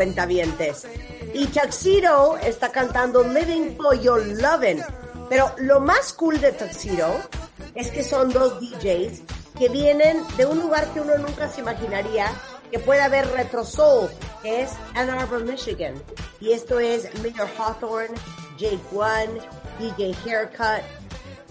[0.00, 0.86] Cuentavientes.
[1.34, 4.82] Y Tuxedo está cantando Living for Your Lovin'.
[5.28, 7.20] Pero lo más cool de Tuxedo
[7.74, 9.20] es que son dos DJs
[9.58, 12.32] que vienen de un lugar que uno nunca se imaginaría
[12.70, 14.08] que pueda haber retro soul,
[14.42, 16.02] que es Ann Arbor, Michigan.
[16.40, 18.16] Y esto es Mayor Hawthorne,
[18.56, 19.38] Jake One,
[19.78, 20.82] DJ Haircut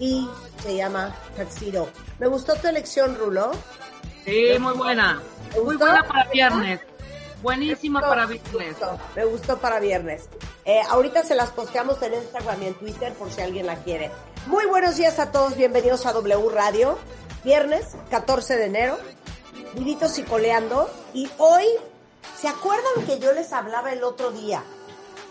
[0.00, 0.28] y
[0.60, 1.88] se llama Tuxedo.
[2.18, 3.52] Me gustó tu elección, Rulo.
[4.24, 5.22] Sí, muy buena.
[5.54, 6.80] ¿Te Muy buena para viernes.
[7.42, 8.52] Buenísima para viernes.
[8.52, 10.28] Me gustó, me gustó para viernes.
[10.66, 14.10] Eh, ahorita se las posteamos en Instagram y en Twitter por si alguien la quiere.
[14.46, 16.98] Muy buenos días a todos, bienvenidos a W Radio.
[17.42, 18.98] Viernes 14 de enero,
[19.74, 20.90] vivitos y coleando.
[21.14, 21.64] Y hoy,
[22.38, 24.62] ¿se acuerdan que yo les hablaba el otro día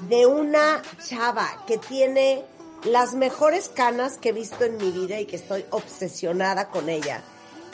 [0.08, 2.44] de una chava que tiene
[2.86, 7.22] las mejores canas que he visto en mi vida y que estoy obsesionada con ella?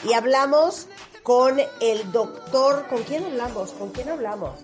[0.04, 0.88] Y hablamos
[1.26, 3.72] con el doctor, ¿con quién hablamos?
[3.72, 4.60] ¿Con quién hablamos?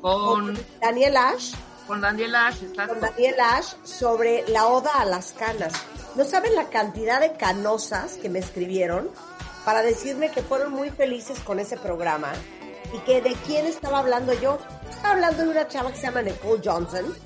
[0.00, 1.52] Con, Daniel Ash,
[1.88, 2.94] con Daniel Ash, exacto.
[2.94, 5.72] con Daniel Ash sobre la oda a las canas.
[6.14, 9.10] No saben la cantidad de canosas que me escribieron
[9.64, 12.30] para decirme que fueron muy felices con ese programa
[12.94, 14.58] y que de quién estaba hablando yo.
[14.88, 17.16] Estaba hablando de una chava que se llama Nicole Johnson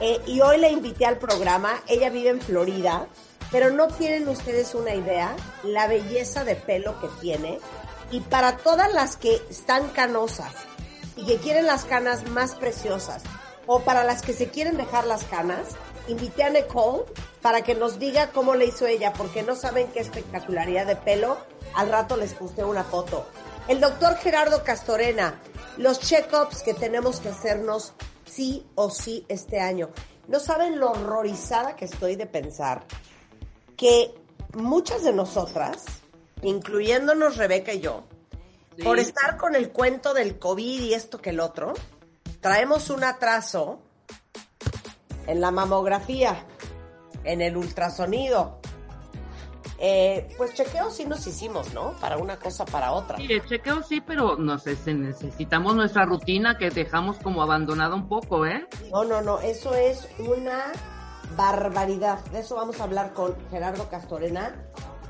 [0.00, 1.80] eh, y hoy la invité al programa.
[1.86, 3.06] Ella vive en Florida,
[3.52, 7.60] pero no tienen ustedes una idea la belleza de pelo que tiene.
[8.10, 10.52] Y para todas las que están canosas
[11.16, 13.22] y que quieren las canas más preciosas,
[13.66, 15.68] o para las que se quieren dejar las canas,
[16.08, 17.04] invité a Nicole
[17.40, 21.38] para que nos diga cómo le hizo ella, porque no saben qué espectacularidad de pelo.
[21.74, 23.26] Al rato les puse una foto.
[23.68, 25.40] El doctor Gerardo Castorena,
[25.76, 27.92] los check-ups que tenemos que hacernos
[28.24, 29.90] sí o sí este año.
[30.26, 32.84] No saben lo horrorizada que estoy de pensar
[33.76, 34.14] que
[34.54, 35.84] muchas de nosotras,
[36.42, 38.04] incluyéndonos Rebeca y yo,
[38.76, 38.82] Sí.
[38.84, 41.74] por estar con el cuento del COVID y esto que el otro,
[42.40, 43.80] traemos un atraso
[45.26, 46.44] en la mamografía,
[47.24, 48.58] en el ultrasonido.
[49.82, 51.92] Eh, pues chequeos sí nos hicimos, ¿no?
[52.00, 53.16] Para una cosa, para otra.
[53.16, 57.94] Sí, el chequeo sí, pero no sé, se- necesitamos nuestra rutina que dejamos como abandonada
[57.94, 58.66] un poco, ¿eh?
[58.92, 60.70] No, no, no, eso es una
[61.34, 62.18] barbaridad.
[62.26, 64.54] De eso vamos a hablar con Gerardo Castorena,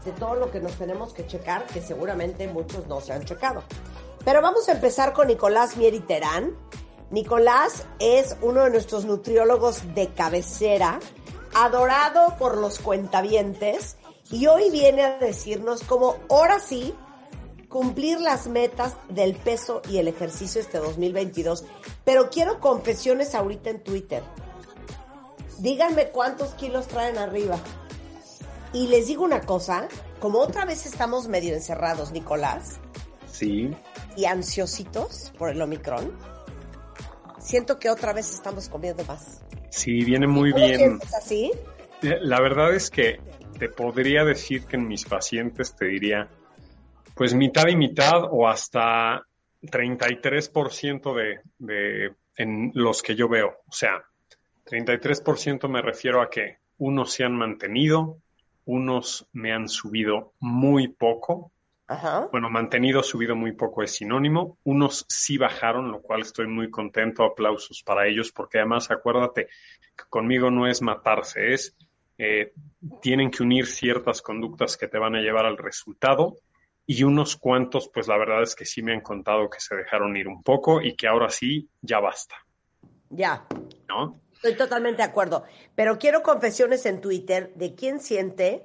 [0.05, 3.62] de todo lo que nos tenemos que checar, que seguramente muchos no se han checado.
[4.25, 6.56] Pero vamos a empezar con Nicolás Mieri Terán.
[7.11, 11.00] Nicolás es uno de nuestros nutriólogos de cabecera,
[11.55, 13.97] adorado por los cuentavientes,
[14.31, 16.94] y hoy viene a decirnos cómo ahora sí
[17.69, 21.65] cumplir las metas del peso y el ejercicio este 2022.
[22.05, 24.22] Pero quiero confesiones ahorita en Twitter.
[25.59, 27.59] Díganme cuántos kilos traen arriba.
[28.72, 29.88] Y les digo una cosa,
[30.20, 32.81] como otra vez estamos medio encerrados, Nicolás,
[33.26, 33.70] Sí,
[34.17, 36.12] y ansiositos por el Omicron,
[37.38, 39.43] siento que otra vez estamos comiendo más.
[39.70, 40.99] sí, viene muy ¿Tú lo bien.
[41.17, 41.50] así?
[42.02, 43.19] Eh, La verdad es que
[43.58, 46.28] te podría decir que en mis pacientes te diría,
[47.14, 49.26] pues mitad y mitad o hasta
[49.62, 53.49] 33% de, de en los que yo veo.
[53.69, 54.02] O sea,
[54.67, 58.19] 33% me refiero a que unos se han mantenido,
[58.64, 61.52] unos me han subido muy poco.
[61.86, 62.28] Ajá.
[62.30, 64.58] Bueno, mantenido, subido muy poco es sinónimo.
[64.64, 67.24] Unos sí bajaron, lo cual estoy muy contento.
[67.24, 69.48] Aplausos para ellos, porque además acuérdate
[69.96, 71.76] que conmigo no es matarse, es
[72.16, 72.52] eh,
[73.00, 76.36] tienen que unir ciertas conductas que te van a llevar al resultado
[76.86, 80.16] y unos cuantos, pues la verdad es que sí me han contado que se dejaron
[80.16, 82.36] ir un poco y que ahora sí, ya basta.
[83.10, 83.46] Ya.
[83.88, 84.20] ¿no?
[84.42, 85.44] Estoy totalmente de acuerdo.
[85.75, 88.64] Pero quiero confesiones en Twitter de quién siente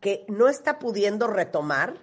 [0.00, 1.98] que no está pudiendo retomar,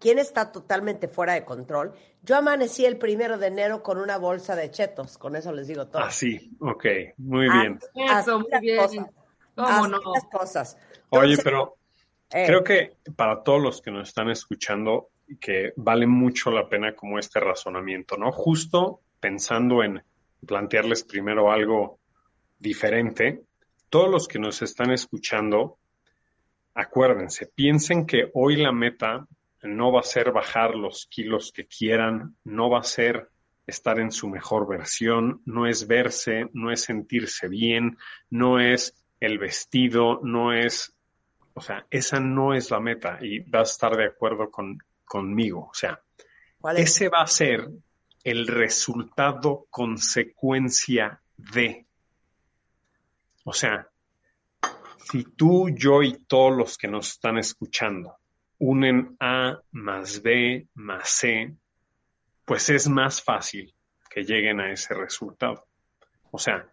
[0.00, 1.94] quién está totalmente fuera de control.
[2.22, 5.86] Yo amanecí el primero de enero con una bolsa de chetos, con eso les digo
[5.86, 6.02] todo.
[6.02, 6.84] Ah, sí, ok,
[7.18, 7.78] muy bien.
[7.94, 8.76] Eso, Así muy bien.
[8.78, 9.06] cosas.
[9.54, 10.12] ¿Cómo Así no?
[10.12, 10.78] las cosas.
[11.10, 11.76] Oye, pero
[12.32, 15.10] eh, creo que para todos los que nos están escuchando,
[15.40, 18.32] que vale mucho la pena como este razonamiento, ¿no?
[18.32, 20.02] Justo pensando en
[20.44, 22.00] plantearles primero algo
[22.62, 23.42] diferente,
[23.90, 25.78] todos los que nos están escuchando,
[26.74, 29.26] acuérdense, piensen que hoy la meta
[29.62, 33.28] no va a ser bajar los kilos que quieran, no va a ser
[33.66, 37.98] estar en su mejor versión, no es verse, no es sentirse bien,
[38.30, 40.94] no es el vestido, no es,
[41.54, 45.68] o sea, esa no es la meta y vas a estar de acuerdo con, conmigo,
[45.70, 46.00] o sea,
[46.60, 46.90] ¿cuál es?
[46.90, 47.68] ese va a ser
[48.24, 51.86] el resultado consecuencia de.
[53.44, 53.88] O sea,
[55.10, 58.16] si tú, yo y todos los que nos están escuchando
[58.58, 61.54] unen A más B más C,
[62.44, 63.74] pues es más fácil
[64.08, 65.66] que lleguen a ese resultado.
[66.30, 66.68] O sea,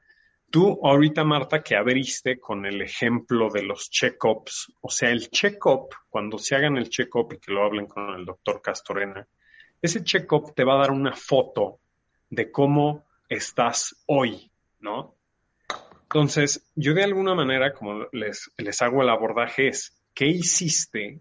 [0.49, 5.89] tú ahorita, Marta, que abriste con el ejemplo de los check-ups, o sea, el check-up,
[6.09, 9.27] cuando se hagan el check-up y que lo hablen con el doctor Castorena,
[9.81, 11.79] ese check-up te va a dar una foto
[12.29, 15.15] de cómo estás hoy, ¿no?
[16.11, 21.19] Entonces, yo de alguna manera, como les, les hago el abordaje, es, ¿qué hiciste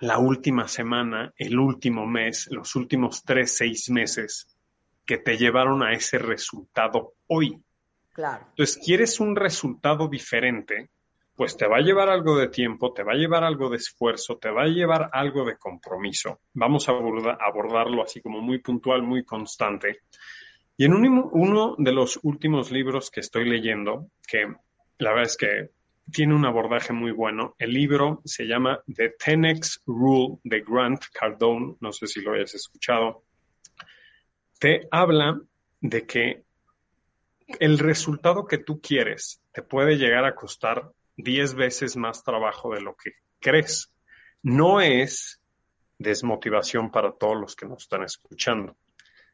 [0.00, 4.48] la última semana, el último mes, los últimos tres, seis meses
[5.04, 7.60] que te llevaron a ese resultado hoy?
[8.14, 8.46] Claro.
[8.48, 10.88] Entonces, ¿quieres un resultado diferente?
[11.36, 14.38] Pues te va a llevar algo de tiempo, te va a llevar algo de esfuerzo,
[14.38, 16.40] te va a llevar algo de compromiso.
[16.54, 20.00] Vamos a aborda- abordarlo así como muy puntual, muy constante.
[20.78, 24.46] Y en un- uno de los últimos libros que estoy leyendo, que
[24.98, 25.70] la verdad es que
[26.10, 31.74] tiene un abordaje muy bueno, el libro se llama The 10X Rule de Grant Cardone,
[31.80, 33.24] no sé si lo hayas escuchado,
[34.58, 35.40] te habla
[35.80, 36.44] de que
[37.60, 42.80] el resultado que tú quieres te puede llegar a costar 10 veces más trabajo de
[42.82, 43.92] lo que crees.
[44.42, 45.40] No es
[45.98, 48.76] desmotivación para todos los que nos están escuchando.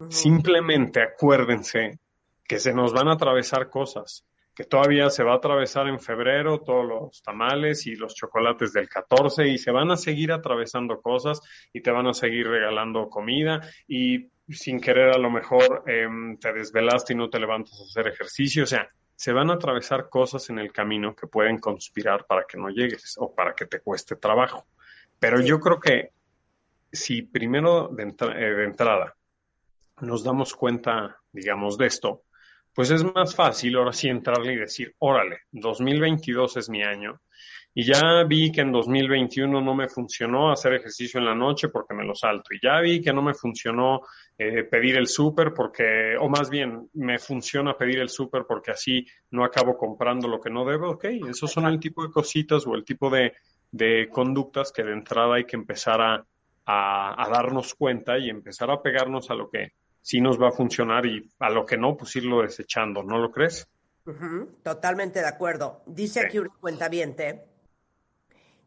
[0.08, 1.99] Simplemente acuérdense
[2.46, 6.61] que se nos van a atravesar cosas, que todavía se va a atravesar en febrero
[6.61, 11.41] todos los tamales y los chocolates del 14 y se van a seguir atravesando cosas
[11.73, 16.52] y te van a seguir regalando comida y sin querer a lo mejor em, te
[16.52, 20.50] desvelaste y no te levantas a hacer ejercicio, o sea, se van a atravesar cosas
[20.50, 24.17] en el camino que pueden conspirar para que no llegues o para que te cueste
[24.17, 24.67] trabajo.
[25.19, 26.11] Pero yo creo que
[26.93, 29.14] si primero de, entra- eh, de entrada
[30.00, 32.23] nos damos cuenta, digamos, de esto,
[32.75, 37.20] pues es más fácil ahora sí entrarle y decir, órale, 2022 es mi año.
[37.76, 41.94] Y ya vi que en 2021 no me funcionó hacer ejercicio en la noche porque
[41.94, 42.55] me lo salto.
[42.55, 44.00] Y ya vi que no me funcionó
[44.38, 49.05] eh, pedir el súper porque, o más bien, me funciona pedir el súper porque así
[49.31, 50.90] no acabo comprando lo que no debo.
[50.90, 53.32] Ok, esos son el tipo de cositas o el tipo de,
[54.11, 56.25] conductas que de entrada hay que empezar a,
[56.64, 59.73] a darnos cuenta y empezar a pegarnos a lo que
[60.04, 63.32] sí nos va a funcionar y a lo que no, pues irlo desechando, ¿no lo
[63.32, 63.66] crees?
[64.62, 65.82] Totalmente de acuerdo.
[65.87, 66.26] Dice Sí.
[66.26, 67.46] aquí un cuentaviente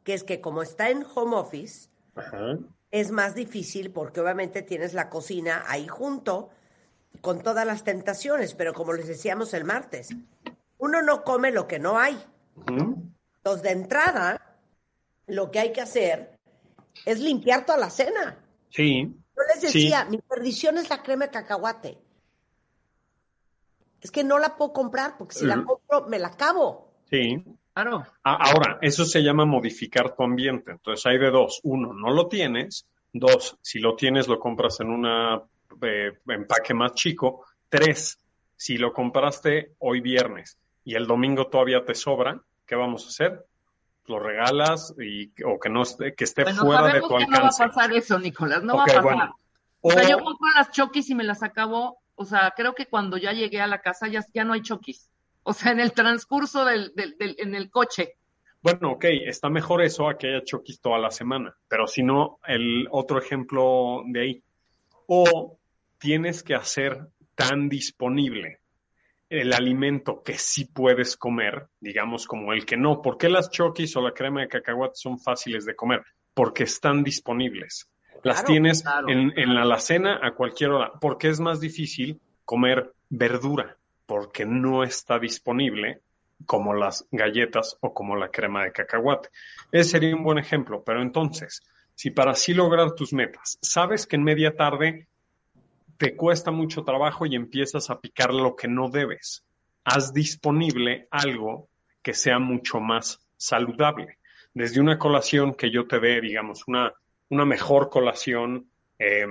[0.03, 2.57] que es que como está en home office, Ajá.
[2.89, 6.49] es más difícil porque obviamente tienes la cocina ahí junto
[7.21, 10.09] con todas las tentaciones, pero como les decíamos el martes,
[10.79, 12.17] uno no come lo que no hay.
[12.55, 13.11] Ujú.
[13.37, 14.55] Entonces, de entrada,
[15.27, 16.39] lo que hay que hacer
[17.05, 18.39] es limpiar toda la cena.
[18.69, 19.83] Sí, Yo les Sí.
[19.83, 21.97] decía, mi perdición es la crema de cacahuate.
[24.01, 26.91] Es que no la puedo comprar porque si la compro me la acabo.
[27.09, 27.43] sí.
[27.73, 28.03] Claro.
[28.23, 30.71] Ahora, eso se llama modificar tu ambiente.
[30.71, 31.59] Entonces hay de dos.
[31.61, 32.87] Uno, no lo tienes.
[33.13, 35.05] Dos, si lo tienes, lo compras en un
[36.27, 37.45] empaque más chico.
[37.69, 38.17] Tres,
[38.55, 43.45] si lo compraste hoy viernes y el domingo todavía te sobra, ¿qué vamos a hacer?
[44.07, 47.31] Lo regalas y, o que no esté, que esté Bueno, fuera de tu que no
[47.31, 47.63] va a alcance.
[47.67, 49.03] pasar eso, Nicolás, no va a pasar.
[49.03, 49.39] bueno.
[49.81, 52.85] O sea, O- yo compro las chokis y me las acabo, o sea, creo que
[52.87, 55.09] cuando ya llegué a la casa ya, ya no hay chokis.
[55.43, 58.13] O sea, en el transcurso del, del, del- en el coche.
[58.61, 62.39] Bueno, ok, está mejor eso a que haya choquis toda la semana, pero si no,
[62.47, 64.43] el otro ejemplo de ahí.
[65.05, 65.57] O
[65.99, 68.59] tienes que hacer tan disponible
[69.29, 73.01] el alimento que sí puedes comer, digamos como el que no.
[73.01, 76.03] ¿Por qué las choquis o la crema de cacahuate son fáciles de comer?
[76.33, 77.89] Porque están disponibles.
[78.23, 79.09] Las Claro, tienes claro.
[79.09, 80.91] en, en la alacena a cualquier hora.
[80.99, 83.77] Porque es más difícil comer verdura.
[84.05, 86.01] porque no está disponible
[86.45, 89.29] como las galletas o como la crema de cacahuate.
[89.71, 91.61] Ese sería un buen ejemplo, pero entonces,
[91.95, 95.07] si para así lograr tus metas, sabes que en media tarde
[95.97, 99.45] te cuesta mucho trabajo y empiezas a picar lo que no debes,
[99.83, 101.69] haz disponible algo
[102.01, 104.17] que sea mucho más saludable.
[104.53, 106.93] Desde una colación que yo te dé, digamos, una,
[107.29, 109.27] una mejor colación, eh,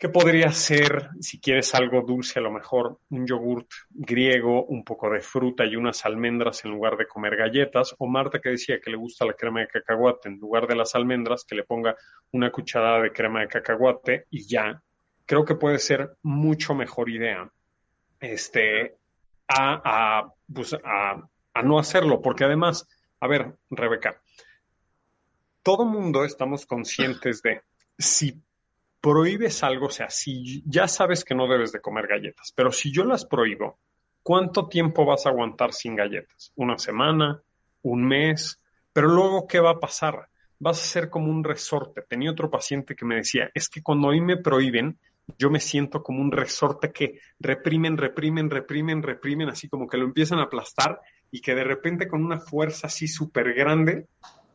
[0.00, 5.10] ¿Qué podría ser, si quieres algo dulce, a lo mejor un yogurt griego, un poco
[5.10, 7.96] de fruta y unas almendras en lugar de comer galletas?
[7.98, 10.94] O Marta que decía que le gusta la crema de cacahuate, en lugar de las
[10.94, 11.96] almendras, que le ponga
[12.30, 14.80] una cucharada de crema de cacahuate y ya.
[15.28, 17.52] Creo que puede ser mucho mejor idea
[18.18, 18.96] este,
[19.46, 22.88] a, a, pues a, a no hacerlo, porque además,
[23.20, 24.22] a ver, Rebeca,
[25.62, 27.60] todo mundo estamos conscientes de
[27.98, 28.40] si
[29.02, 32.90] prohíbes algo, o sea, si ya sabes que no debes de comer galletas, pero si
[32.90, 33.78] yo las prohíbo,
[34.22, 36.52] ¿cuánto tiempo vas a aguantar sin galletas?
[36.56, 37.42] ¿Una semana?
[37.82, 38.62] ¿Un mes?
[38.94, 40.30] Pero luego, ¿qué va a pasar?
[40.58, 42.00] Vas a ser como un resorte.
[42.00, 44.98] Tenía otro paciente que me decía, es que cuando mí me prohíben,
[45.36, 50.04] yo me siento como un resorte que reprimen, reprimen, reprimen, reprimen, así como que lo
[50.04, 54.06] empiezan a aplastar y que de repente con una fuerza así súper grande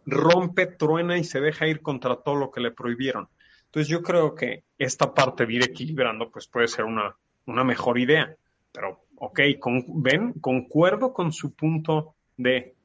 [0.06, 3.30] rompe, truena y se deja ir contra todo lo que le prohibieron.
[3.66, 7.16] Entonces yo creo que esta parte de ir equilibrando pues puede ser una,
[7.46, 8.36] una mejor idea.
[8.72, 12.76] Pero, ok, con, ven, concuerdo con su punto de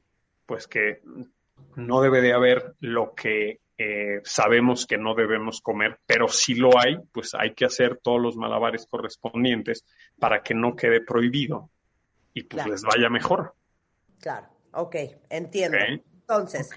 [0.45, 1.01] pues que
[1.75, 6.77] no debe de haber lo que eh, sabemos que no debemos comer, pero si lo
[6.77, 9.85] hay, pues hay que hacer todos los malabares correspondientes
[10.19, 11.71] para que no quede prohibido
[12.33, 13.55] y pues les vaya mejor.
[14.19, 14.95] Claro, ok,
[15.29, 15.77] entiendo.
[15.79, 16.69] Entonces,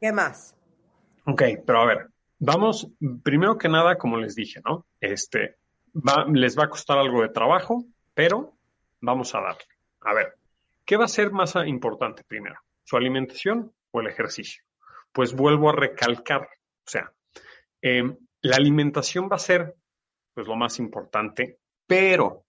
[0.00, 0.56] ¿qué más?
[1.26, 2.12] Ok, pero a ver,
[2.44, 2.88] Vamos,
[3.22, 4.84] primero que nada, como les dije, ¿no?
[5.00, 5.58] Este,
[6.32, 7.84] les va a costar algo de trabajo,
[8.14, 8.56] pero
[9.00, 9.62] vamos a darle.
[10.00, 10.34] A ver,
[10.84, 12.56] ¿qué va a ser más importante primero?
[12.82, 14.64] ¿Su alimentación o el ejercicio?
[15.12, 17.12] Pues vuelvo a recalcar, o sea,
[17.80, 19.74] em, la alimentación va a ser,
[20.34, 22.46] pues, lo más importante, pero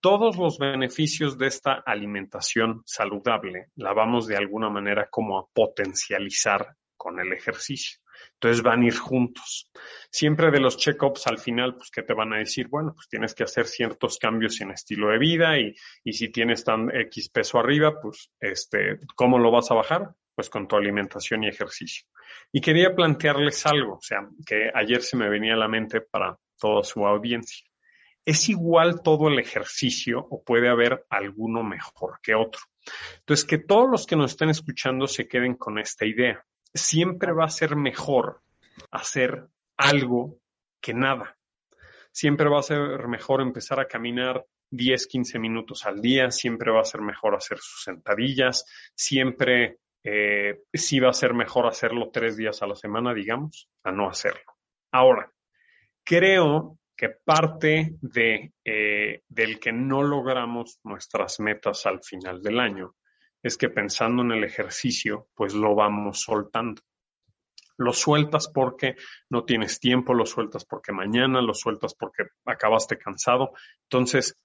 [0.00, 6.76] todos los beneficios de esta alimentación saludable la vamos de alguna manera como a potencializar
[6.96, 8.00] con el ejercicio.
[8.34, 9.70] Entonces van a ir juntos.
[10.10, 12.68] Siempre de los check-ups al final, pues, ¿qué te van a decir?
[12.68, 16.64] Bueno, pues tienes que hacer ciertos cambios en estilo de vida y, y si tienes
[16.64, 20.14] tan X peso arriba, pues, este, ¿cómo lo vas a bajar?
[20.34, 22.06] Pues con tu alimentación y ejercicio.
[22.50, 26.36] Y quería plantearles algo, o sea, que ayer se me venía a la mente para
[26.58, 27.66] toda su audiencia.
[28.24, 32.62] ¿Es igual todo el ejercicio o puede haber alguno mejor que otro?
[33.18, 37.44] Entonces, que todos los que nos estén escuchando se queden con esta idea siempre va
[37.44, 38.42] a ser mejor
[38.90, 40.38] hacer algo
[40.80, 41.36] que nada.
[42.12, 46.80] Siempre va a ser mejor empezar a caminar 10, 15 minutos al día, siempre va
[46.80, 48.64] a ser mejor hacer sus sentadillas,
[48.94, 53.90] siempre eh, sí va a ser mejor hacerlo tres días a la semana, digamos, a
[53.90, 54.52] no hacerlo.
[54.92, 55.32] Ahora,
[56.04, 62.94] creo que parte de, eh, del que no logramos nuestras metas al final del año
[63.42, 66.82] es que pensando en el ejercicio, pues lo vamos soltando.
[67.76, 68.94] Lo sueltas porque
[69.30, 73.52] no tienes tiempo, lo sueltas porque mañana, lo sueltas porque acabaste cansado.
[73.82, 74.38] Entonces,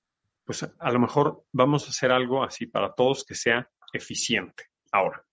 [0.43, 4.65] pues a lo mejor vamos a hacer algo así para todos que sea eficiente.
[4.91, 5.23] Ahora,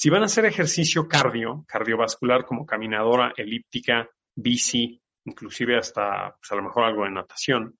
[0.00, 6.54] si van a hacer ejercicio cardio, cardiovascular como caminadora, elíptica, bici, inclusive hasta pues a
[6.54, 7.78] lo mejor algo de natación,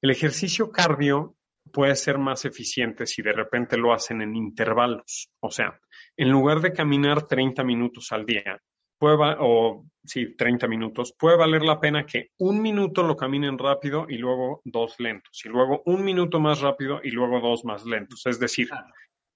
[0.00, 1.36] el ejercicio cardio
[1.70, 5.28] puede ser más eficiente si de repente lo hacen en intervalos.
[5.40, 5.78] O sea,
[6.16, 8.58] en lugar de caminar 30 minutos al día,
[8.96, 14.06] puede, o sí, 30 minutos, puede valer la pena que un minuto lo caminen rápido
[14.08, 18.24] y luego dos lentos, y luego un minuto más rápido y luego dos más lentos.
[18.24, 18.70] Es decir,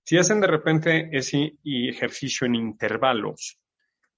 [0.04, 3.58] si hacen de repente ese ejercicio en intervalos,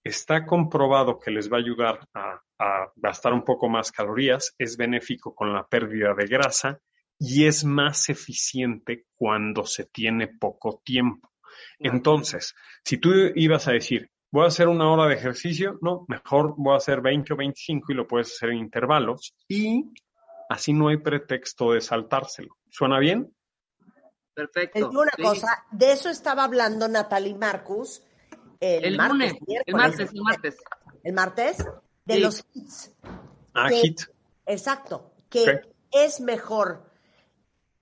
[0.03, 4.77] está comprobado que les va a ayudar a, a gastar un poco más calorías, es
[4.77, 6.81] benéfico con la pérdida de grasa
[7.19, 11.31] y es más eficiente cuando se tiene poco tiempo.
[11.79, 16.55] Entonces, si tú ibas a decir, voy a hacer una hora de ejercicio, no, mejor
[16.57, 19.85] voy a hacer 20 o 25 y lo puedes hacer en intervalos y
[20.49, 22.57] así no hay pretexto de saltárselo.
[22.71, 23.33] ¿Suena bien?
[24.37, 24.91] Perfecto.
[24.91, 28.03] una cosa, de eso estaba hablando Natalie Marcus
[28.61, 29.35] el, martes,
[29.67, 30.57] el martes, el martes.
[31.03, 31.57] El martes,
[32.05, 32.93] de los hits.
[33.55, 34.03] Ah, hit.
[34.45, 36.85] Exacto, que es mejor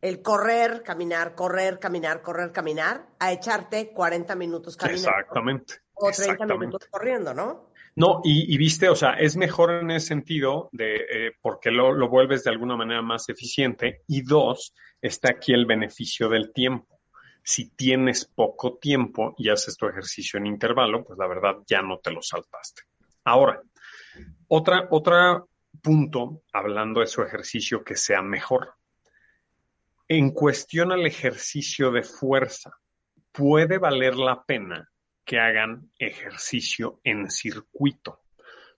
[0.00, 5.08] el correr, caminar, correr, caminar, correr, caminar, a echarte 40 minutos caminando.
[5.08, 5.74] Exactamente.
[5.94, 6.66] O 30 exactamente.
[6.66, 7.70] minutos corriendo, ¿no?
[7.96, 12.08] No, y, viste, o sea, es mejor en ese sentido de eh, porque lo, lo
[12.08, 14.02] vuelves de alguna manera más eficiente.
[14.08, 17.00] Y dos, está aquí el beneficio del tiempo.
[17.44, 21.98] Si tienes poco tiempo y haces tu ejercicio en intervalo, pues la verdad ya no
[21.98, 22.82] te lo saltaste.
[23.24, 23.62] Ahora,
[24.48, 25.44] otra, otra
[25.80, 28.74] punto, hablando de su ejercicio que sea mejor.
[30.08, 32.76] En cuestión al ejercicio de fuerza,
[33.30, 34.90] puede valer la pena
[35.24, 38.20] que hagan ejercicio en circuito.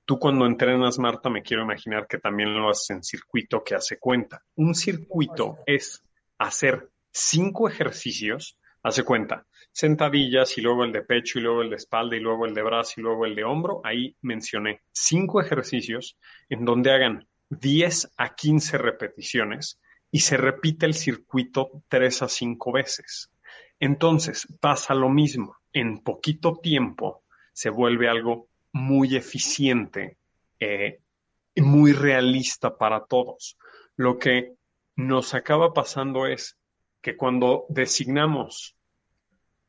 [0.05, 3.99] Tú cuando entrenas, Marta, me quiero imaginar que también lo haces en circuito que hace
[3.99, 4.45] cuenta.
[4.55, 6.05] Un circuito es
[6.39, 11.77] hacer cinco ejercicios, hace cuenta, sentadillas y luego el de pecho y luego el de
[11.77, 13.81] espalda y luego el de brazo y luego el de hombro.
[13.83, 16.17] Ahí mencioné cinco ejercicios
[16.49, 22.73] en donde hagan 10 a 15 repeticiones y se repite el circuito tres a cinco
[22.73, 23.31] veces.
[23.81, 25.57] Entonces pasa lo mismo.
[25.79, 30.17] En poquito tiempo se vuelve algo muy eficiente
[30.59, 31.01] eh,
[31.55, 33.59] y muy realista para todos.
[33.95, 34.55] Lo que
[34.95, 36.57] nos acaba pasando es
[37.03, 38.75] que cuando designamos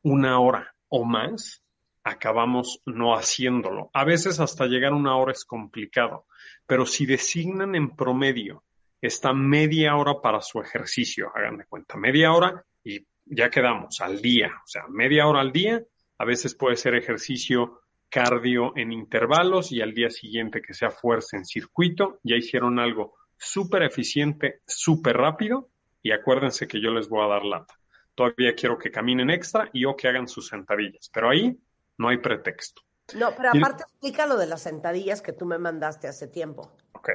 [0.00, 1.62] una hora o más,
[2.04, 3.90] acabamos no haciéndolo.
[3.92, 6.24] A veces hasta llegar a una hora es complicado,
[6.66, 8.64] pero si designan en promedio
[9.02, 14.22] esta media hora para su ejercicio, hagan de cuenta, media hora y ya quedamos al
[14.22, 15.82] día, o sea, media hora al día,
[16.18, 21.36] a veces puede ser ejercicio cardio en intervalos y al día siguiente que sea fuerza
[21.36, 25.70] en circuito, ya hicieron algo súper eficiente, súper rápido
[26.02, 27.74] y acuérdense que yo les voy a dar lata.
[28.14, 31.56] Todavía quiero que caminen extra y o que hagan sus sentadillas, pero ahí
[31.98, 32.82] no hay pretexto.
[33.14, 36.76] No, pero aparte explica lo de las sentadillas que tú me mandaste hace tiempo.
[36.92, 37.10] Ok.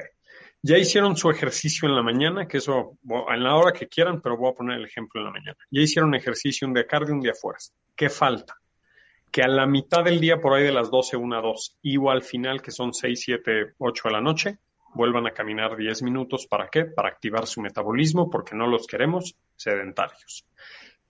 [0.62, 4.36] Ya hicieron su ejercicio en la mañana, que eso en la hora que quieran, pero
[4.36, 5.58] voy a poner el ejemplo en la mañana.
[5.70, 7.72] Ya hicieron ejercicio un día cardio, un día fuerza.
[7.94, 8.56] ¿Qué falta?
[9.34, 11.96] Que a la mitad del día, por ahí de las 12, 1 a 2, y
[11.96, 14.58] o al final, que son 6, 7, 8 de la noche,
[14.94, 16.46] vuelvan a caminar 10 minutos.
[16.46, 16.84] ¿Para qué?
[16.84, 20.46] Para activar su metabolismo, porque no los queremos sedentarios.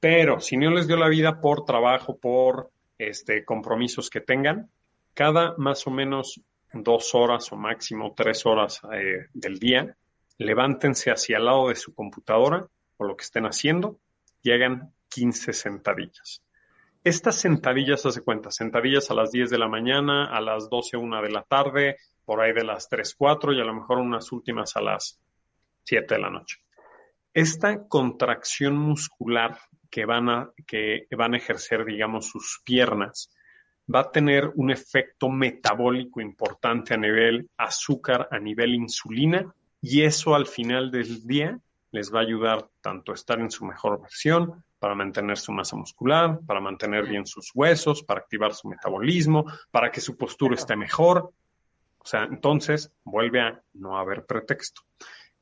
[0.01, 4.71] Pero si no les dio la vida por trabajo, por este, compromisos que tengan,
[5.13, 6.41] cada más o menos
[6.73, 9.99] dos horas o máximo tres horas eh, del día,
[10.39, 13.99] levántense hacia el lado de su computadora o lo que estén haciendo
[14.43, 16.44] y hagan 15 sentadillas.
[17.05, 21.21] Estas sentadillas, hace cuenta, sentadillas a las 10 de la mañana, a las 12, 1
[21.21, 24.75] de la tarde, por ahí de las 3, 4 y a lo mejor unas últimas
[24.77, 25.21] a las
[25.83, 26.61] 7 de la noche.
[27.35, 29.59] Esta contracción muscular
[29.91, 33.31] que van a, que van a ejercer, digamos, sus piernas,
[33.95, 40.35] va a tener un efecto metabólico importante a nivel azúcar, a nivel insulina, y eso
[40.35, 41.59] al final del día
[41.91, 45.77] les va a ayudar tanto a estar en su mejor versión, para mantener su masa
[45.77, 50.77] muscular, para mantener bien sus huesos, para activar su metabolismo, para que su postura esté
[50.77, 51.33] mejor.
[51.97, 54.83] O sea, entonces vuelve a no haber pretexto.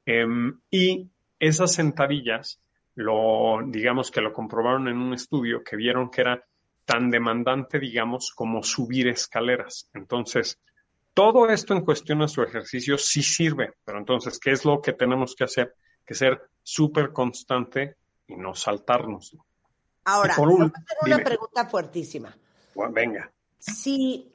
[0.07, 2.61] Um, y esas sentadillas,
[2.95, 6.45] lo, digamos que lo comprobaron en un estudio que vieron que era
[6.85, 9.91] tan demandante, digamos, como subir escaleras.
[9.93, 10.61] Entonces,
[11.15, 14.93] todo esto en cuestión a su ejercicio sí sirve, pero entonces, ¿qué es lo que
[14.93, 15.75] tenemos que hacer?
[16.07, 17.97] Que ser súper constante
[18.33, 19.37] y no saltarnos.
[20.05, 22.37] Ahora, por un, una pregunta fuertísima.
[22.75, 23.33] Bueno, venga.
[23.59, 24.33] Si,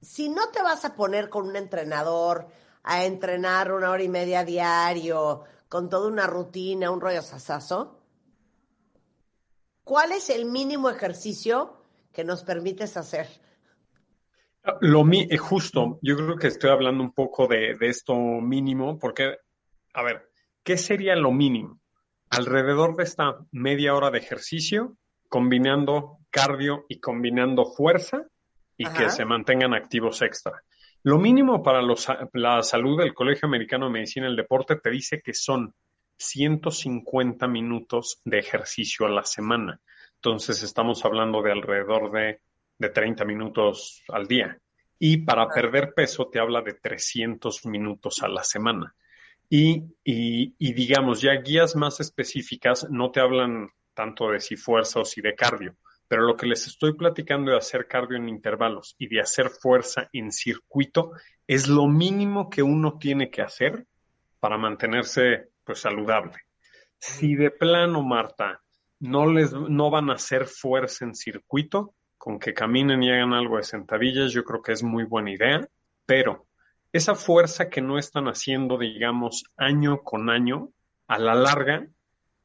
[0.00, 2.48] si no te vas a poner con un entrenador
[2.82, 7.98] a entrenar una hora y media diario, con toda una rutina, un rollo sasazo,
[9.82, 13.26] ¿cuál es el mínimo ejercicio que nos permites hacer?
[14.80, 19.36] Lo mi, justo, yo creo que estoy hablando un poco de, de esto mínimo, porque
[19.94, 20.28] a ver,
[20.62, 21.80] ¿qué sería lo mínimo?
[22.30, 24.96] Alrededor de esta media hora de ejercicio,
[25.28, 28.26] combinando cardio y combinando fuerza
[28.76, 28.98] y Ajá.
[28.98, 30.62] que se mantengan activos extra.
[31.04, 35.20] Lo mínimo para los, la salud del Colegio Americano de Medicina del Deporte te dice
[35.22, 35.74] que son
[36.16, 39.80] 150 minutos de ejercicio a la semana.
[40.16, 42.40] Entonces estamos hablando de alrededor de,
[42.78, 44.58] de 30 minutos al día.
[44.98, 48.94] Y para perder peso te habla de 300 minutos a la semana.
[49.48, 49.84] Y,
[50.58, 55.34] digamos, ya guías más específicas no te hablan tanto de si fuerza o si de
[55.34, 55.76] cardio,
[56.08, 60.08] pero lo que les estoy platicando de hacer cardio en intervalos y de hacer fuerza
[60.12, 61.12] en circuito
[61.46, 63.86] es lo mínimo que uno tiene que hacer
[64.40, 66.34] para mantenerse pues saludable.
[66.98, 68.62] Si de plano, Marta,
[69.00, 73.58] no les no van a hacer fuerza en circuito, con que caminen y hagan algo
[73.58, 75.68] de sentadillas, yo creo que es muy buena idea,
[76.06, 76.46] pero
[76.94, 80.70] esa fuerza que no están haciendo, digamos, año con año,
[81.08, 81.88] a la larga,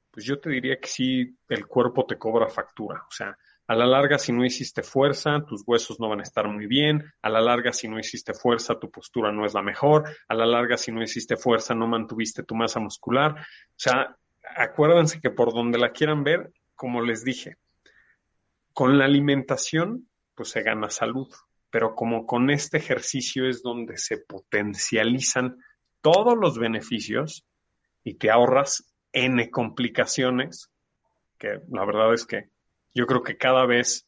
[0.10, 3.06] pues yo te diría que sí, el cuerpo te cobra factura.
[3.08, 6.48] O sea, a la larga, si no hiciste fuerza, tus huesos no van a estar
[6.48, 7.14] muy bien.
[7.22, 10.10] A la larga, si no hiciste fuerza, tu postura no es la mejor.
[10.28, 13.34] A la larga, si no hiciste fuerza, no mantuviste tu masa muscular.
[13.34, 14.18] O sea,
[14.56, 17.58] acuérdense que por donde la quieran ver, como les dije,
[18.74, 21.30] con la alimentación, pues se gana salud.
[21.70, 25.58] Pero como con este ejercicio es donde se potencializan
[26.02, 27.46] todos los beneficios
[28.04, 30.70] y te ahorras N complicaciones,
[31.38, 32.50] que la verdad es que
[32.94, 34.08] yo creo que cada vez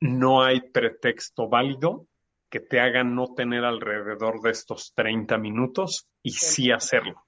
[0.00, 2.06] no hay pretexto válido
[2.50, 7.24] que te haga no tener alrededor de estos 30 minutos y sí hacerlo.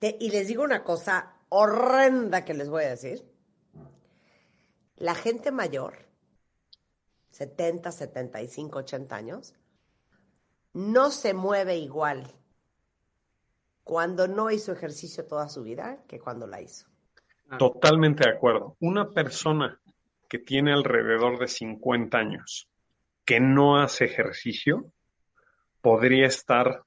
[0.00, 3.24] y les digo una cosa horrenda que les voy a decir.
[4.96, 6.03] La gente mayor,
[7.34, 9.54] 70, 75, 80 años,
[10.72, 12.32] no se mueve igual
[13.82, 16.86] cuando no hizo ejercicio toda su vida que cuando la hizo.
[17.58, 18.76] Totalmente de acuerdo.
[18.78, 19.80] Una persona
[20.28, 22.68] que tiene alrededor de 50 años
[23.24, 24.92] que no hace ejercicio
[25.80, 26.84] podría estar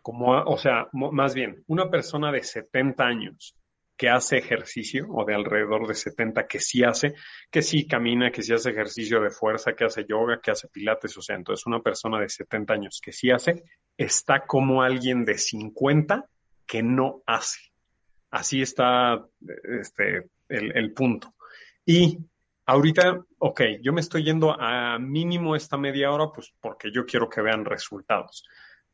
[0.00, 3.54] como, o sea, más bien, una persona de 70 años
[3.96, 7.14] que hace ejercicio, o de alrededor de 70 que sí hace,
[7.50, 11.16] que sí camina, que sí hace ejercicio de fuerza, que hace yoga, que hace pilates,
[11.16, 13.62] o sea, entonces una persona de 70 años que sí hace,
[13.96, 16.26] está como alguien de 50
[16.66, 17.60] que no hace.
[18.30, 19.24] Así está
[19.80, 21.34] este, el, el punto.
[21.84, 22.18] Y
[22.66, 27.28] ahorita, ok, yo me estoy yendo a mínimo esta media hora, pues porque yo quiero
[27.28, 28.44] que vean resultados.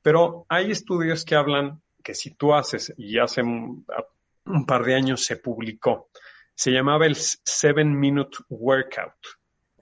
[0.03, 3.43] Pero hay estudios que hablan que si tú haces, y hace
[4.49, 6.09] un, par de años se publicó,
[6.55, 9.15] se llamaba el Seven Minute Workout.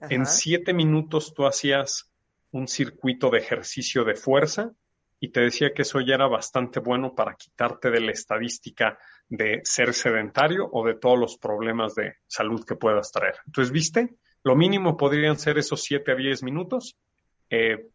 [0.09, 2.11] En siete minutos tú hacías
[2.51, 4.71] un circuito de ejercicio de fuerza
[5.19, 9.61] y te decía que eso ya era bastante bueno para quitarte de la estadística de
[9.63, 13.35] ser sedentario o de todos los problemas de salud que puedas traer.
[13.45, 14.15] Entonces, ¿viste?
[14.43, 16.95] Lo mínimo podrían ser esos 7 a 10 minutos.
[17.49, 17.87] Eh,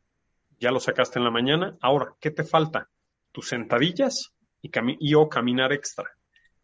[0.59, 1.77] ya lo sacaste en la mañana.
[1.81, 2.89] Ahora, ¿qué te falta?
[3.31, 6.11] Tus sentadillas y, o caminar extra.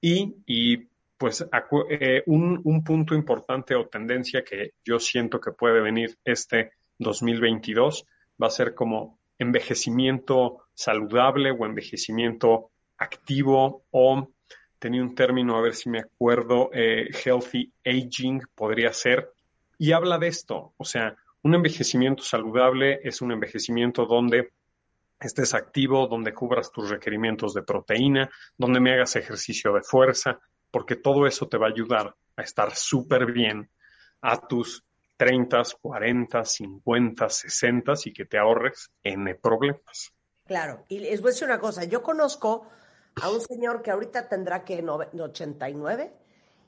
[0.01, 1.45] Y, y pues
[1.91, 8.07] eh, un, un punto importante o tendencia que yo siento que puede venir este 2022
[8.41, 14.29] va a ser como envejecimiento saludable o envejecimiento activo o
[14.79, 19.33] tenía un término, a ver si me acuerdo, eh, healthy aging podría ser,
[19.79, 24.51] y habla de esto, o sea, un envejecimiento saludable es un envejecimiento donde
[25.20, 30.38] estés activo, donde cubras tus requerimientos de proteína, donde me hagas ejercicio de fuerza,
[30.70, 33.70] porque todo eso te va a ayudar a estar súper bien
[34.20, 34.85] a tus
[35.16, 40.12] 30, 40, 50, 60 y que te ahorres N problemas.
[40.46, 42.66] Claro, y les voy a decir una cosa, yo conozco
[43.20, 46.12] a un señor que ahorita tendrá que 89,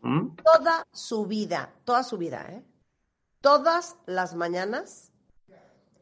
[0.02, 0.36] ¿Mm?
[0.36, 2.62] toda su vida, toda su vida, ¿eh?
[3.40, 5.12] Todas las mañanas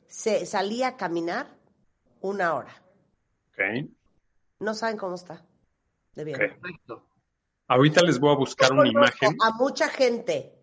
[0.09, 1.58] se salía a caminar
[2.21, 2.75] una hora.
[3.53, 3.91] Okay.
[4.61, 5.45] No saben cómo está.
[6.15, 6.39] De bien.
[7.69, 9.37] Ahorita les voy a buscar una imagen.
[9.43, 10.55] A mucha gente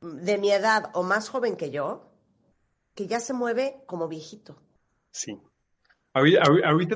[0.00, 2.10] de mi edad o más joven que yo
[2.94, 4.56] que ya se mueve como viejito.
[5.10, 5.40] Sí.
[6.12, 6.42] Ahorita,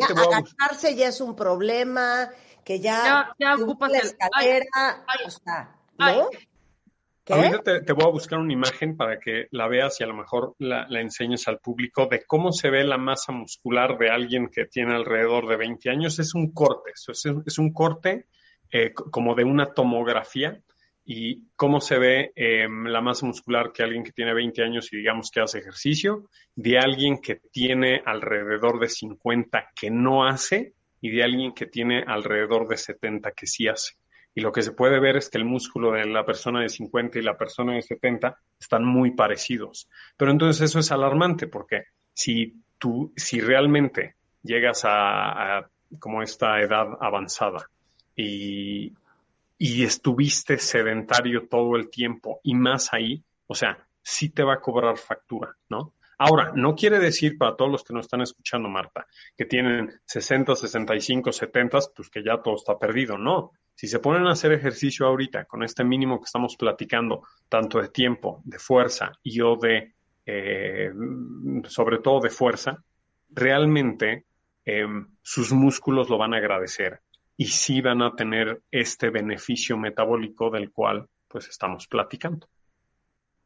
[0.07, 2.31] te voy a agacharse ya es un problema,
[2.65, 5.05] que ya, ya, ocupas la escalera,
[5.99, 6.29] ¿no?
[7.29, 10.55] Ahorita te, voy a buscar una imagen para que la veas y a lo mejor
[10.59, 14.95] la, enseñes al público de cómo se ve la masa muscular de alguien que tiene
[14.95, 16.19] alrededor de 20 años.
[16.19, 18.27] Es un corte, es, es un corte
[18.71, 20.61] eh, como de una tomografía
[21.11, 24.99] y cómo se ve em, la masa muscular que alguien que tiene 20 años y
[24.99, 31.11] digamos que hace ejercicio, de alguien que tiene alrededor de 50 que no hace y
[31.11, 33.95] de alguien que tiene alrededor de 70 que sí hace.
[34.39, 37.19] Y lo que se puede ver es que el músculo de la persona de 50
[37.19, 39.89] y la persona de 70 están muy parecidos.
[40.17, 46.87] Pero entonces eso es alarmante porque si tú, si realmente llegas a, como esta edad
[47.01, 47.69] avanzada
[48.15, 48.93] y,
[49.59, 54.61] y estuviste sedentario todo el tiempo y más ahí, o sea, sí te va a
[54.61, 55.95] cobrar factura, ¿no?
[56.19, 60.57] Ahora, no quiere decir para todos los que nos están escuchando, Marta, que tienen 60,
[60.57, 63.53] 65, 70, pues que ya todo está perdido, no.
[63.75, 67.89] Si se ponen a hacer ejercicio ahorita con este mínimo que estamos platicando, tanto de
[67.89, 69.95] tiempo, de fuerza y o de,
[70.27, 70.91] eh,
[71.69, 72.83] sobre todo de fuerza,
[73.31, 74.25] realmente
[74.65, 77.01] em, sus músculos lo van a agradecer
[77.37, 82.49] y sí van a tener este beneficio metabólico del cual pues estamos platicando.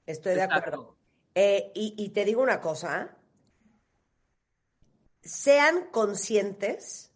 [0.06, 1.01] Estoy de acuerdo.
[1.34, 3.16] Eh, y, te digo una cosa,
[5.22, 7.10] sean conscientes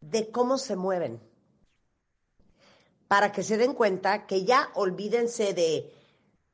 [0.00, 1.20] de cómo se mueven.
[3.08, 5.92] Para que se den cuenta que ya olvídense de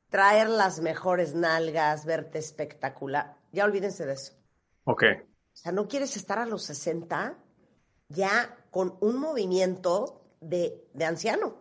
[0.09, 3.37] traer las mejores nalgas, verte espectacular.
[3.53, 4.33] Ya olvídense de eso.
[4.85, 5.05] Ok.
[5.53, 7.39] O sea, no quieres estar a los 60
[8.09, 11.57] ya con un movimiento de, de anciano.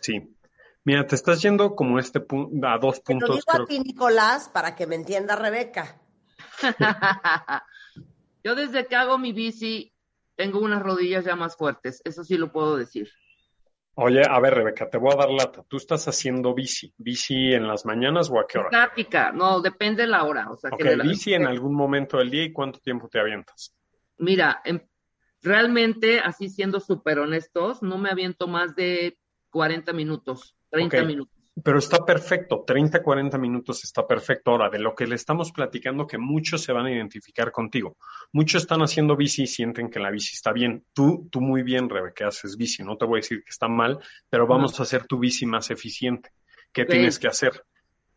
[0.00, 0.36] Sí.
[0.84, 3.36] Mira, te estás yendo como este punto a dos Te lo puntos.
[3.46, 6.00] digo a ti, Nicolás, para que me entienda Rebeca.
[8.44, 9.92] Yo desde que hago mi bici
[10.36, 13.10] tengo unas rodillas ya más fuertes, eso sí lo puedo decir.
[13.96, 15.62] Oye, a ver, Rebeca, te voy a dar lata.
[15.68, 16.94] ¿Tú estás haciendo bici?
[16.96, 18.70] ¿Bici en las mañanas o a qué hora?
[18.70, 20.50] Estática, no, depende de la hora.
[20.50, 23.20] O sea, Ok, que la- bici en algún momento del día y cuánto tiempo te
[23.20, 23.74] avientas.
[24.16, 24.80] Mira, em-
[25.42, 29.18] realmente, así siendo súper honestos, no me aviento más de
[29.50, 31.06] 40 minutos, 30 Ok.
[31.06, 31.40] minutos.
[31.62, 34.52] Pero está perfecto, 30, 40 minutos está perfecto.
[34.52, 37.96] Ahora, de lo que le estamos platicando, que muchos se van a identificar contigo.
[38.32, 40.84] Muchos están haciendo bici y sienten que la bici está bien.
[40.94, 42.82] Tú, tú muy bien, Rebeca, haces bici.
[42.82, 43.98] No te voy a decir que está mal,
[44.30, 46.30] pero vamos a hacer tu bici más eficiente.
[46.72, 47.64] ¿Qué tienes que hacer?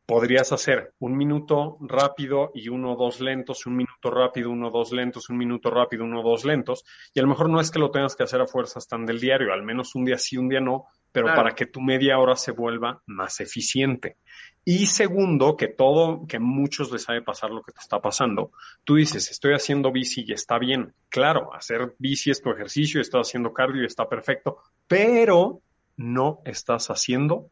[0.05, 4.71] Podrías hacer un minuto rápido y uno o dos lentos, un minuto rápido, uno o
[4.71, 6.83] dos lentos, un minuto rápido, uno o dos lentos.
[7.13, 9.19] Y a lo mejor no es que lo tengas que hacer a fuerzas tan del
[9.19, 11.43] diario, al menos un día sí, un día no, pero Claro.
[11.43, 14.17] para que tu media hora se vuelva más eficiente.
[14.65, 18.51] Y segundo, que todo, que a muchos les sabe pasar lo que te está pasando.
[18.85, 20.93] Tú dices, estoy haciendo bici y está bien.
[21.09, 25.59] Claro, hacer bici es tu ejercicio, estás haciendo cardio y está perfecto, pero
[25.97, 27.49] no estás haciendo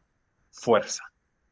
[0.50, 1.04] fuerza.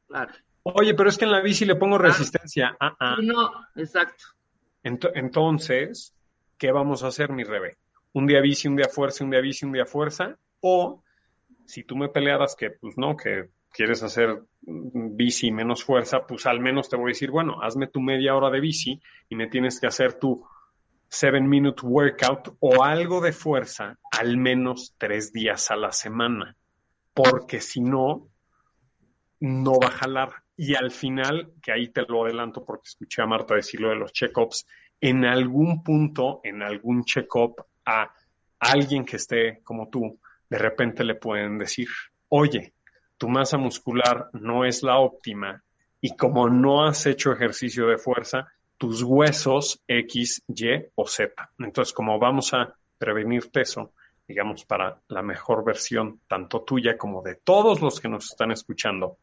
[0.08, 0.32] Claro.
[0.62, 2.76] Oye, pero es que en la bici le pongo resistencia.
[2.80, 3.16] Ah, ah.
[3.22, 4.24] No, exacto.
[4.82, 6.14] Ento- entonces,
[6.58, 7.76] ¿qué vamos a hacer, mi Rebe?
[8.12, 10.36] Un día bici, un día fuerza, un día bici, un día fuerza.
[10.60, 11.02] O
[11.66, 16.60] si tú me pelearas que, pues no, que quieres hacer bici menos fuerza, pues al
[16.60, 19.80] menos te voy a decir, bueno, hazme tu media hora de bici y me tienes
[19.80, 20.44] que hacer tu
[21.08, 26.56] seven minute workout o algo de fuerza al menos tres días a la semana.
[27.14, 28.28] Porque si no,
[29.40, 30.39] no va a jalar.
[30.62, 33.96] Y al final, que ahí te lo adelanto porque escuché a Marta decir lo de
[33.96, 34.66] los check-ups,
[35.00, 38.12] en algún punto, en algún check-up, a
[38.58, 40.20] alguien que esté como tú,
[40.50, 41.88] de repente le pueden decir,
[42.28, 42.74] oye,
[43.16, 45.64] tu masa muscular no es la óptima
[45.98, 51.52] y como no has hecho ejercicio de fuerza, tus huesos X, Y o Z.
[51.58, 53.94] Entonces, como vamos a prevenirte eso,
[54.28, 59.16] digamos, para la mejor versión, tanto tuya como de todos los que nos están escuchando,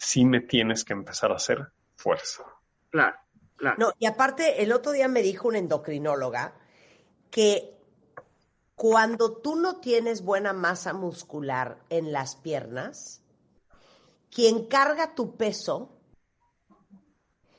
[0.00, 2.42] sí me tienes que empezar a hacer fuerza.
[2.88, 3.16] Claro,
[3.56, 3.76] claro.
[3.78, 6.54] No, y aparte, el otro día me dijo una endocrinóloga
[7.30, 7.76] que
[8.74, 13.20] cuando tú no tienes buena masa muscular en las piernas,
[14.30, 15.96] quien carga tu peso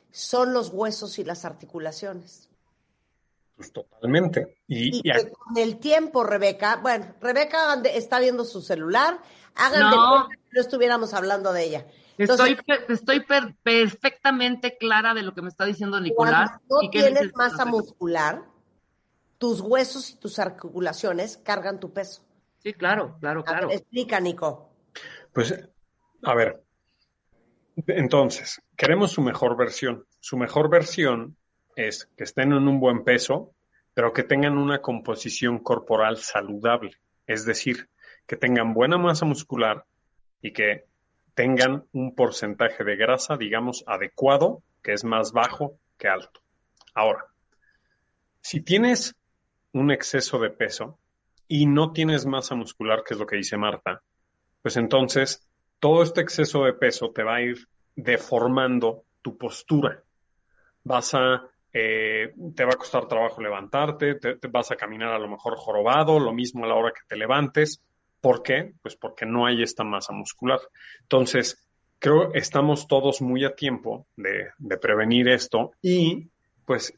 [0.09, 2.49] son los huesos y las articulaciones.
[3.55, 4.57] Pues totalmente.
[4.67, 9.21] Y, Y y a- que con el tiempo, Rebeca, bueno, Rebeca está viendo su celular,
[9.55, 10.09] hagan de No.
[10.09, 11.87] cuenta que no estuviéramos hablando de ella.
[12.17, 16.51] Entonces, Estoy, per- estoy per- perfectamente clara de lo que me está diciendo Nicolás.
[16.67, 18.43] cuando no y tienes masa muscular,
[19.37, 22.23] tus huesos y tus articulaciones cargan tu peso.
[22.59, 23.69] Sí, claro, claro, claro.
[23.69, 24.69] ver, explica, Nico.
[25.33, 25.57] Pues,
[26.23, 26.63] a ver,
[27.87, 30.05] entonces, queremos su mejor versión.
[30.19, 31.37] Su mejor versión
[31.75, 33.55] es que estén en un buen peso,
[33.93, 36.97] pero que tengan una composición corporal saludable.
[37.25, 37.89] Es decir,
[38.27, 39.85] que tengan buena masa muscular
[40.41, 40.85] y que
[41.33, 46.41] tengan un porcentaje de grasa, digamos, adecuado, que es más bajo que alto.
[46.93, 47.25] Ahora,
[48.41, 49.15] si tienes
[49.73, 50.99] un exceso de peso
[51.47, 54.01] y no tienes masa muscular, que es lo que dice Marta,
[54.61, 55.47] pues entonces
[55.79, 60.03] todo este exceso de peso te va a ir deformando tu postura.
[60.83, 65.19] Vas a, eh, te va a costar trabajo levantarte, te, te vas a caminar a
[65.19, 67.81] lo mejor jorobado, lo mismo a la hora que te levantes.
[68.21, 68.73] ¿Por qué?
[68.81, 70.59] Pues porque no hay esta masa muscular.
[71.01, 71.67] Entonces,
[71.99, 76.29] creo que estamos todos muy a tiempo de, de prevenir esto y
[76.65, 76.93] pues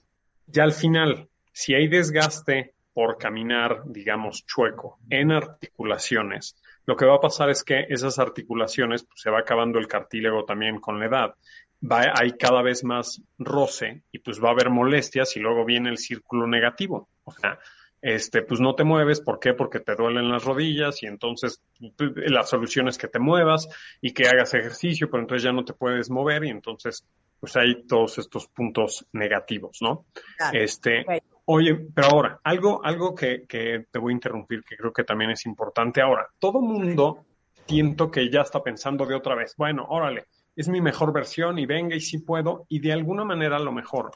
[0.47, 6.55] ya al final, si hay desgaste por caminar, digamos, chueco en articulaciones,
[6.85, 10.43] lo que va a pasar es que esas articulaciones pues, se va acabando el cartílago
[10.45, 11.35] también con la edad.
[11.81, 15.89] Va, hay cada vez más roce y pues va a haber molestias y luego viene
[15.89, 17.09] el círculo negativo.
[17.23, 17.57] O sea,
[18.03, 19.53] este, pues no te mueves, ¿por qué?
[19.53, 21.63] Porque te duelen las rodillas y entonces
[21.97, 23.69] la solución es que te muevas
[24.01, 27.07] y que hagas ejercicio, pero entonces ya no te puedes mover y entonces
[27.39, 30.05] pues hay todos estos puntos negativos, ¿no?
[30.37, 30.59] Claro.
[30.59, 31.05] Este.
[31.45, 35.31] Oye, pero ahora, algo, algo que, que te voy a interrumpir, que creo que también
[35.31, 36.27] es importante ahora.
[36.39, 37.25] Todo mundo
[37.67, 40.25] siento que ya está pensando de otra vez, bueno, órale,
[40.57, 43.71] es mi mejor versión y venga y sí puedo, y de alguna manera a lo
[43.71, 44.11] mejor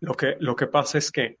[0.00, 1.38] lo que, lo que pasa es que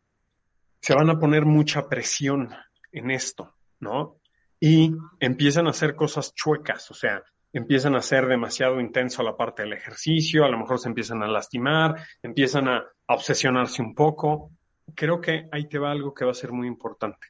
[0.84, 2.54] se van a poner mucha presión
[2.92, 4.20] en esto, ¿no?
[4.60, 7.22] Y empiezan a hacer cosas chuecas, o sea,
[7.54, 11.26] empiezan a ser demasiado intenso la parte del ejercicio, a lo mejor se empiezan a
[11.26, 14.50] lastimar, empiezan a, obsesionarse un poco.
[14.94, 17.28] Creo que ahí te va algo que va a ser muy importante.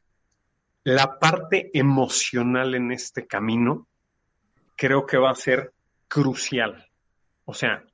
[0.82, 3.86] La parte emocional en este camino
[4.74, 5.72] creo que va a ser
[6.08, 6.88] crucial.
[7.44, 7.84] O sea,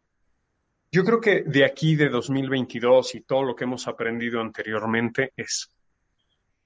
[0.92, 5.70] yo creo que de aquí de 2022 y todo lo que hemos aprendido anteriormente es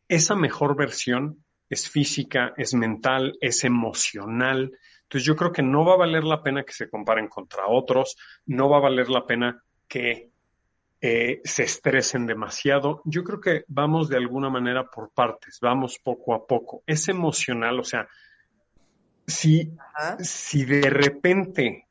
[0.09, 5.95] esa mejor versión es física, es mental, es emocional, entonces yo creo que no va
[5.95, 9.63] a valer la pena que se comparen contra otros, no va a valer la pena
[9.87, 10.31] que
[11.01, 13.03] eh, se estresen demasiado.
[13.05, 16.83] Yo creo que vamos de alguna manera por partes, vamos poco a poco.
[16.87, 18.09] Es emocional, o sea,
[19.27, 19.71] si,
[20.21, 21.84] si de repente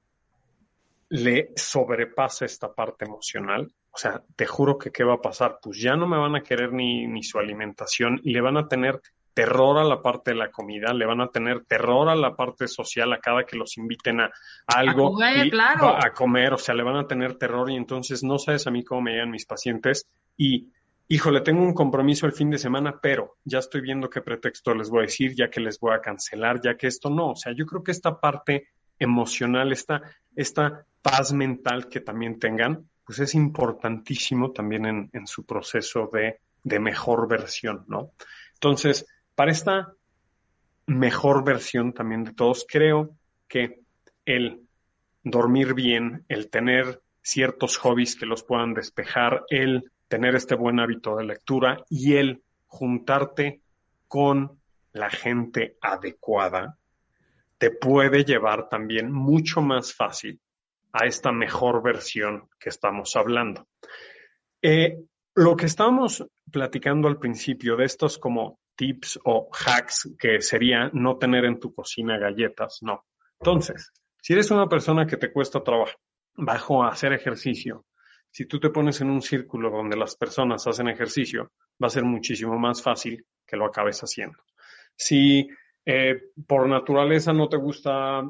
[1.14, 5.78] le sobrepasa esta parte emocional, o sea, te juro que qué va a pasar, pues
[5.80, 8.20] ya no me van a querer ni, ni su alimentación.
[8.24, 9.00] Y le van a tener
[9.32, 12.68] terror a la parte de la comida, le van a tener terror a la parte
[12.68, 14.32] social a cada que los inviten a,
[14.66, 15.96] algo a claro.
[15.96, 18.84] a comer, o sea, le van a tener terror y entonces no sabes a mí
[18.84, 20.10] cómo me llegan mis pacientes.
[20.36, 20.72] Y
[21.08, 24.90] híjole, tengo un compromiso el fin de semana, pero ya estoy viendo qué pretexto les
[24.90, 27.54] voy a decir, ya que les voy a cancelar, ya que esto no, o sea,
[27.56, 30.02] yo creo que esta parte emocional, esta,
[30.36, 36.40] esta paz mental que también tengan, pues es importantísimo también en, en su proceso de,
[36.64, 38.14] de mejor versión, ¿no?
[38.54, 39.94] Entonces, para esta
[40.88, 43.16] mejor versión también de todos, creo
[43.48, 43.82] que
[44.26, 44.62] el
[45.24, 51.16] dormir bien, el tener ciertos hobbies que los puedan despejar, el tener este buen hábito
[51.16, 53.62] de lectura y el juntarte
[54.08, 54.60] con
[54.94, 56.78] la gente adecuada,
[57.58, 60.40] te puede llevar también mucho más fácil
[60.94, 63.68] a esta mejor versión que estamos hablando.
[64.62, 64.98] Eh,
[65.36, 71.18] lo que estábamos platicando al principio de estos como tips o hacks que sería no
[71.18, 73.06] tener en tu cocina galletas, no.
[73.40, 75.98] Entonces, si eres una persona que te cuesta trabajo
[76.36, 77.86] bajo hacer ejercicio,
[78.32, 81.52] si tú te pones en un círculo donde las personas hacen ejercicio,
[81.82, 84.40] va a ser muchísimo más fácil que lo acabes haciendo.
[84.96, 85.48] Si
[85.86, 88.24] eh, por naturaleza no te gusta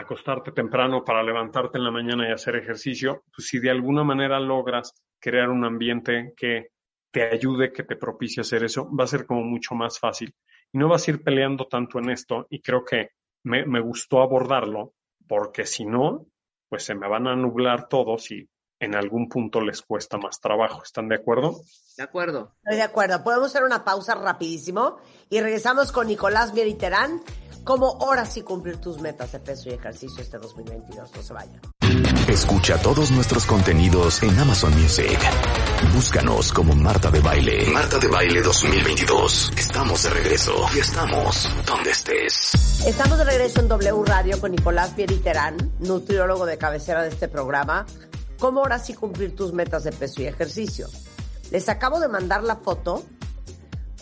[0.00, 4.38] acostarte temprano para levantarte en la mañana y hacer ejercicio, pues si de alguna manera
[4.40, 6.68] logras crear un ambiente que
[7.10, 10.34] te ayude, que te propicie hacer eso, va a ser como mucho más fácil.
[10.72, 13.10] Y no vas a ir peleando tanto en esto y creo que
[13.44, 14.94] me, me gustó abordarlo
[15.26, 16.26] porque si no,
[16.68, 18.48] pues se me van a nublar todos y
[18.80, 20.82] en algún punto les cuesta más trabajo.
[20.82, 21.60] ¿Están de acuerdo?
[21.96, 22.52] De acuerdo.
[22.64, 23.22] Estoy de acuerdo.
[23.24, 24.98] Podemos hacer una pausa rapidísimo
[25.30, 27.22] y regresamos con Nicolás Mieriterán
[27.64, 31.14] como horas y cumplir tus metas de peso y ejercicio este 2022.
[31.14, 31.60] No se vayan.
[32.28, 35.18] Escucha todos nuestros contenidos en Amazon Music.
[35.94, 37.68] Búscanos como Marta de Baile.
[37.70, 39.52] Marta de Baile 2022.
[39.56, 42.84] Estamos de regreso y estamos donde estés.
[42.86, 47.86] Estamos de regreso en W Radio con Nicolás Pieriterán, nutriólogo de cabecera de este programa.
[48.38, 50.86] ¿Cómo ahora sí cumplir tus metas de peso y ejercicio?
[51.50, 53.04] Les acabo de mandar la foto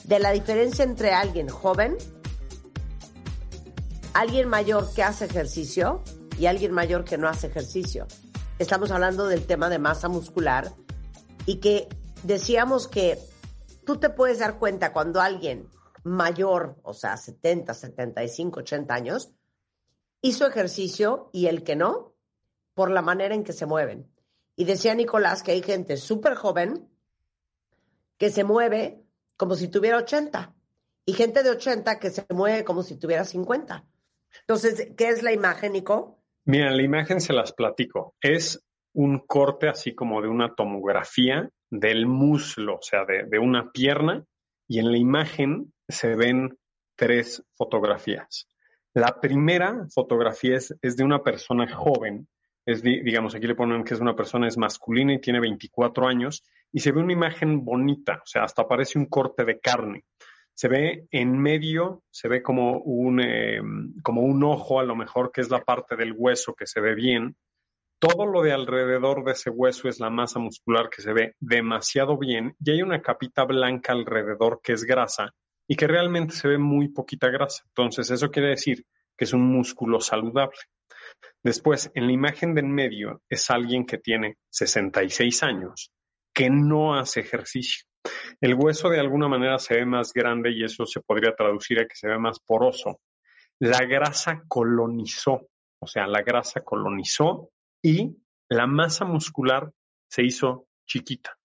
[0.05, 1.97] de la diferencia entre alguien joven,
[4.13, 6.03] alguien mayor que hace ejercicio
[6.39, 8.07] y alguien mayor que no hace ejercicio.
[8.59, 10.71] Estamos hablando del tema de masa muscular
[11.47, 11.89] y que
[12.23, 13.19] decíamos que
[13.87, 15.67] tú te puedes dar cuenta cuando alguien
[16.05, 19.31] mayor, o sea, 70, 75, 80 años,
[20.21, 22.15] hizo ejercicio y el que no,
[22.75, 24.15] por la manera en que se mueven.
[24.57, 26.89] Y decía Nicolás que hay gente súper joven
[28.19, 29.03] que se mueve
[29.37, 30.55] como si tuviera 80
[31.05, 33.85] y gente de 80 que se mueve como si tuviera 50.
[34.41, 36.19] Entonces, ¿qué es la imagen, Nico?
[36.45, 38.15] Mira, la imagen se las platico.
[38.21, 44.25] Es un corte así como de una tomografía del muslo, o sea, de, una pierna,
[44.67, 46.59] y en la imagen se ven
[46.97, 48.49] tres fotografías.
[48.95, 52.27] La primera fotografía es, de una persona joven,
[52.67, 56.45] es digamos, aquí le ponen que es una persona, es masculina y tiene 24 años,
[56.73, 60.05] y se ve una imagen bonita, o sea, hasta parece un corte de carne
[60.57, 63.61] se ve en medio, se ve como un, eh,
[64.03, 66.95] como un ojo a lo mejor, que es la parte del hueso que se ve
[66.95, 67.37] bien.
[67.99, 72.17] Todo lo de alrededor de ese hueso es la masa muscular que se ve demasiado
[72.17, 75.35] bien y hay una capita blanca alrededor que es grasa
[75.69, 77.65] y que realmente se ve muy poquita grasa.
[77.69, 78.83] Entonces, eso quiere decir
[79.17, 80.59] que es un músculo saludable.
[81.43, 85.93] Después, en la imagen del medio es alguien que tiene 66 años,
[86.35, 87.85] que no hace ejercicio.
[88.41, 91.87] El hueso de alguna manera se ve más grande y eso se podría traducir a
[91.87, 93.01] que se ve más poroso.
[93.59, 95.49] La grasa colonizó,
[95.81, 97.51] o sea, la grasa colonizó
[97.83, 98.17] y
[98.49, 99.73] la masa muscular
[100.09, 101.37] se hizo chiquita.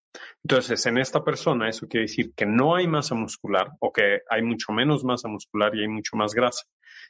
[0.43, 4.41] Entonces, en esta persona eso quiere decir que no hay masa muscular o que hay
[4.41, 6.65] mucho menos masa muscular y hay mucho más grasa.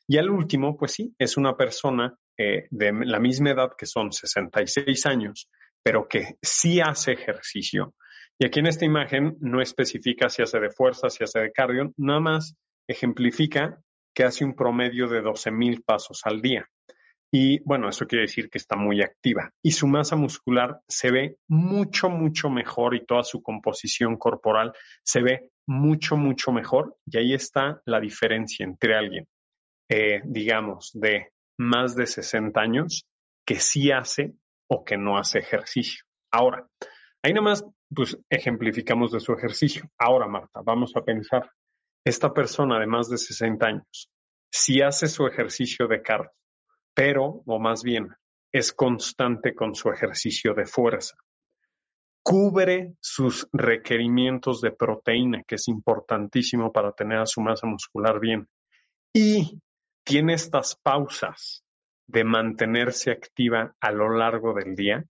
[0.08, 4.12] Y el último, pues sí, es una persona eh, de la misma edad que son
[4.12, 5.50] 66 años,
[5.84, 7.96] pero que sí hace ejercicio.
[8.38, 11.94] Y aquí en esta imagen no especifica si hace de fuerza, si hace de cardio,
[11.98, 12.56] nada más
[12.88, 13.80] ejemplifica
[14.14, 16.68] que hace un promedio de 12.000 pasos al día.
[17.34, 19.54] Y bueno, eso quiere decir que está muy activa.
[19.64, 24.74] Y su masa muscular se ve mucho, mucho mejor y toda su composición corporal
[25.04, 26.98] se ve mucho, mucho mejor.
[27.06, 29.28] Y ahí está la diferencia entre alguien,
[29.90, 33.06] eh, digamos, de más de 60 años
[33.46, 34.34] que sí hace
[34.70, 36.04] o que no hace ejercicio.
[36.32, 36.68] Ahora,
[37.24, 39.90] ahí nada más, pues ejemplificamos de su ejercicio.
[39.98, 41.50] Ahora, Marta, vamos a pensar,
[42.06, 44.10] esta persona de más de 60 años,
[44.52, 46.32] si hace su ejercicio de cardio,
[46.94, 48.10] pero, o más bien,
[48.52, 51.16] es constante con su ejercicio de fuerza.
[52.24, 58.48] Cubre sus requerimientos de proteína, que es importantísimo para tener a su masa muscular bien.
[59.14, 59.60] Y
[60.04, 61.64] tiene estas pausas
[62.08, 65.04] de mantenerse activa a lo largo del día.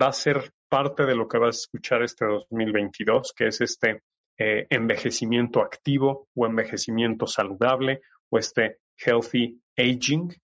[0.00, 4.02] Va a ser parte de lo que vas a escuchar este 2022, que es este
[4.38, 10.34] eh, envejecimiento activo o envejecimiento saludable o este healthy aging,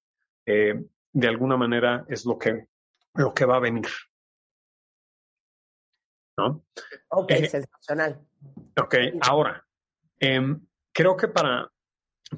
[0.46, 2.68] eh, de alguna manera es lo que,
[3.14, 3.88] lo que va a venir.
[6.38, 6.64] ¿No?
[7.08, 8.26] Ok, Eh, sensacional.
[8.80, 9.66] Ok, ahora,
[10.18, 11.70] em, creo que para,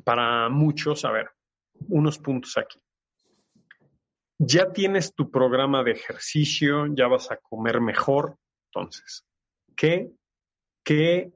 [0.03, 1.31] para muchos, a ver,
[1.89, 2.81] unos puntos aquí.
[4.39, 8.37] Ya tienes tu programa de ejercicio, ya vas a comer mejor,
[8.67, 9.25] entonces,
[9.77, 10.11] ¿qué,
[10.83, 11.33] qué?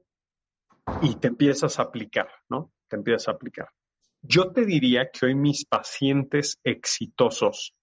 [1.01, 2.73] Y te empiezas a aplicar, ¿no?
[2.89, 3.69] Te empiezas a aplicar.
[4.21, 7.75] Yo te diría que hoy mis pacientes exitosos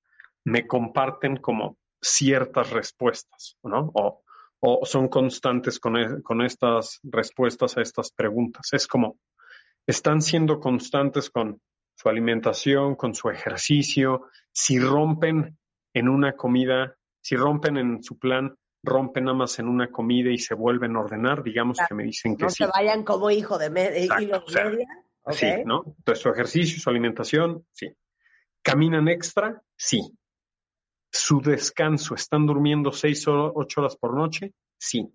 [0.45, 3.91] me comparten como ciertas respuestas, ¿no?
[3.95, 4.23] O,
[4.61, 8.69] o son constantes con, e- con estas respuestas a estas preguntas.
[8.73, 9.19] Es como,
[9.87, 11.61] están siendo constantes con
[11.95, 14.29] su alimentación, con su ejercicio.
[14.53, 15.59] Si rompen
[15.95, 20.39] en una comida, si rompen en su plan, rompen nada más en una comida y
[20.39, 22.65] se vuelven a ordenar, digamos que me dicen que No sí.
[22.65, 24.87] se vayan como hijo de, o sea, media.
[25.31, 25.83] Sí, ¿no?
[25.87, 27.89] Entonces, su ejercicio, su alimentación, sí.
[28.63, 29.63] ¿Caminan extra?
[29.77, 30.01] Sí.
[31.11, 32.15] ¿Su descanso?
[32.15, 34.53] ¿Están durmiendo seis o ocho horas por noche?
[34.79, 35.09] Sí.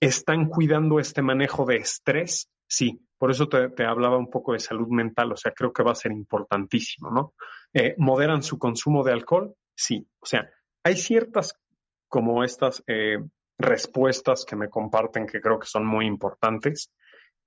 [0.00, 2.50] ¿Están cuidando este manejo de estrés?
[2.66, 3.00] Sí.
[3.18, 5.92] Por eso te, te hablaba un poco de salud mental, o sea, creo que va
[5.92, 7.34] a ser importantísimo, ¿no?
[7.74, 9.54] Eh, ¿Moderan su consumo de alcohol?
[9.74, 10.06] Sí.
[10.20, 10.48] O sea,
[10.82, 11.54] hay ciertas
[12.08, 13.18] como estas eh,
[13.58, 16.90] respuestas que me comparten que creo que son muy importantes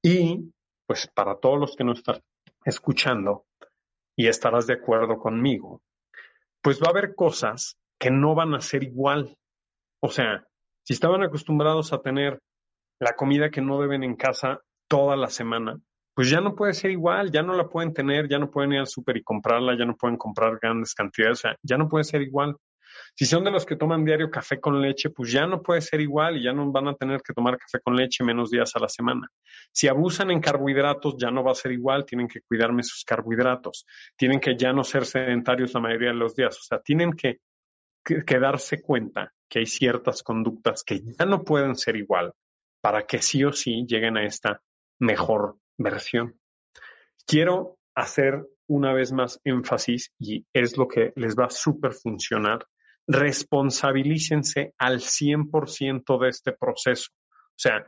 [0.02, 0.52] y
[0.94, 2.22] pues para todos los que nos están
[2.66, 3.48] escuchando
[4.16, 5.82] y estarás de acuerdo conmigo,
[6.62, 9.36] pues va a haber cosas que no van a ser igual.
[10.04, 10.46] O sea,
[10.84, 12.40] si estaban acostumbrados a tener
[13.00, 15.80] la comida que no deben en casa toda la semana,
[16.14, 18.80] pues ya no puede ser igual, ya no la pueden tener, ya no pueden ir
[18.82, 22.04] al súper y comprarla, ya no pueden comprar grandes cantidades, o sea, ya no puede
[22.04, 22.56] ser igual.
[23.16, 26.02] Si son de los que toman diario café con leche, pues ya no puede ser
[26.02, 28.80] igual y ya no van a tener que tomar café con leche menos días a
[28.80, 29.28] la semana.
[29.72, 33.86] Si abusan en carbohidratos, ya no va a ser igual, tienen que cuidarme sus carbohidratos,
[34.16, 37.40] tienen que ya no ser sedentarios la mayoría de los días, o sea, tienen que,
[38.04, 42.34] que, darse cuenta que hay ciertas conductas que ya no pueden ser igual
[42.82, 44.62] para que sí o sí lleguen a esta
[45.00, 46.40] mejor versión.
[47.26, 52.66] Quiero hacer una vez más énfasis y es lo que les va a súper funcionar
[53.08, 57.12] responsabilícense al 100% de este proceso.
[57.14, 57.86] O sea,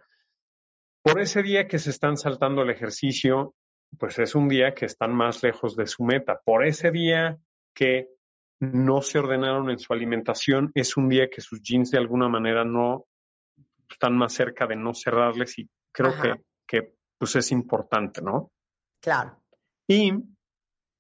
[1.02, 3.56] por ese día que se están saltando el ejercicio,
[3.98, 6.42] pues es un día que están más lejos de su meta.
[6.44, 7.38] Por ese día
[7.74, 8.10] que
[8.60, 12.66] no se ordenaron en su alimentación, es un día que sus jeans de alguna manera
[12.66, 13.06] no
[13.90, 18.52] están más cerca de no cerrarles y creo que, que pues es importante, ¿no?
[19.02, 19.44] Claro.
[19.88, 20.12] Y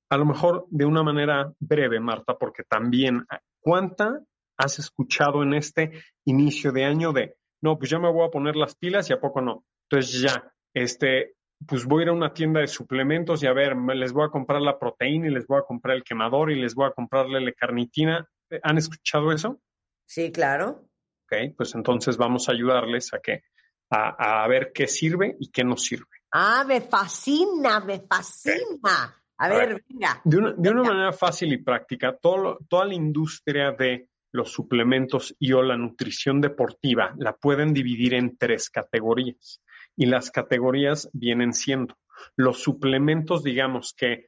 [0.10, 3.26] a lo mejor de una manera breve, Marta, porque también
[3.66, 4.22] ¿Cuánta
[4.58, 5.92] has escuchado en este
[6.24, 9.20] inicio de año de, no, pues ya me voy a poner las pilas y a
[9.20, 9.66] poco no?
[9.90, 11.34] Entonces ya, este,
[11.68, 14.30] pues voy a ir a una tienda de suplementos y a ver, les voy a
[14.30, 17.42] comprar la proteína y les voy a comprar el quemador y les voy a comprarle
[17.42, 18.30] la carnitina.
[18.62, 19.60] ¿Han escuchado eso?
[20.06, 20.88] Sí, claro.
[21.24, 23.46] Ok, pues entonces vamos a ayudarles a que,
[23.90, 26.06] a, a ver qué sirve y qué no sirve.
[26.32, 29.25] Ah, me fascina, me fascina.
[29.38, 30.22] A, a ver, ver, venga.
[30.24, 35.36] De una, de una manera fácil y práctica, todo toda la industria de los suplementos
[35.40, 39.62] y o la nutrición deportiva la pueden dividir en tres categorías.
[39.96, 41.96] Y las categorías vienen siendo
[42.36, 44.28] los suplementos, digamos que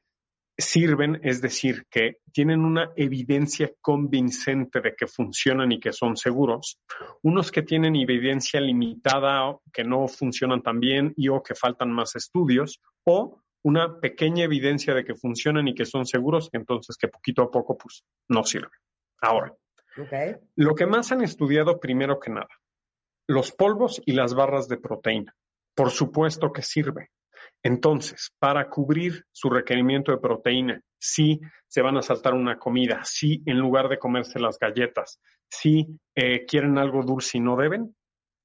[0.57, 6.79] sirven, es decir, que tienen una evidencia convincente de que funcionan y que son seguros,
[7.21, 12.15] unos que tienen evidencia limitada, que no funcionan tan bien y o que faltan más
[12.15, 17.41] estudios, o una pequeña evidencia de que funcionan y que son seguros, entonces que poquito
[17.41, 18.71] a poco pues no sirven.
[19.21, 19.53] Ahora,
[20.55, 22.47] lo que más han estudiado primero que nada,
[23.27, 25.35] los polvos y las barras de proteína.
[25.75, 27.09] Por supuesto que sirve.
[27.61, 33.43] Entonces, para cubrir su requerimiento de proteína, si se van a saltar una comida, si
[33.45, 37.93] en lugar de comerse las galletas, si eh, quieren algo dulce y no deben,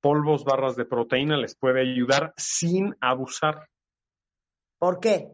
[0.00, 3.68] polvos, barras de proteína les puede ayudar sin abusar.
[4.82, 5.28] ¿Por qué?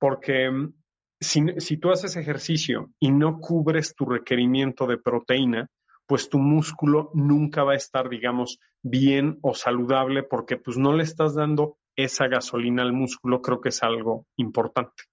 [0.00, 0.74] Porque mm,
[1.20, 5.70] si, si tú haces ejercicio y no cubres tu requerimiento de proteína,
[6.04, 11.04] pues tu músculo nunca va a estar, digamos, bien o saludable porque pues no le
[11.04, 15.04] estás dando esa gasolina al músculo, creo que es algo importante.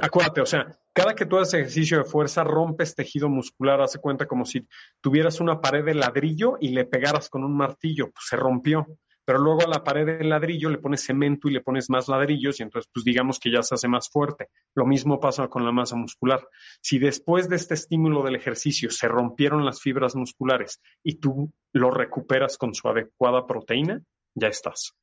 [0.00, 4.24] Acuérdate, o sea, cada que tú haces ejercicio de fuerza, rompes tejido muscular, hace cuenta
[4.24, 4.66] como si
[5.02, 8.86] tuvieras una pared de ladrillo y le pegaras con un martillo, pues se rompió.
[9.30, 12.58] Pero luego a la pared de ladrillo le pones cemento y le pones más ladrillos
[12.58, 14.48] y entonces pues digamos que ya se hace más fuerte.
[14.74, 16.48] Lo mismo pasa con la masa muscular.
[16.80, 21.92] Si después de este estímulo del ejercicio se rompieron las fibras musculares y tú lo
[21.92, 24.02] recuperas con su adecuada proteína,
[24.34, 24.96] ya estás.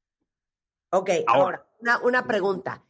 [0.89, 1.65] Ok, ahora,
[2.03, 2.83] una, pregunta.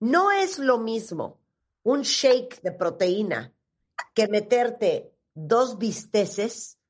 [0.00, 1.38] ¿No es lo mismo
[1.84, 3.52] un shake de proteína
[4.12, 6.80] que meterte dos bisteces?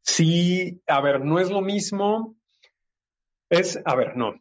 [0.00, 2.34] Sí, a ver, no es lo mismo.
[3.52, 4.40] Es, a ver, no.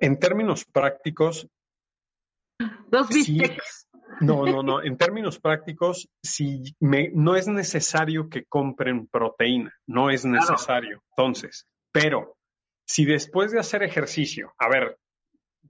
[0.00, 1.48] En términos prácticos.
[2.88, 3.08] Dos
[4.20, 4.82] no, no, no.
[4.82, 11.00] En términos prácticos, si me, no es necesario que compren proteína, no es necesario.
[11.16, 12.36] Entonces, pero
[12.84, 14.98] si después de hacer ejercicio, a ver,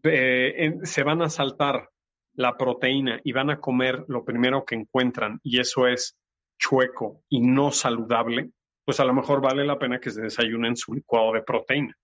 [0.02, 1.90] eh, se van a saltar
[2.32, 6.16] la proteína y van a comer lo primero que encuentran y eso es
[6.58, 8.52] chueco y no saludable,
[8.86, 11.94] pues a lo mejor vale la pena que se desayunen su licuado de proteína.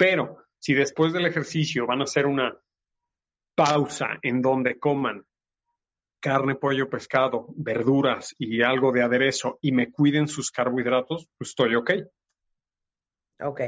[0.00, 2.58] Pero si después del ejercicio van a hacer una
[3.54, 5.26] pausa en donde coman
[6.18, 11.74] carne, pollo, pescado, verduras y algo de aderezo y me cuiden sus carbohidratos, pues estoy
[11.74, 11.90] ok.
[13.42, 13.60] Ok.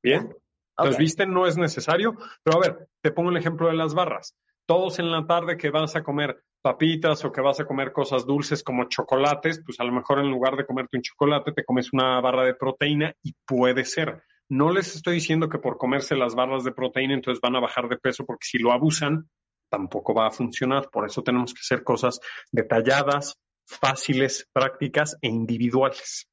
[0.00, 0.32] Bien.
[0.78, 2.16] Entonces, viste, no es necesario.
[2.44, 4.36] Pero a ver, te pongo el ejemplo de las barras.
[4.66, 8.24] Todos en la tarde que vas a comer papitas o que vas a comer cosas
[8.24, 11.92] dulces como chocolates, pues a lo mejor en lugar de comerte un chocolate, te comes
[11.92, 14.22] una barra de proteína y puede ser.
[14.50, 17.88] No les estoy diciendo que por comerse las barras de proteína entonces van a bajar
[17.88, 19.30] de peso, porque si lo abusan,
[19.70, 20.90] tampoco va a funcionar.
[20.90, 22.20] Por eso tenemos que hacer cosas
[22.50, 26.28] detalladas, fáciles, prácticas e individuales.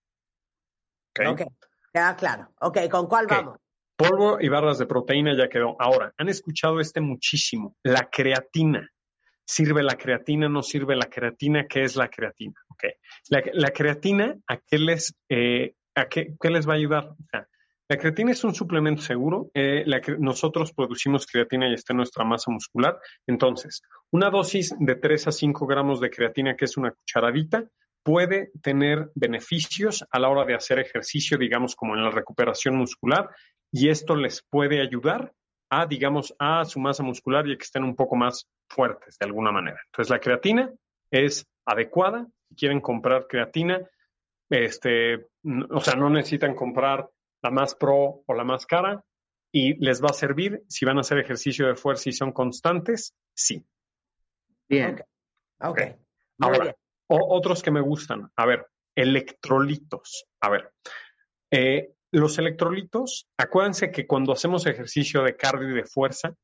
[1.26, 1.43] Ok,
[1.93, 2.49] queda claro.
[2.59, 3.59] Ok, ¿con cuál vamos?
[3.95, 5.76] Polvo y barras de proteína ya quedó.
[5.80, 7.76] Ahora, han escuchado este muchísimo.
[7.84, 8.89] La creatina.
[9.45, 10.49] ¿Sirve la creatina?
[10.49, 11.68] ¿No sirve la creatina?
[11.68, 12.55] ¿Qué es la creatina?
[12.70, 12.91] Okay.
[13.30, 17.15] La, creatina, ¿a qué les, eh, a qué, les va a ayudar?
[17.90, 19.50] La creatina es un suplemento seguro.
[19.54, 19.86] Eh,
[20.20, 23.00] nosotros producimos creatina y está en nuestra masa muscular.
[23.26, 23.82] Entonces,
[24.12, 27.66] una dosis de 3 a 5 gramos de creatina, que es una cucharadita,
[28.04, 33.30] puede tener beneficios a la hora de hacer ejercicio, digamos como en la recuperación muscular,
[33.72, 35.34] y esto les puede ayudar
[35.70, 39.52] a, digamos, a su masa muscular y que estén un poco más fuertes de alguna
[39.52, 39.80] manera.
[39.88, 40.74] Entonces, la creatina
[41.12, 42.28] es adecuada.
[42.50, 43.82] Si quieren comprar creatina,
[44.50, 45.28] este,
[45.70, 47.10] o sea, no necesitan comprar
[47.42, 49.04] la más pro o la más cara
[49.52, 53.16] y les va a servir si van a hacer ejercicio de fuerza y son constantes,
[53.34, 53.66] sí.
[54.70, 55.04] Bien.
[55.60, 55.82] Ok.
[56.40, 56.76] Ahora,
[57.08, 58.30] otros que me gustan.
[58.36, 60.26] A ver, electrolitos.
[60.42, 60.72] A ver,
[61.52, 66.36] eh, los electrolitos, acuérdense que cuando hacemos ejercicio de cardio y de fuerza,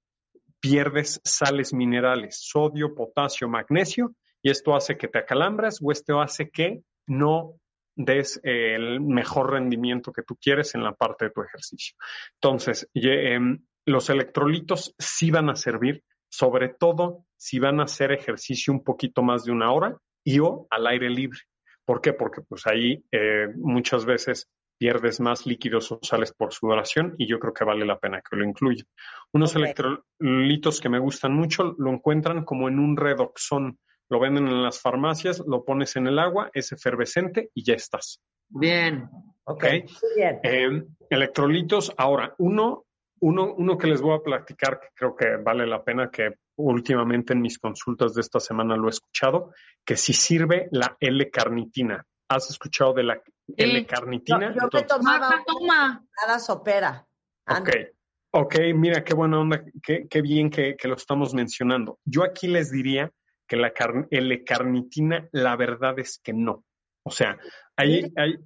[0.60, 6.50] pierdes sales minerales, sodio, potasio, magnesio, y esto hace que te acalambras o esto hace
[6.50, 7.60] que no
[7.96, 11.96] des el mejor rendimiento que tú quieres en la parte de tu ejercicio.
[12.36, 18.74] Entonces, em, los electrolitos sí van a servir, sobre todo si van a hacer ejercicio
[18.74, 21.40] un poquito más de una hora y o al aire libre.
[21.86, 22.14] ¿Por qué?
[22.14, 27.40] Porque pues ahí eh, muchas veces pierdes más líquidos o sales por sudoración y yo
[27.40, 28.84] creo que vale la pena que lo incluya.
[29.32, 33.80] Unos electrolitos que me gustan mucho lo encuentran como en un redoxón.
[34.10, 38.22] Lo venden en las farmacias, lo pones en el agua, es efervescente y ya estás.
[38.50, 39.10] Bien.
[39.46, 39.66] Ok.
[40.16, 40.40] Bien.
[40.44, 42.86] Eh, electrolitos, ahora, uno,
[43.22, 47.34] uno, uno que les voy a platicar que creo que vale la pena que últimamente
[47.34, 49.54] en mis consultas de esta semana lo he escuchado,
[49.86, 52.06] que si sirve la L-carnitina.
[52.30, 53.22] ¿Has escuchado de la
[53.58, 54.54] L-carnitina?
[54.54, 56.04] Yo, me tomaba toma.
[56.22, 57.06] Nada sopera.
[57.48, 57.70] Ok.
[58.36, 62.00] Ok, mira, qué buena onda, qué, qué bien que, que, lo estamos mencionando.
[62.04, 63.12] Yo aquí les diría
[63.48, 63.74] que la
[64.10, 66.66] L-carnitina, la verdad es que no.
[67.06, 67.38] O sea,
[67.76, 68.38] hay, hay,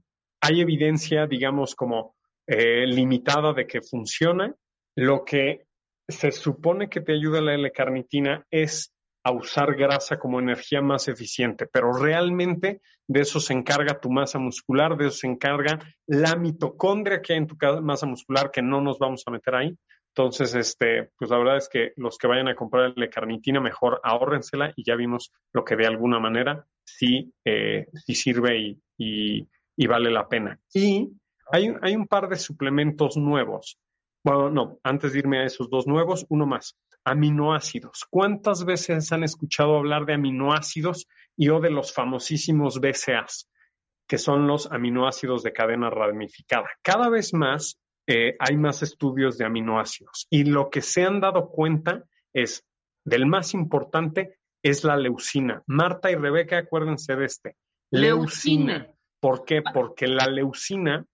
[0.41, 2.15] hay evidencia, digamos, como
[2.47, 4.53] eh, limitada de que funciona.
[4.95, 5.67] Lo que
[6.07, 8.93] se supone que te ayuda la L-carnitina es
[9.23, 14.39] a usar grasa como energía más eficiente, pero realmente de eso se encarga tu masa
[14.39, 18.79] muscular, de eso se encarga la mitocondria que hay en tu masa muscular, que no
[18.79, 19.77] nos vamos a meter ahí.
[20.17, 24.01] Entonces, este, pues la verdad es que los que vayan a comprar la carnitina, mejor
[24.03, 29.47] ahórrensela y ya vimos lo que de alguna manera sí, eh, sí sirve y, y,
[29.75, 30.59] y, vale la pena.
[30.73, 31.11] Y
[31.51, 33.77] hay, hay un par de suplementos nuevos.
[34.23, 38.07] Bueno, no, antes de irme a esos dos nuevos, uno más aminoácidos.
[38.09, 41.05] ¿Cuántas veces han escuchado hablar de aminoácidos
[41.35, 43.51] y o de los famosísimos BCAs,
[44.07, 46.69] que son los aminoácidos de cadena ramificada?
[46.81, 51.49] Cada vez más eh, hay más estudios de aminoácidos y lo que se han dado
[51.49, 52.65] cuenta es,
[53.05, 55.61] del más importante, es la leucina.
[55.67, 57.55] Marta y Rebeca, acuérdense de este.
[57.91, 58.91] Leucina.
[59.19, 59.61] ¿Por qué?
[59.61, 61.05] Porque la leucina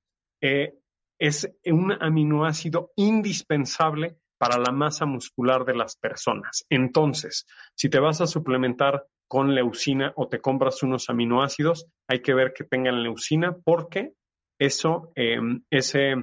[0.42, 0.74] eh,
[1.20, 6.66] es un aminoácido indispensable para la masa muscular de las personas.
[6.70, 12.34] Entonces, si te vas a suplementar con leucina o te compras unos aminoácidos, hay que
[12.34, 14.14] ver que tengan leucina porque
[14.60, 16.16] eso, em, ese,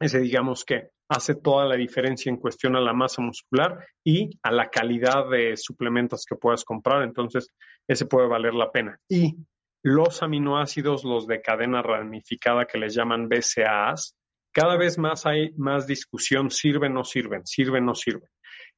[0.00, 4.50] ese digamos que hace toda la diferencia en cuestión a la masa muscular y a
[4.50, 7.02] la calidad de suplementos que puedas comprar.
[7.02, 7.48] Entonces,
[7.86, 8.98] ese puede valer la pena.
[9.08, 9.36] Y
[9.82, 14.14] los aminoácidos, los de cadena ramificada que les llaman BCAAs,
[14.52, 18.28] cada vez más hay más discusión, sirven, no sirven, sirven, no sirven.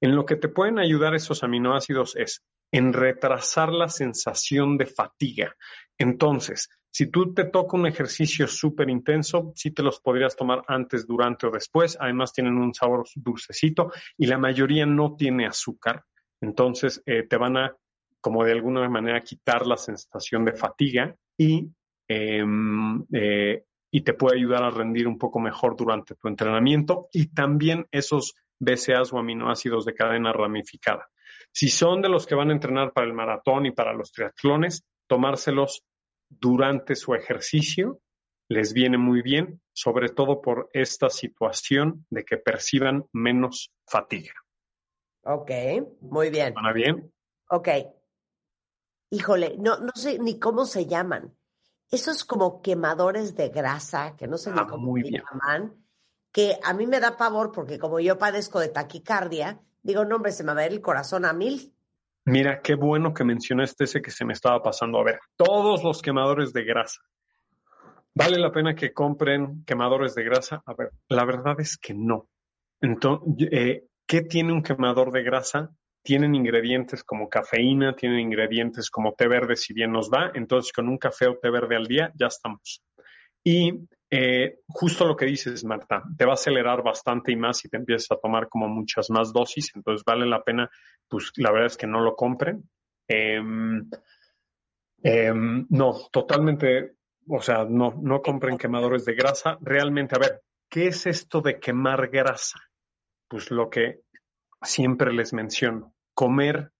[0.00, 2.42] En lo que te pueden ayudar esos aminoácidos es
[2.72, 5.54] en retrasar la sensación de fatiga.
[5.98, 11.06] Entonces, si tú te toca un ejercicio súper intenso, sí te los podrías tomar antes,
[11.06, 11.96] durante o después.
[12.00, 16.04] Además, tienen un sabor dulcecito y la mayoría no tiene azúcar.
[16.40, 17.76] Entonces, eh, te van a,
[18.20, 21.70] como de alguna manera, quitar la sensación de fatiga y
[22.08, 23.64] em, eh,
[23.94, 28.34] y te puede ayudar a rendir un poco mejor durante tu entrenamiento y también esos
[28.58, 31.11] BCAAs o aminoácidos de cadena ramificada.
[31.52, 34.84] Si son de los que van a entrenar para el maratón y para los triatlones,
[35.06, 35.82] tomárselos
[36.28, 38.00] durante su ejercicio
[38.48, 44.34] les viene muy bien, sobre todo por esta situación de que perciban menos fatiga.
[45.24, 45.50] Ok,
[46.00, 46.52] muy bien.
[46.54, 47.12] ¿Van bien?
[47.48, 47.68] Ok.
[49.10, 51.34] Híjole, no, no sé ni cómo se llaman
[51.92, 55.84] esos como quemadores de grasa, que no sé ni ah, cómo se llaman,
[56.32, 60.32] que a mí me da pavor porque como yo padezco de taquicardia, digo, no, hombre,
[60.32, 61.74] se me va a ver el corazón a mil.
[62.24, 64.98] Mira, qué bueno que mencionaste ese que se me estaba pasando.
[64.98, 67.00] A ver, todos los quemadores de grasa.
[68.14, 70.62] ¿Vale la pena que compren quemadores de grasa?
[70.66, 72.28] A ver, la verdad es que no.
[72.80, 75.70] Entonces, eh, ¿qué tiene un quemador de grasa?
[76.02, 80.88] tienen ingredientes como cafeína, tienen ingredientes como té verde si bien nos va, entonces con
[80.88, 82.82] un café o té verde al día ya estamos.
[83.44, 87.70] Y eh, justo lo que dices, Marta, te va a acelerar bastante y más si
[87.70, 90.70] te empiezas a tomar como muchas más dosis, entonces vale la pena,
[91.08, 92.68] pues la verdad es que no lo compren.
[93.08, 93.88] Em,
[95.02, 96.96] em, no, totalmente,
[97.26, 99.56] o sea, no, no compren quemadores de grasa.
[99.62, 102.58] Realmente, a ver, ¿qué es esto de quemar grasa?
[103.28, 104.02] Pues lo que
[104.60, 106.70] siempre les menciono, comer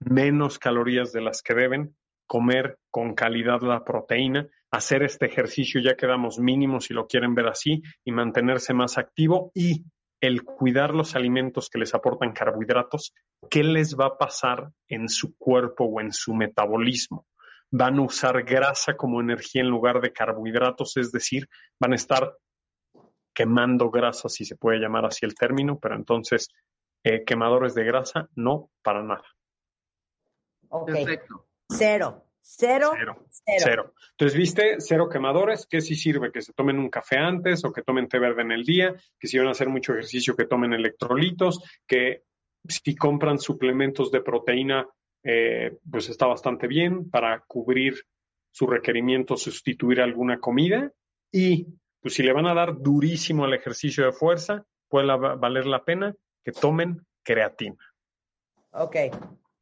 [0.00, 1.94] menos calorías de las que deben,
[2.32, 7.46] comer con calidad la proteína, hacer este ejercicio ya quedamos mínimos si lo quieren ver
[7.46, 9.84] así y mantenerse más activo y
[10.18, 13.12] el cuidar los alimentos que les aportan carbohidratos,
[13.50, 17.26] ¿qué les va a pasar en su cuerpo o en su metabolismo?
[17.70, 22.34] Van a usar grasa como energía en lugar de carbohidratos, es decir, van a estar
[23.34, 26.48] quemando grasa, si se puede llamar así el término, pero entonces
[27.04, 29.26] eh, quemadores de grasa, no, para nada.
[30.86, 31.51] Perfecto.
[31.76, 32.26] Cero.
[32.44, 33.24] Cero, cero.
[33.44, 33.94] Cero.
[34.10, 37.82] Entonces, viste, cero quemadores, que sí sirve que se tomen un café antes o que
[37.82, 40.72] tomen té verde en el día, que si van a hacer mucho ejercicio, que tomen
[40.72, 42.24] electrolitos, que
[42.68, 44.86] si compran suplementos de proteína,
[45.22, 47.94] eh, pues está bastante bien para cubrir
[48.50, 50.92] su requerimiento, sustituir alguna comida.
[51.30, 51.68] Y
[52.00, 56.14] pues si le van a dar durísimo al ejercicio de fuerza, puede valer la pena
[56.44, 57.78] que tomen creatina.
[58.72, 58.96] Ok,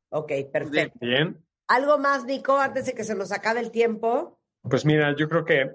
[0.09, 0.99] ok, perfecto.
[0.99, 1.39] Bien.
[1.71, 4.41] ¿Algo más, Nico, antes de que se nos acabe el tiempo?
[4.61, 5.71] Pues mira, yo creo que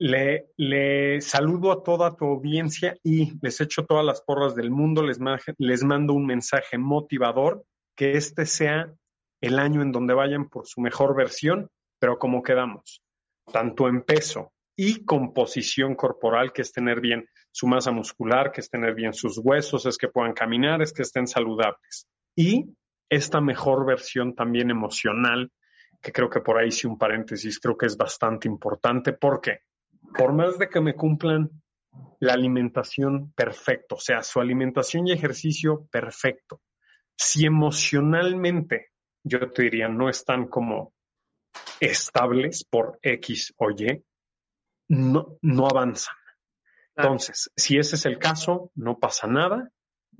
[0.00, 5.20] le, saludo a toda tu audiencia y les echo todas las porras del mundo, les,
[5.58, 7.64] les mando un mensaje motivador,
[7.96, 8.92] que este sea
[9.40, 11.70] el año en donde vayan por su mejor versión,
[12.00, 13.04] pero como quedamos,
[13.52, 18.70] tanto en peso y composición corporal, que es tener bien su masa muscular, que es
[18.70, 22.08] tener bien sus huesos, es que puedan caminar, es que estén saludables.
[22.34, 22.74] Y
[23.08, 25.52] esta mejor versión también emocional,
[26.00, 29.60] que creo que por ahí sí un paréntesis, creo que es bastante importante, porque
[30.16, 31.50] por más de que me cumplan
[32.20, 36.60] la alimentación perfecto, o sea, su alimentación y ejercicio perfecto,
[37.16, 38.92] si emocionalmente
[39.24, 40.94] yo te diría no están como
[41.80, 44.04] estables por X o Y,
[44.88, 46.14] no, no avanzan.
[46.96, 49.70] Entonces, si ese es el caso, no pasa nada.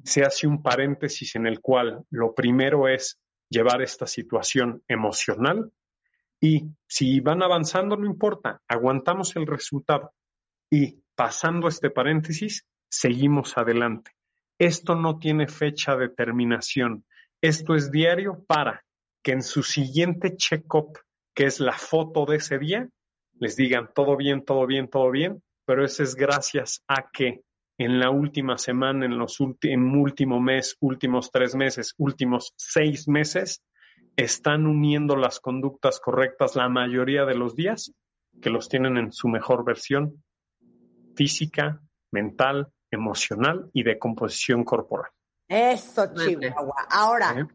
[0.05, 3.19] Se hace un paréntesis en el cual lo primero es
[3.49, 5.73] llevar esta situación emocional
[6.41, 10.13] y si van avanzando, no importa, aguantamos el resultado
[10.71, 14.13] y pasando este paréntesis, seguimos adelante.
[14.59, 17.05] Esto no tiene fecha de terminación.
[17.41, 18.85] Esto es diario para
[19.23, 20.99] que en su siguiente check-up,
[21.35, 22.89] que es la foto de ese día,
[23.35, 27.43] les digan todo bien, todo bien, todo bien, pero eso es gracias a que
[27.79, 33.63] en la última semana, en los en último mes, últimos tres meses, últimos seis meses,
[34.17, 37.93] están uniendo las conductas correctas la mayoría de los días,
[38.43, 40.25] que los tienen en su mejor versión
[41.15, 45.13] física, mental, emocional y de composición corporal.
[45.47, 46.87] Eso, Chihuahua.
[46.91, 47.49] Ahora,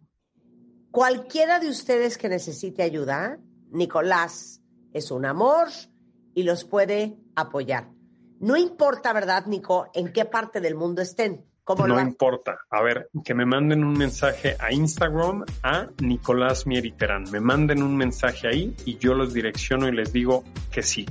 [0.90, 3.40] cualquiera de ustedes que necesite ayuda,
[3.72, 4.62] Nicolás
[4.94, 5.68] es un amor
[6.34, 7.93] y los puede apoyar.
[8.44, 11.46] No importa, ¿verdad, Nico, en qué parte del mundo estén?
[11.88, 12.60] no importa.
[12.70, 17.24] A ver, que me manden un mensaje a Instagram a Nicolás Mieriterán.
[17.32, 21.06] Me manden un mensaje ahí y yo los direcciono y les digo que sí.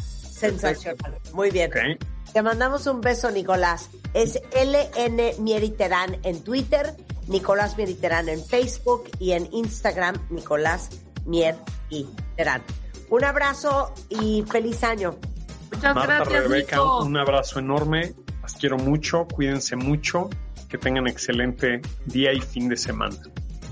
[0.00, 1.18] Sensacional.
[1.34, 1.70] Muy bien.
[2.32, 3.90] Te mandamos un beso, Nicolás.
[4.14, 6.96] Es LN Mieriterán en Twitter,
[7.28, 10.88] Nicolás Mieriterán en Facebook y en Instagram, Nicolás
[11.26, 12.62] Mieriterán.
[13.10, 15.18] Un abrazo y feliz año.
[15.72, 18.14] Muchas Marta, gracias, Rebeca, un abrazo enorme.
[18.42, 20.28] Las quiero mucho, cuídense mucho,
[20.68, 23.16] que tengan excelente día y fin de semana.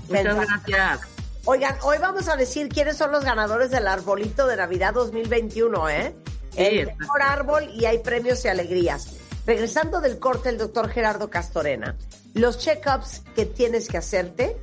[0.07, 1.01] Muchas gracias.
[1.45, 6.15] Oigan, hoy vamos a decir quiénes son los ganadores del arbolito de Navidad 2021, ¿eh?
[6.55, 9.17] el mejor árbol y hay premios y alegrías.
[9.45, 11.95] Regresando del corte, el doctor Gerardo Castorena.
[12.33, 14.57] Los check-ups que tienes que hacerte,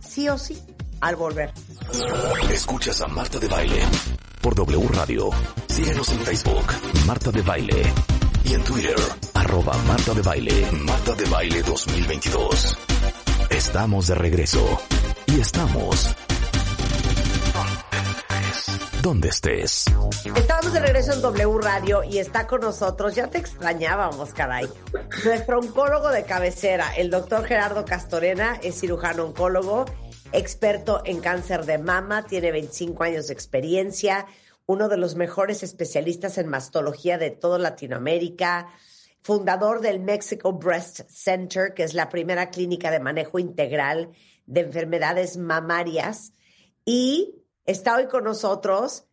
[0.00, 0.62] sí o sí,
[1.00, 1.52] al volver.
[2.52, 3.82] Escuchas a Marta de Baile
[4.54, 5.30] W Radio.
[5.68, 6.64] Síguenos en Facebook,
[7.06, 7.82] Marta de Baile.
[8.44, 8.96] Y en Twitter,
[9.34, 12.78] arroba Marta de Baile, Marta de Baile 2022.
[13.50, 14.78] Estamos de regreso.
[15.26, 16.14] Y estamos
[19.02, 19.84] donde estés.
[20.36, 24.68] Estamos de regreso en W Radio y está con nosotros, ya te extrañábamos, caray,
[25.24, 29.86] nuestro oncólogo de cabecera, el doctor Gerardo Castorena, es cirujano oncólogo
[30.32, 34.26] experto en cáncer de mama, tiene 25 años de experiencia,
[34.66, 38.68] uno de los mejores especialistas en mastología de toda Latinoamérica,
[39.22, 44.10] fundador del Mexico Breast Center, que es la primera clínica de manejo integral
[44.46, 46.32] de enfermedades mamarias,
[46.84, 49.06] y está hoy con nosotros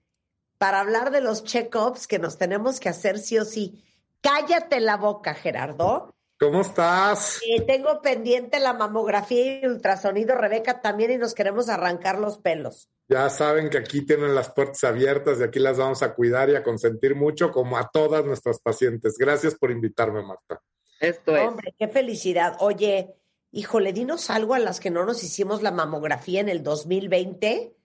[0.58, 3.84] para hablar de los check-ups que nos tenemos que hacer sí o sí.
[4.22, 6.15] Cállate la boca, Gerardo.
[6.38, 7.40] ¿Cómo estás?
[7.48, 12.90] Eh, tengo pendiente la mamografía y ultrasonido, Rebeca, también, y nos queremos arrancar los pelos.
[13.08, 16.56] Ya saben que aquí tienen las puertas abiertas y aquí las vamos a cuidar y
[16.56, 19.18] a consentir mucho, como a todas nuestras pacientes.
[19.18, 20.62] Gracias por invitarme, Marta.
[21.00, 21.48] Esto es.
[21.48, 22.58] Hombre, qué felicidad.
[22.60, 23.16] Oye,
[23.52, 27.76] híjole, dinos algo a las que no nos hicimos la mamografía en el 2020.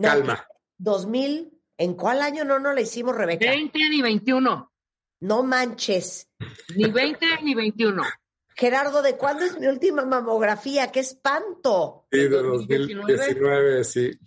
[0.00, 0.46] Calma.
[0.78, 3.50] 2000, ¿en cuál año no nos la hicimos, Rebeca?
[3.50, 4.69] 20 ni 21.
[5.20, 6.28] No manches.
[6.74, 8.02] Ni 20 ni 21.
[8.54, 10.90] Gerardo, ¿de cuándo es mi última mamografía?
[10.90, 12.06] ¡Qué espanto!
[12.10, 14.18] Sí, de 2019, sí.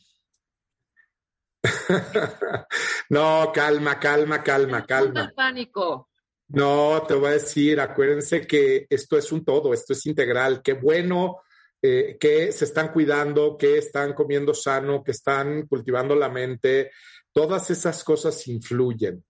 [3.10, 5.32] no, calma, calma, calma, calma.
[5.36, 6.10] pánico.
[6.50, 10.62] No, te voy a decir, acuérdense que esto es un todo, esto es integral.
[10.62, 11.42] Qué bueno
[11.82, 16.92] eh, que se están cuidando, que están comiendo sano, que están cultivando la mente.
[17.32, 19.24] Todas esas cosas influyen.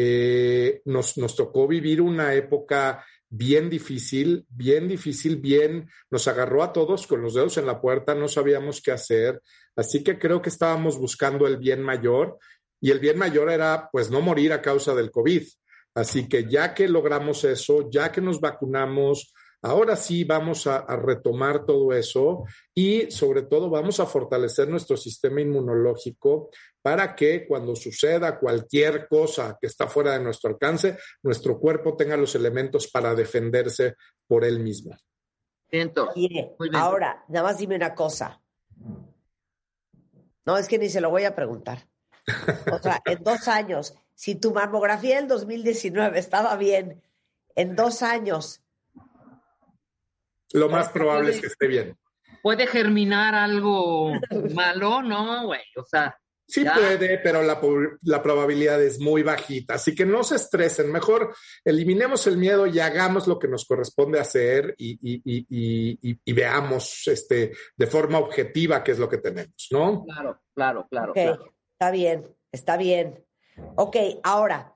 [0.00, 6.72] Eh, nos, nos tocó vivir una época bien difícil, bien difícil, bien, nos agarró a
[6.72, 9.42] todos con los dedos en la puerta, no sabíamos qué hacer,
[9.74, 12.38] así que creo que estábamos buscando el bien mayor
[12.80, 15.42] y el bien mayor era pues no morir a causa del COVID.
[15.96, 21.66] Así que ya que logramos eso, ya que nos vacunamos, Ahora sí vamos a, retomar
[21.66, 22.44] todo eso
[22.74, 26.50] y sobre todo vamos a fortalecer nuestro sistema inmunológico
[26.80, 32.16] para que cuando suceda cualquier cosa que está fuera de nuestro alcance, nuestro cuerpo tenga
[32.16, 33.96] los elementos para defenderse
[34.28, 34.96] por él mismo.
[35.68, 36.08] Siento.
[36.74, 38.40] ahora, nada más dime una cosa.
[40.46, 41.88] No, es que ni se lo voy a preguntar.
[42.72, 47.02] O sea, en dos años, si tu mamografía del 2019 estaba bien,
[47.54, 48.62] en dos años.
[50.52, 51.96] Lo más probable es que esté bien.
[52.42, 54.12] Puede germinar algo
[54.54, 55.62] malo, ¿no, güey?
[55.76, 56.16] O sea.
[56.50, 57.60] Sí puede, pero la,
[58.04, 59.74] la, probabilidad es muy bajita.
[59.74, 60.90] Así que no se estresen.
[60.90, 66.32] Mejor eliminemos el miedo y hagamos lo que nos corresponde hacer y, y, y, y
[66.32, 70.06] veamos este, de forma objetiva qué es lo que tenemos, ¿no?
[70.06, 71.12] Claro, claro, claro.
[71.72, 73.22] Está bien, está bien.
[73.76, 74.74] Ok, ahora,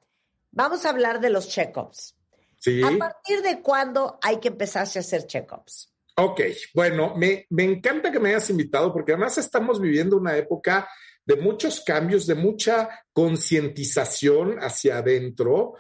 [0.51, 2.17] vamos a hablar de los check-ups.
[2.63, 2.81] Sí.
[2.83, 5.93] ¿A partir de cuándo hay que empezarse a hacer check-ups?
[6.17, 6.43] Ok,
[6.75, 10.89] bueno, me, me encanta que me hayas invitado porque además estamos viviendo una época
[11.25, 15.75] de muchos cambios, de mucha concientización hacia adentro.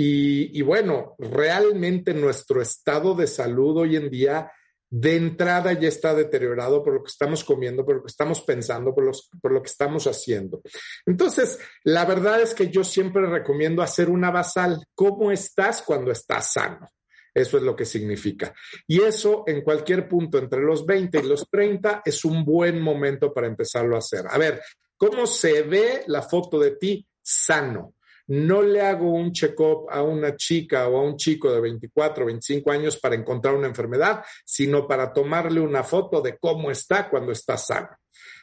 [0.00, 4.52] Y, bueno, realmente nuestro estado de salud hoy en día
[4.90, 8.94] de entrada ya está deteriorado por lo que estamos comiendo, por lo que estamos pensando,
[8.94, 9.10] por,
[9.40, 10.62] por lo que estamos haciendo.
[11.06, 14.82] Entonces, la verdad es que yo siempre recomiendo hacer una basal.
[14.94, 16.88] ¿Cómo estás cuando estás sano?
[17.34, 18.54] Eso es lo que significa.
[18.86, 23.32] Y eso en cualquier punto entre los 20 y los 30 es un buen momento
[23.32, 24.24] para empezarlo a hacer.
[24.28, 24.60] A ver,
[24.98, 27.94] ¿Cómo se ve la foto de ti sano?
[28.28, 32.26] No le hago un check-up a una chica o a un chico de 24 o
[32.26, 37.32] 25 años para encontrar una enfermedad, sino para tomarle una foto de cómo está cuando
[37.32, 37.88] está sano.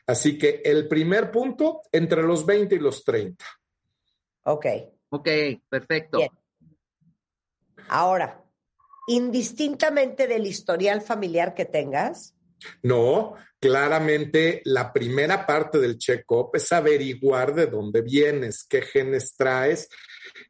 [0.07, 3.45] Así que el primer punto, entre los 20 y los 30.
[4.43, 4.65] Ok.
[5.09, 5.29] Ok,
[5.69, 6.17] perfecto.
[6.17, 6.31] Bien.
[7.88, 8.43] Ahora,
[9.07, 12.36] indistintamente del historial familiar que tengas.
[12.81, 13.36] No,
[13.66, 19.89] claramente la primera parte del check-up es averiguar de dónde vienes, qué genes traes.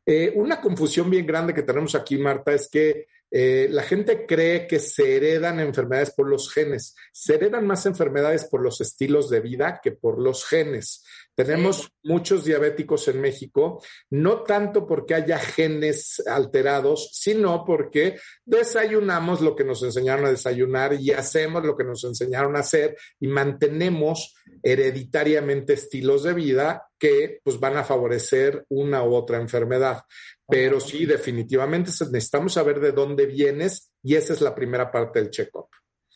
[0.06, 4.68] Eh, una confusión bien grande que tenemos aquí, Marta, es que eh, la gente cree
[4.68, 6.94] que se heredan enfermedades por los genes.
[7.14, 11.06] Se heredan más enfermedades por los estilos de vida que por los genes.
[11.36, 19.56] Tenemos muchos diabéticos en México, no tanto porque haya genes alterados, sino porque desayunamos lo
[19.56, 24.36] que nos enseñaron a desayunar y hacemos lo que nos enseñaron a hacer y mantenemos
[24.64, 30.04] hereditariamente estilos de vida que pues van a favorecer una u otra enfermedad.
[30.48, 35.32] Pero sí, definitivamente necesitamos saber de dónde vienes y esa es la primera parte del
[35.32, 35.68] check-up.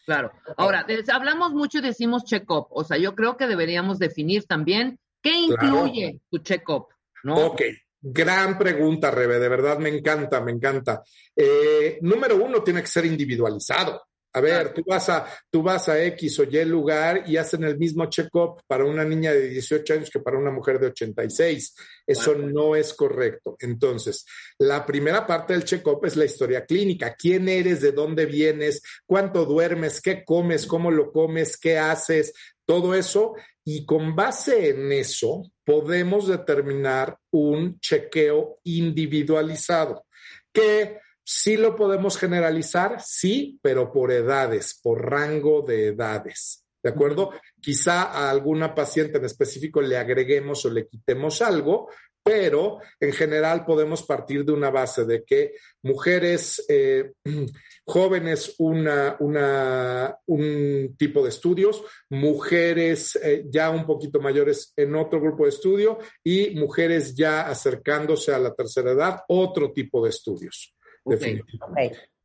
[0.06, 0.32] Claro.
[0.58, 2.68] Ahora, hablamos mucho y decimos check-up.
[2.72, 6.88] O sea, yo creo que deberíamos definir también ¿Qué incluye tu check-up?
[7.24, 7.48] ¿no?
[7.48, 7.62] Ok,
[8.02, 11.04] gran pregunta, Rebe, de verdad me encanta, me encanta.
[11.36, 14.02] Eh, número uno, tiene que ser individualizado.
[14.32, 17.80] A ver, tú vas a, tú vas a X o Y lugar y hacen el
[17.80, 21.76] mismo check-up para una niña de 18 años que para una mujer de 86.
[22.06, 23.56] Eso no es correcto.
[23.60, 24.26] Entonces,
[24.60, 27.16] la primera parte del check-up es la historia clínica.
[27.16, 27.82] ¿Quién eres?
[27.82, 28.84] ¿De dónde vienes?
[29.04, 30.00] ¿Cuánto duermes?
[30.00, 30.68] ¿Qué comes?
[30.68, 31.58] ¿Cómo lo comes?
[31.58, 32.32] ¿Qué haces?
[32.70, 33.34] Todo eso.
[33.66, 40.06] Y con base en eso, podemos determinar un chequeo individualizado
[40.54, 41.00] que
[41.32, 46.66] Sí lo podemos generalizar, sí, pero por edades, por rango de edades.
[46.82, 47.34] ¿De acuerdo?
[47.62, 51.92] Quizá a alguna paciente en específico le agreguemos o le quitemos algo,
[52.30, 57.14] pero en general podemos partir de una base de que mujeres eh,
[57.88, 65.46] jóvenes una, un tipo de estudios, mujeres eh, ya un poquito mayores en otro grupo
[65.46, 70.76] de estudio y mujeres ya acercándose a la tercera edad, otro tipo de estudios.
[71.04, 71.24] Ok,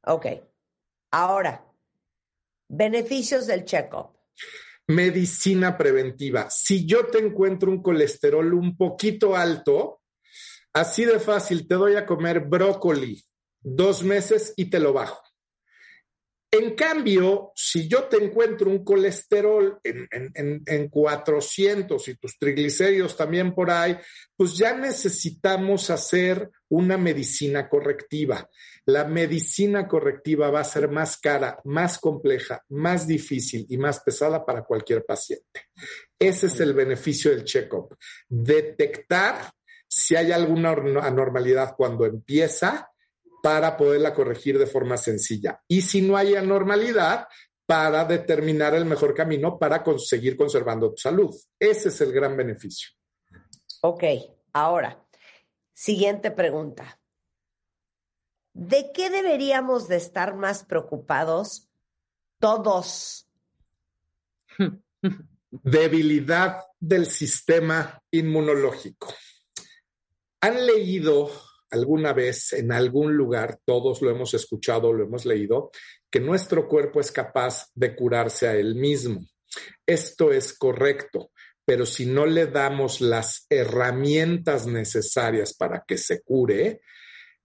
[0.02, 0.26] ok.
[1.12, 1.64] Ahora,
[2.68, 4.10] beneficios del check-up.
[4.88, 6.48] Medicina preventiva.
[6.50, 10.00] Si yo te encuentro un colesterol un poquito alto,
[10.72, 13.22] así de fácil, te doy a comer brócoli
[13.60, 15.22] dos meses y te lo bajo.
[16.56, 23.72] En cambio, si yo te encuentro un colesterol en, 400 y tus triglicéridos también por
[23.72, 23.96] ahí,
[24.36, 28.48] pues ya necesitamos hacer una medicina correctiva.
[28.86, 34.46] La medicina correctiva va a ser más cara, más compleja, más difícil y más pesada
[34.46, 35.62] para cualquier paciente.
[36.16, 37.96] Ese es el beneficio del check-up.
[38.28, 39.50] Detectar
[39.88, 42.93] si hay alguna anormalidad cuando empieza
[43.44, 45.60] para poderla corregir de forma sencilla.
[45.68, 47.28] Y si no hay anormalidad,
[47.66, 51.34] para determinar el mejor camino para conseguir conservando tu salud.
[51.58, 52.88] Ese es el gran beneficio.
[53.82, 54.02] Ok,
[54.54, 55.06] ahora,
[55.74, 56.98] siguiente pregunta.
[58.54, 61.68] ¿De qué deberíamos de estar más preocupados
[62.38, 63.28] todos?
[65.50, 69.12] Debilidad del sistema inmunológico.
[70.40, 71.30] ¿Han leído
[71.74, 75.70] alguna vez en algún lugar, todos lo hemos escuchado, lo hemos leído,
[76.10, 79.26] que nuestro cuerpo es capaz de curarse a él mismo.
[79.86, 81.30] Esto es correcto,
[81.64, 86.80] pero si no le damos las herramientas necesarias para que se cure,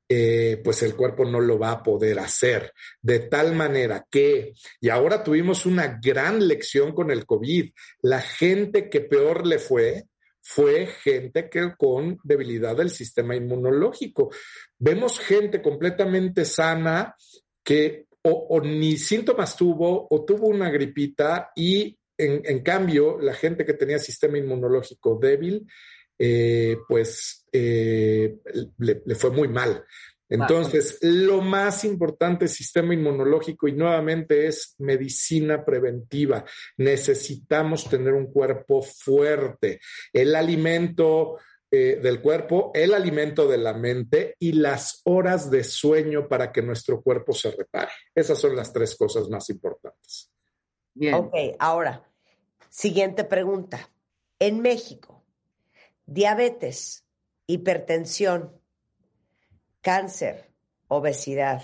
[0.07, 2.73] eh, pues el cuerpo no lo va a poder hacer.
[3.01, 7.71] De tal manera que, y ahora tuvimos una gran lección con el COVID,
[8.01, 10.05] la gente que peor le fue
[10.51, 14.31] fue gente que con debilidad del sistema inmunológico.
[14.79, 17.15] Vemos gente completamente sana
[17.63, 23.75] que o, ni síntomas tuvo o tuvo una gripita y en, cambio la gente que
[23.75, 25.67] tenía sistema inmunológico débil,
[26.17, 28.37] eh, pues eh,
[28.79, 29.85] le, fue muy mal.
[30.29, 36.45] Entonces, lo más importante es sistema inmunológico y nuevamente es medicina preventiva.
[36.77, 39.81] Necesitamos tener un cuerpo fuerte.
[40.13, 41.37] El alimento
[41.71, 46.61] eh, del cuerpo, el alimento de la mente y las horas de sueño para que
[46.61, 47.91] nuestro cuerpo se repare.
[48.13, 50.31] Esas son las tres cosas más importantes.
[50.95, 51.13] Bien.
[51.13, 52.03] Ok, ahora,
[52.69, 53.89] siguiente pregunta.
[54.39, 55.23] En México,
[56.07, 57.05] diabetes,
[57.45, 58.58] hipertensión,
[59.81, 60.51] cáncer,
[60.87, 61.63] obesidad,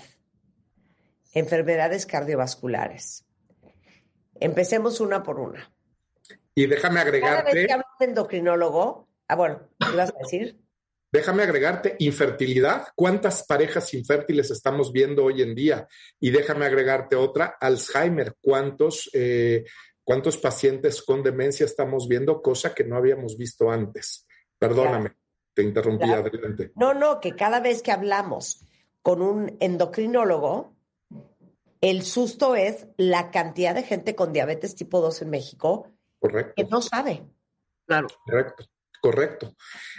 [1.32, 3.26] enfermedades cardiovasculares.
[4.40, 5.72] Empecemos una por una.
[6.54, 7.42] Y déjame agregarte.
[7.42, 10.58] Cada vez que hablo de endocrinólogo, ah, bueno, ¿qué ibas a decir?
[11.12, 12.88] Déjame agregarte infertilidad.
[12.94, 15.86] ¿Cuántas parejas infértiles estamos viendo hoy en día?
[16.20, 18.34] Y déjame agregarte otra, Alzheimer.
[18.40, 19.64] ¿Cuántos, eh,
[20.02, 22.42] cuántos pacientes con demencia estamos viendo?
[22.42, 24.26] Cosa que no habíamos visto antes.
[24.58, 25.12] Perdóname.
[25.56, 26.70] Te interrumpí, adelante.
[26.76, 28.60] No, no, que cada vez que hablamos
[29.00, 30.76] con un endocrinólogo,
[31.80, 36.52] el susto es la cantidad de gente con diabetes tipo 2 en México correcto.
[36.54, 37.22] que no sabe.
[37.86, 38.08] Claro.
[38.26, 38.66] Correcto,
[39.00, 39.56] correcto.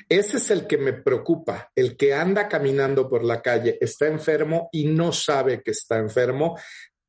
[0.07, 4.69] Ese es el que me preocupa, el que anda caminando por la calle, está enfermo
[4.71, 6.55] y no sabe que está enfermo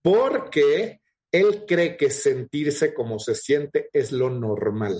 [0.00, 4.98] porque él cree que sentirse como se siente es lo normal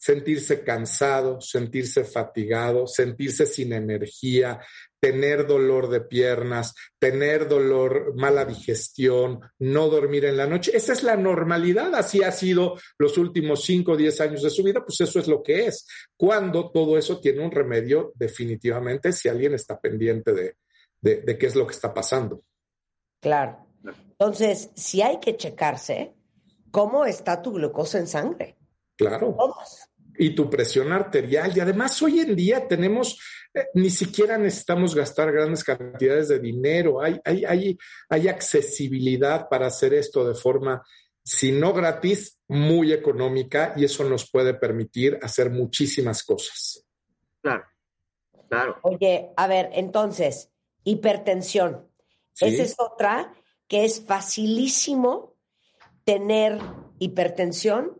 [0.00, 4.60] sentirse cansado, sentirse fatigado, sentirse sin energía,
[4.98, 10.72] tener dolor de piernas, tener dolor, mala digestión, no dormir en la noche.
[10.74, 14.62] Esa es la normalidad, así ha sido los últimos 5 o 10 años de su
[14.62, 15.86] vida, pues eso es lo que es.
[16.16, 20.56] Cuando todo eso tiene un remedio, definitivamente, si alguien está pendiente de,
[21.02, 22.42] de qué es lo que está pasando.
[23.20, 23.66] Claro.
[23.84, 26.14] Entonces, si hay que checarse,
[26.70, 28.56] ¿cómo está tu glucosa en sangre?
[28.96, 29.34] Claro.
[29.38, 29.89] Todos
[30.20, 31.56] y tu presión arterial.
[31.56, 33.18] Y además hoy en día tenemos,
[33.54, 37.00] eh, ni siquiera necesitamos gastar grandes cantidades de dinero.
[37.00, 37.78] Hay, hay, hay,
[38.10, 40.84] hay accesibilidad para hacer esto de forma,
[41.24, 46.84] si no gratis, muy económica y eso nos puede permitir hacer muchísimas cosas.
[47.40, 47.64] Claro,
[48.46, 48.76] claro.
[48.82, 50.50] Oye, a ver, entonces,
[50.84, 51.88] hipertensión.
[52.38, 53.34] Esa es otra
[53.66, 55.36] que es facilísimo
[56.04, 56.58] tener
[56.98, 57.99] hipertensión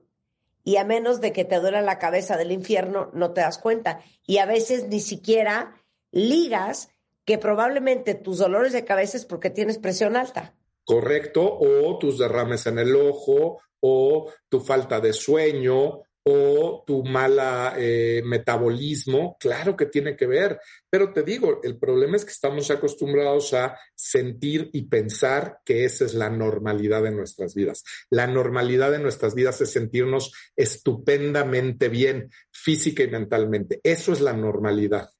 [0.70, 4.04] y a menos de que te duela la cabeza del infierno, no te das cuenta.
[4.24, 6.90] Y a veces ni siquiera ligas
[7.24, 10.54] que probablemente tus dolores de cabeza es porque tienes presión alta.
[10.84, 17.74] Correcto, o tus derrames en el ojo, o tu falta de sueño, o tu mala
[17.78, 22.70] eh, metabolismo, claro que tiene que ver, pero te digo, el problema es que estamos
[22.70, 27.84] acostumbrados a sentir y pensar que esa es la normalidad de nuestras vidas.
[28.10, 33.80] La normalidad de nuestras vidas es sentirnos estupendamente bien, física y mentalmente.
[33.82, 35.10] Eso es la normalidad.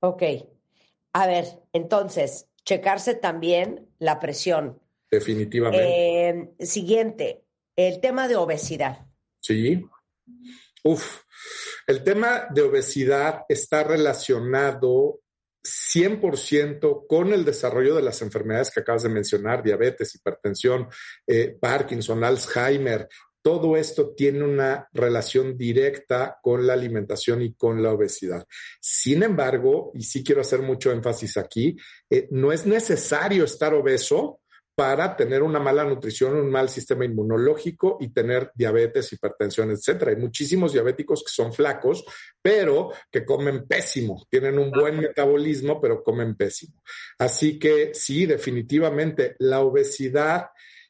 [0.00, 0.22] Ok.
[1.12, 4.80] A ver, entonces, checarse también la presión.
[5.10, 6.28] Definitivamente.
[6.28, 7.44] Eh, siguiente,
[7.76, 9.11] el tema de obesidad.
[9.42, 9.84] Sí.
[10.84, 11.22] Uf,
[11.86, 15.20] el tema de obesidad está relacionado
[15.64, 20.88] 100% con el desarrollo de las enfermedades que acabas de mencionar, diabetes, hipertensión,
[21.26, 23.08] eh, Parkinson, Alzheimer.
[23.40, 28.46] Todo esto tiene una relación directa con la alimentación y con la obesidad.
[28.80, 31.76] Sin embargo, y sí quiero hacer mucho énfasis aquí,
[32.08, 34.41] eh, no es necesario estar obeso
[34.82, 40.10] para tener una mala nutrición, un mal sistema inmunológico y tener diabetes, hipertensión, etcétera.
[40.10, 42.04] Hay muchísimos diabéticos que son flacos,
[42.42, 46.82] pero que comen pésimo, tienen un buen metabolismo, pero comen pésimo.
[47.16, 50.46] Así que sí, definitivamente la obesidad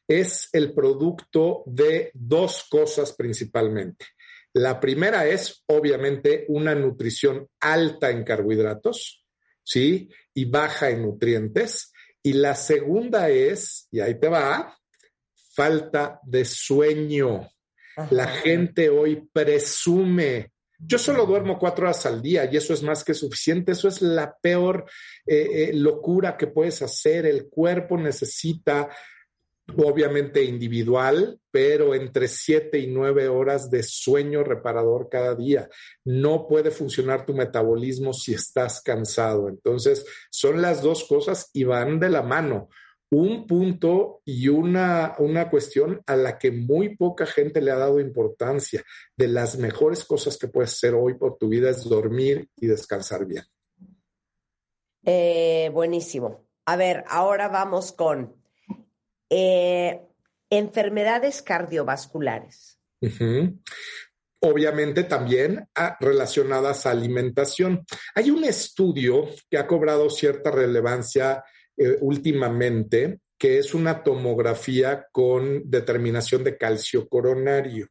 [0.07, 4.07] es el producto de dos cosas principalmente.
[4.53, 9.23] La primera es, obviamente, una nutrición alta en carbohidratos,
[9.63, 10.09] ¿sí?
[10.33, 11.92] Y baja en nutrientes.
[12.23, 14.77] Y la segunda es, y ahí te va,
[15.53, 17.49] falta de sueño.
[18.09, 20.51] La gente hoy presume.
[20.79, 23.73] Yo solo duermo cuatro horas al día y eso es más que suficiente.
[23.73, 24.85] Eso es la peor
[25.25, 27.25] eh, eh, locura que puedes hacer.
[27.25, 28.89] El cuerpo necesita
[29.77, 35.69] obviamente individual, pero entre siete y nueve horas de sueño reparador cada día.
[36.03, 39.47] No puede funcionar tu metabolismo si estás cansado.
[39.47, 42.69] Entonces, son las dos cosas y van de la mano.
[43.11, 47.99] Un punto y una, una cuestión a la que muy poca gente le ha dado
[47.99, 48.83] importancia.
[49.15, 53.25] De las mejores cosas que puedes hacer hoy por tu vida es dormir y descansar
[53.25, 53.43] bien.
[55.05, 56.47] Eh, buenísimo.
[56.65, 58.42] A ver, ahora vamos con
[59.29, 60.01] eh,
[60.49, 62.79] enfermedades cardiovasculares.
[64.45, 67.85] Obviamente también ah, relacionadas a alimentación.
[68.13, 71.43] Hay un estudio que ha cobrado cierta relevancia
[71.77, 77.87] eh, últimamente, que es una tomografía con determinación de calcio coronario.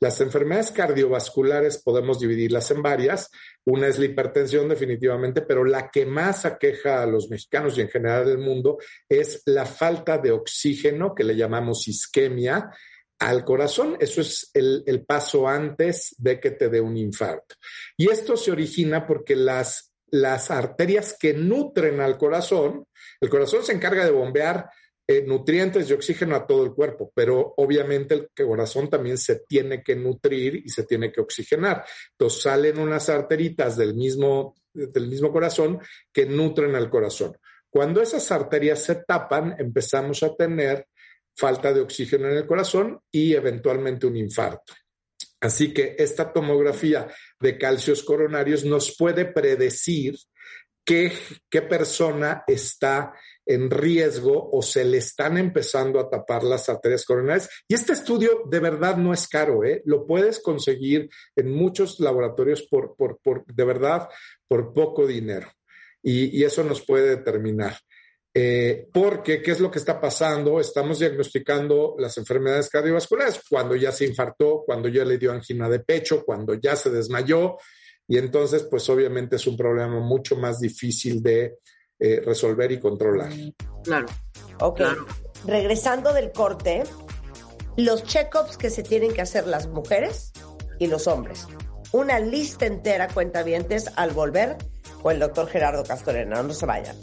[0.00, 3.30] Las enfermedades cardiovasculares podemos dividirlas en varias.
[3.64, 7.88] Una es la hipertensión definitivamente, pero la que más aqueja a los mexicanos y en
[7.88, 8.78] general del mundo
[9.08, 12.70] es la falta de oxígeno, que le llamamos isquemia,
[13.18, 13.96] al corazón.
[14.00, 17.54] Eso es el, el paso antes de que te dé un infarto.
[17.96, 22.86] Y esto se origina porque las las arterias que nutren al corazón,
[23.20, 24.70] el corazón se encarga de bombear
[25.06, 29.82] eh, nutrientes y oxígeno a todo el cuerpo, pero obviamente el corazón también se tiene
[29.82, 31.84] que nutrir y se tiene que oxigenar.
[32.12, 35.78] Entonces salen unas arteritas del mismo, del mismo corazón
[36.12, 37.36] que nutren al corazón.
[37.68, 40.86] Cuando esas arterias se tapan, empezamos a tener
[41.36, 44.72] falta de oxígeno en el corazón y eventualmente un infarto.
[45.40, 50.16] Así que esta tomografía de calcios coronarios nos puede predecir
[50.82, 51.12] qué,
[51.50, 53.12] qué persona está
[53.46, 57.48] en riesgo o se le están empezando a tapar las arterias coronarias.
[57.68, 59.82] Y este estudio de verdad no es caro, ¿eh?
[59.84, 64.08] lo puedes conseguir en muchos laboratorios por, por, por de verdad,
[64.48, 65.50] por poco dinero.
[66.02, 67.76] Y, y eso nos puede determinar.
[68.36, 70.58] Eh, porque, ¿qué es lo que está pasando?
[70.58, 75.78] Estamos diagnosticando las enfermedades cardiovasculares cuando ya se infartó, cuando ya le dio angina de
[75.78, 77.56] pecho, cuando ya se desmayó.
[78.08, 81.58] Y entonces, pues obviamente es un problema mucho más difícil de
[81.98, 83.32] eh, resolver y controlar.
[83.82, 84.06] Claro.
[84.60, 84.80] Ok.
[85.46, 86.84] Regresando del corte,
[87.76, 90.32] los check-ups que se tienen que hacer las mujeres
[90.78, 91.46] y los hombres.
[91.92, 94.56] Una lista entera, cuentavientes, al volver
[95.02, 96.42] con el doctor Gerardo Castorena.
[96.42, 96.96] No se vayan.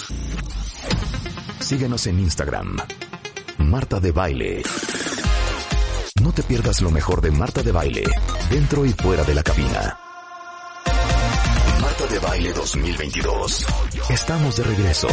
[1.60, 2.78] Síguenos en Instagram.
[3.60, 4.64] Marta de Baile.
[6.22, 8.04] No te pierdas lo mejor de Marta de Baile,
[8.50, 10.01] dentro y fuera de la cabina
[12.08, 13.66] de Baile 2022.
[14.10, 15.08] Estamos de regreso.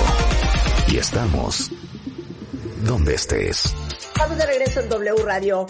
[0.89, 1.71] Y estamos
[2.83, 3.75] donde estés.
[4.15, 5.67] Estamos de regreso en W Radio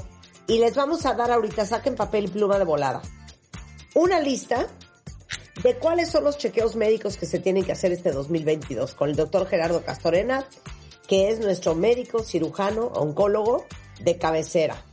[0.47, 3.03] y les vamos a dar ahorita, saquen papel y pluma de volada,
[3.95, 4.67] una lista
[5.63, 9.17] de cuáles son los chequeos médicos que se tienen que hacer este 2022 con el
[9.17, 10.45] doctor Gerardo Castorena,
[11.09, 13.67] que es nuestro médico, cirujano, oncólogo
[14.01, 14.85] de cabecera.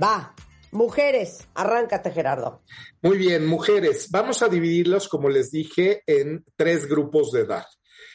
[0.00, 0.34] Va,
[0.72, 2.62] Mujeres, arráncate Gerardo.
[3.02, 4.10] Muy bien, mujeres.
[4.10, 7.66] Vamos a dividirlos, como les dije, en tres grupos de edad.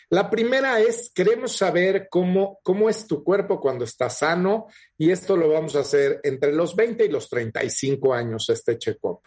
[0.10, 4.66] La primera es, queremos saber cómo, cómo es tu cuerpo cuando está sano
[4.98, 9.20] y esto lo vamos a hacer entre los 20 y los 35 años, este check-up.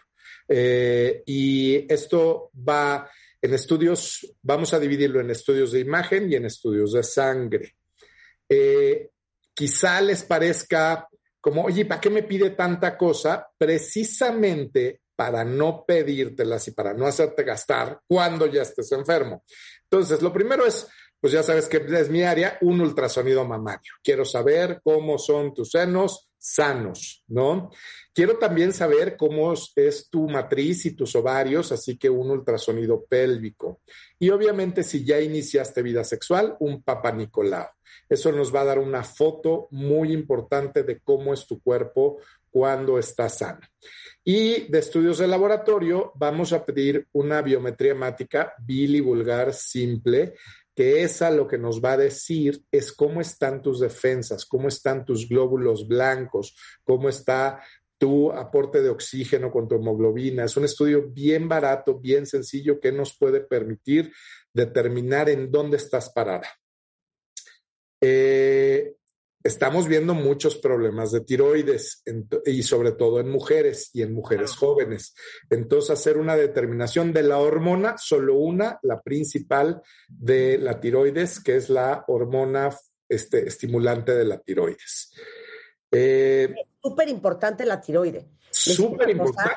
[0.49, 3.09] Eh, y esto va
[3.41, 7.75] en estudios, vamos a dividirlo en estudios de imagen y en estudios de sangre.
[8.49, 9.11] Eh,
[9.53, 11.07] quizá les parezca
[11.41, 13.49] como, oye, ¿para qué me pide tanta cosa?
[13.57, 19.43] Precisamente para no pedírtelas y para no hacerte gastar cuando ya estés enfermo.
[19.83, 20.87] Entonces, lo primero es,
[21.19, 23.93] pues ya sabes que es mi área, un ultrasonido mamario.
[24.03, 27.69] Quiero saber cómo son tus senos sanos, ¿no?
[28.11, 33.81] Quiero también saber cómo es tu matriz y tus ovarios, así que un ultrasonido pélvico.
[34.17, 37.67] Y obviamente si ya iniciaste vida sexual, un papá Nicolau.
[38.09, 42.17] Eso nos va a dar una foto muy importante de cómo es tu cuerpo
[42.49, 43.61] cuando está sano.
[44.23, 50.35] Y de estudios de laboratorio, vamos a pedir una biometría hemática vulgar simple,
[50.81, 55.05] que esa lo que nos va a decir es cómo están tus defensas, cómo están
[55.05, 57.61] tus glóbulos blancos, cómo está
[57.99, 60.45] tu aporte de oxígeno con tu hemoglobina.
[60.45, 64.11] Es un estudio bien barato, bien sencillo que nos puede permitir
[64.51, 66.47] determinar en dónde estás parada.
[68.01, 68.95] Eh,
[69.43, 72.03] estamos viendo muchos problemas de tiroides
[72.45, 75.15] y sobre todo en mujeres y en mujeres jóvenes.
[75.49, 81.55] Entonces, hacer una determinación de la hormona, solo una, la principal de la tiroides, que
[81.55, 82.69] es la hormona
[83.09, 85.13] este, estimulante de la tiroides.
[85.91, 88.29] Eh, súper importante la tiroide.
[88.49, 89.53] Súper importante.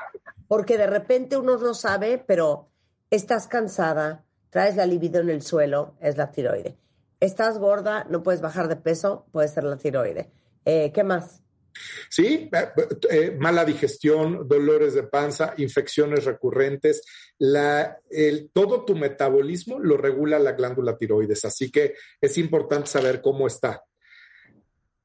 [0.49, 2.69] Porque de repente uno no sabe, pero
[3.11, 6.77] estás cansada, traes la libido en el suelo, es la tiroide.
[7.25, 10.31] Estás gorda, no puedes bajar de peso, puede ser la tiroide.
[10.63, 11.43] Eh, ¿Qué más?
[12.11, 12.69] Sí, eh,
[13.09, 17.01] eh, mala digestión, dolores de panza, infecciones recurrentes.
[18.53, 23.83] Todo tu metabolismo lo regula la glándula tiroides, así que es importante saber cómo está.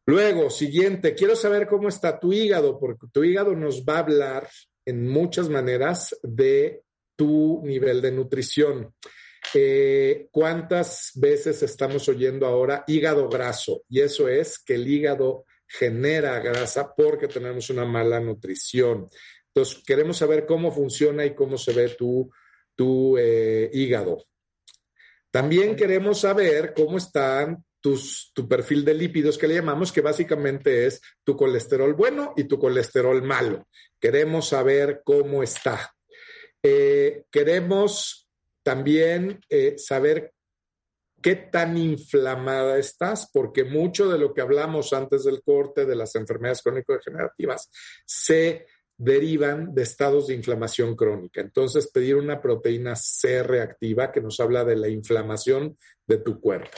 [0.06, 4.50] Luego, siguiente, quiero saber cómo está tu hígado, porque tu hígado nos va a hablar
[4.84, 6.84] en muchas maneras de
[7.16, 8.94] tu nivel de nutrición.
[9.54, 13.84] Eh, ¿Cuántas veces estamos oyendo ahora hígado graso?
[13.90, 19.10] Y eso es que el hígado genera grasa porque tenemos una mala nutrición.
[19.48, 22.30] Entonces, queremos saber cómo funciona y cómo se ve tu,
[22.76, 24.26] tu eh, hígado.
[25.32, 30.86] También queremos saber cómo están tus, tu perfil de lípidos que le llamamos, que básicamente
[30.86, 33.68] es tu colesterol bueno y tu colesterol malo.
[34.00, 35.94] Queremos saber cómo está.
[36.62, 38.29] Eh, queremos
[38.64, 40.34] también eh, saber
[41.22, 46.16] qué tan inflamada estás, porque mucho de lo que hablamos antes del corte de las
[46.16, 47.70] enfermedades crónico-degenerativas
[48.06, 48.66] se
[49.00, 51.40] derivan de estados de inflamación crónica.
[51.40, 56.78] Entonces, pedir una proteína C reactiva que nos habla de la inflamación de tu cuerpo.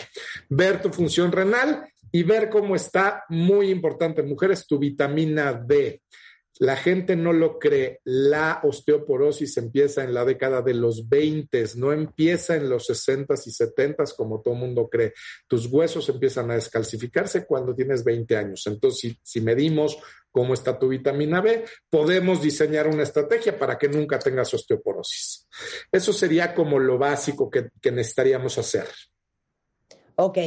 [0.50, 6.04] Ver tu función renal y ver cómo está, muy importante, mujeres, tu vitamina D.
[6.60, 8.02] La gente no lo cree.
[8.04, 13.52] La osteoporosis empieza en la década de los 20, no empieza en los 60 y
[13.52, 15.14] 70 como todo mundo cree.
[15.48, 18.64] Tus huesos empiezan a descalcificarse cuando tienes 20 años.
[18.68, 19.98] Entonces, si, medimos
[20.30, 25.48] cómo está tu vitamina B, podemos diseñar una estrategia para que nunca tengas osteoporosis.
[25.92, 28.88] Eso sería como lo básico que, que necesitaríamos hacer.
[30.16, 30.38] Ok,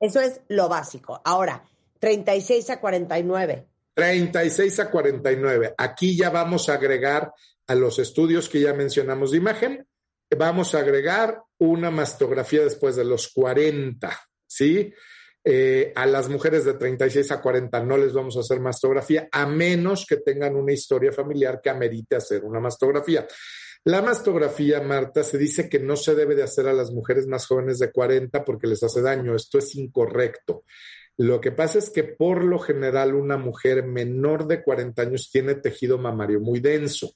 [0.00, 1.20] eso es lo básico.
[1.24, 1.64] Ahora,
[1.98, 3.68] 36 a 49.
[3.94, 5.74] 36 a 49.
[5.78, 7.32] Aquí ya vamos a agregar
[7.66, 9.86] a los estudios que ya mencionamos de imagen,
[10.36, 14.10] vamos a agregar una mastografía después de los 40,
[14.46, 14.92] ¿sí?
[15.46, 19.46] Eh, a las mujeres de 36 a 40 no les vamos a hacer mastografía, a
[19.46, 23.26] menos que tengan una historia familiar que amerite hacer una mastografía.
[23.86, 27.46] La mastografía, Marta, se dice que no se debe de hacer a las mujeres más
[27.46, 29.34] jóvenes de 40 porque les hace daño.
[29.34, 30.64] Esto es incorrecto.
[31.16, 35.54] Lo que pasa es que por lo general una mujer menor de 40 años tiene
[35.54, 37.12] tejido mamario muy denso,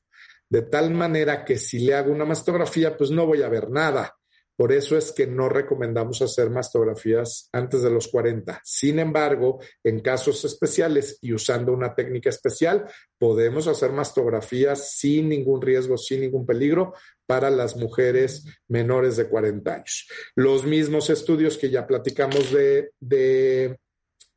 [0.49, 4.15] de tal manera que si le hago una mastografía, pues no voy a ver nada.
[4.59, 8.61] Por eso es que no recomendamos hacer mastografías antes de los 40.
[8.65, 12.85] Sin embargo, en casos especiales y usando una técnica especial,
[13.19, 16.95] podemos hacer mastografías sin ningún riesgo, sin ningún peligro
[17.25, 20.09] para las mujeres menores de 40 años.
[20.35, 23.79] Los mismos estudios que ya platicamos de, de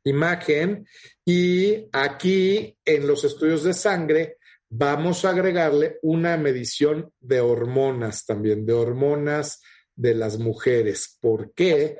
[0.04, 0.86] imagen
[1.24, 4.36] y aquí en los estudios de sangre
[4.68, 9.62] vamos a agregarle una medición de hormonas también, de hormonas
[9.94, 11.18] de las mujeres.
[11.20, 11.98] ¿Por qué?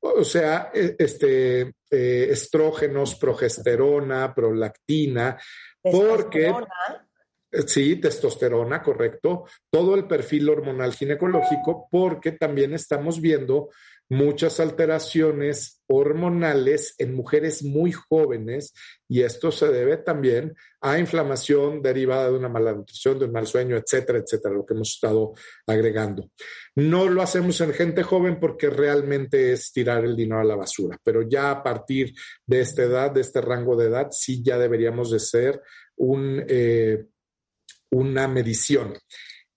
[0.00, 5.38] O sea, e, este, eh, estrógenos, progesterona, prolactina,
[5.80, 6.52] porque...
[7.66, 9.44] Sí, testosterona, correcto.
[9.70, 13.68] Todo el perfil hormonal ginecológico, porque también estamos viendo
[14.08, 18.72] muchas alteraciones hormonales en mujeres muy jóvenes
[19.08, 23.46] y esto se debe también a inflamación derivada de una mala nutrición, de un mal
[23.46, 25.34] sueño, etcétera, etcétera, lo que hemos estado
[25.66, 26.30] agregando.
[26.74, 30.98] No lo hacemos en gente joven porque realmente es tirar el dinero a la basura,
[31.02, 32.14] pero ya a partir
[32.46, 35.62] de esta edad, de este rango de edad, sí ya deberíamos de ser
[36.48, 37.04] eh,
[37.90, 38.94] una medición.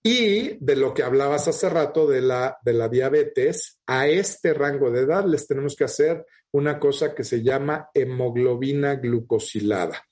[0.02, 4.90] Y de lo que hablabas hace rato de la, de la diabetes, a este rango
[4.90, 10.02] de edad les tenemos que hacer una cosa que se llama hemoglobina glucosilada,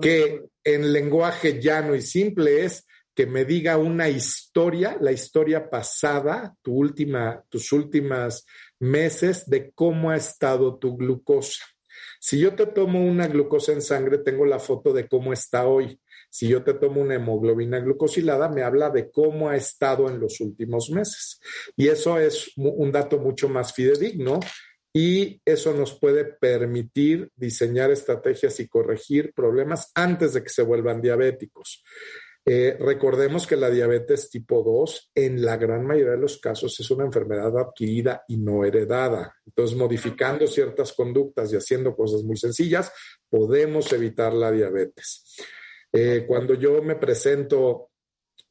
[0.00, 6.54] que en lenguaje llano y simple es que me diga una historia, la historia pasada,
[6.62, 8.46] tu última, tus últimas
[8.78, 11.64] meses de cómo ha estado tu glucosa.
[12.18, 15.98] Si yo te tomo una glucosa en sangre, tengo la foto de cómo está hoy.
[16.30, 20.40] Si yo te tomo una hemoglobina glucosilada, me habla de cómo ha estado en los
[20.40, 21.40] últimos meses.
[21.76, 24.38] Y eso es un dato mucho más fidedigno
[24.92, 31.00] y eso nos puede permitir diseñar estrategias y corregir problemas antes de que se vuelvan
[31.00, 31.82] diabéticos.
[32.46, 36.90] Eh, recordemos que la diabetes tipo 2 en la gran mayoría de los casos es
[36.90, 39.36] una enfermedad adquirida y no heredada.
[39.44, 42.92] Entonces, modificando ciertas conductas y haciendo cosas muy sencillas,
[43.28, 45.36] podemos evitar la diabetes.
[45.92, 47.90] Eh, cuando yo me presento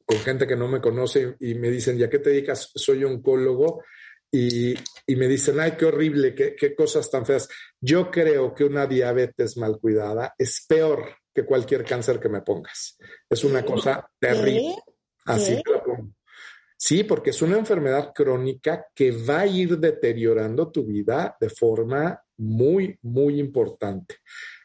[0.04, 2.70] con gente que no me conoce y me dicen, ¿ya qué te dedicas?
[2.74, 3.84] Soy oncólogo.
[4.32, 4.74] Y,
[5.06, 7.48] y me dicen, ay, qué horrible, qué, qué, cosas tan feas.
[7.80, 12.96] Yo creo que una diabetes mal cuidada es peor que cualquier cáncer que me pongas.
[13.28, 14.76] Es una cosa terrible.
[15.24, 16.12] Así lo pongo.
[16.76, 22.22] Sí, porque es una enfermedad crónica que va a ir deteriorando tu vida de forma
[22.38, 24.16] muy, muy importante.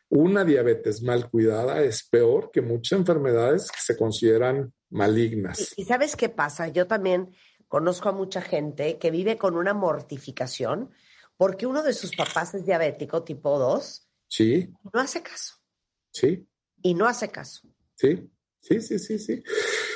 [0.09, 5.73] Una diabetes mal cuidada es peor que muchas enfermedades que se consideran malignas.
[5.77, 6.67] ¿Y, sabes qué pasa?
[6.67, 7.33] Yo también
[7.67, 10.91] conozco a mucha gente que vive con una mortificación
[11.37, 14.09] porque uno de sus papás es diabético tipo 2.
[14.27, 14.73] Sí.
[14.93, 15.55] no hace caso.
[16.11, 16.47] Sí.
[16.81, 17.67] Y no hace caso.
[17.95, 18.29] Sí,
[18.65, 19.43] sí, sí, sí, sí.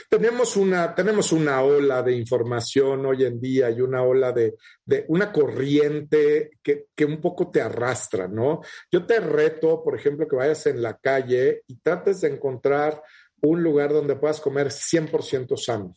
[0.10, 4.56] Tenemos una, tenemos una ola de información hoy en día y una ola de,
[4.86, 8.62] de una corriente que, que, un poco te arrastra, ¿no?
[8.92, 13.02] Yo te reto, por ejemplo, que vayas en la calle y trates de encontrar
[13.42, 15.96] un lugar donde puedas comer 100% sano.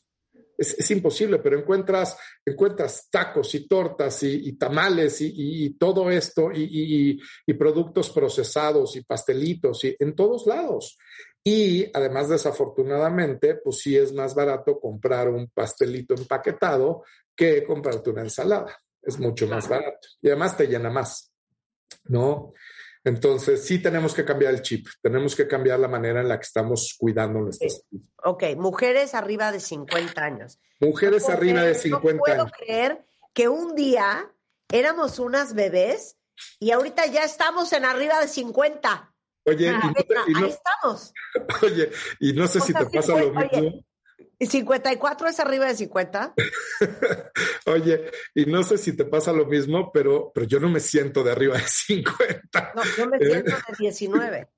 [0.56, 5.32] Es, es, imposible, pero encuentras, encuentras tacos y tortas y, y tamales y,
[5.64, 7.20] y, todo esto y,
[7.58, 10.98] productos procesados y pastelitos y en todos lados.
[11.44, 17.04] Y además, desafortunadamente, pues sí es más barato comprar un pastelito empaquetado
[17.34, 18.78] que comprarte una ensalada.
[19.02, 20.08] Es mucho más barato.
[20.20, 21.32] Y además te llena más,
[22.04, 22.52] ¿no?
[23.04, 26.44] Entonces, sí tenemos que cambiar el chip, tenemos que cambiar la manera en la que
[26.44, 28.00] estamos cuidando nuestras sí.
[28.24, 30.60] Ok, mujeres arriba de 50 años.
[30.78, 32.16] Mujeres no arriba de 50 años.
[32.16, 34.32] No puedo creer que un día
[34.70, 36.16] éramos unas bebés
[36.60, 39.11] y ahorita ya estamos en arriba de 50.
[39.44, 39.92] Oye, ah,
[40.26, 41.12] y no, ahí estamos.
[41.62, 41.90] Oye,
[42.20, 43.84] y no sé o si sea, te pasa 50, lo mismo.
[44.38, 46.34] ¿Y 54 es arriba de 50?
[47.66, 51.22] Oye, y no sé si te pasa lo mismo, pero, pero yo no me siento
[51.22, 52.72] de arriba de 50.
[52.74, 54.48] No, yo me siento de 19.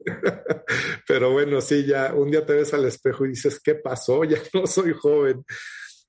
[1.07, 4.25] pero bueno, sí, ya un día te ves al espejo y dices, ¿qué pasó?
[4.25, 5.45] Ya no soy joven.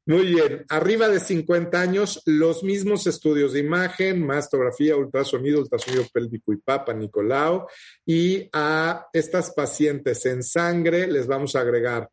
[0.08, 6.54] Muy bien, arriba de 50 años, los mismos estudios de imagen, mastografía, ultrasonido, ultrasonido pélvico
[6.54, 7.66] y papa, Nicolau.
[8.06, 12.08] Y a estas pacientes en sangre les vamos a agregar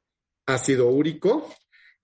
[0.47, 1.55] ácido úrico,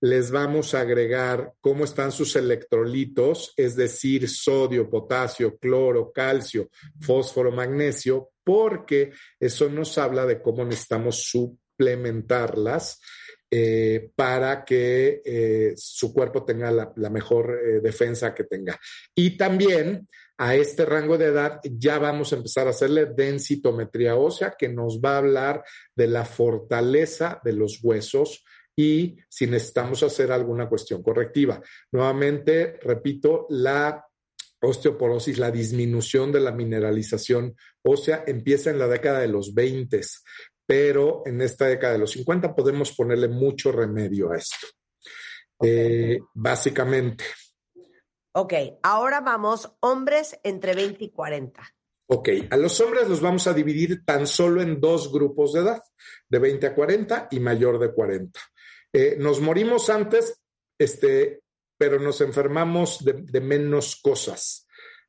[0.03, 6.69] les vamos a agregar cómo están sus electrolitos, es decir, sodio, potasio, cloro, calcio,
[7.01, 13.01] fósforo, magnesio, porque eso nos habla de cómo necesitamos suplementarlas
[13.51, 18.79] eh, para que eh, su cuerpo tenga la, mejor eh, defensa que tenga.
[19.15, 20.07] Y también
[20.37, 25.01] a este rango de edad ya vamos a empezar a hacerle densitometría ósea, que nos
[25.01, 25.65] va a hablar
[25.95, 28.45] de la fortaleza de los huesos
[28.77, 31.61] y si necesitamos hacer alguna cuestión correctiva.
[31.91, 34.05] Nuevamente, repito, la
[34.61, 40.01] osteoporosis, la disminución de la mineralización ósea empieza en la década de los 20,
[40.69, 44.67] pero en esta década de los 50 podemos ponerle mucho remedio a esto.
[45.57, 46.13] Okay.
[46.13, 47.25] Eh, básicamente.
[48.33, 51.63] Ok, ahora vamos, hombres entre 20 y 40.
[52.11, 55.83] Ok, a los hombres los vamos a dividir tan solo en dos grupos de edad,
[56.29, 58.39] de 20 a 40 y mayor de 40.
[58.93, 60.43] Eh, nos morimos antes,
[60.79, 61.45] este,
[61.79, 64.68] pero nos enfermamos de, de menos cosas.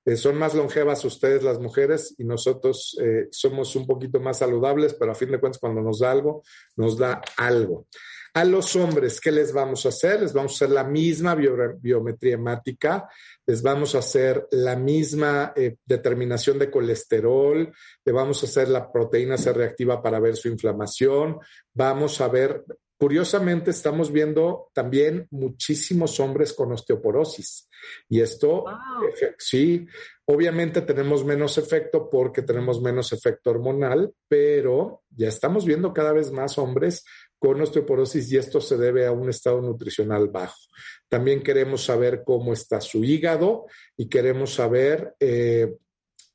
[0.10, 4.96] Eh, son más longevas ustedes las mujeres y nosotros eh, somos un poquito más saludables,
[4.96, 6.42] pero a fin de cuentas cuando nos da algo,
[6.78, 7.86] nos da algo.
[8.34, 10.22] A los hombres, ¿qué les vamos a hacer?
[10.22, 13.08] Les vamos a hacer la misma bio, biometría hemática,
[13.46, 17.72] les vamos a hacer la misma eh, determinación de colesterol,
[18.04, 21.38] le vamos a hacer la proteína C reactiva para ver su inflamación,
[21.72, 22.64] vamos a ver
[23.00, 27.70] Curiosamente, estamos viendo también muchísimos hombres con osteoporosis.
[28.10, 29.10] Y esto, wow.
[29.38, 29.88] sí,
[30.26, 36.30] obviamente tenemos menos efecto porque tenemos menos efecto hormonal, pero ya estamos viendo cada vez
[36.34, 37.06] más hombres
[37.38, 40.60] con osteoporosis y esto se debe a un estado nutricional bajo.
[41.08, 45.74] También queremos saber cómo está su hígado y queremos saber eh,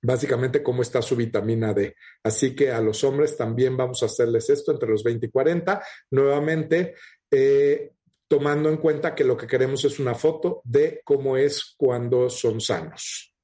[0.05, 1.97] básicamente cómo está su vitamina D.
[2.23, 5.83] Así que a los hombres también vamos a hacerles esto entre los 20 y 40.
[6.11, 6.95] Nuevamente,
[7.31, 7.93] eh,
[8.29, 12.61] tomando en cuenta que lo que queremos es una foto de cómo es cuando son
[12.61, 13.35] sanos.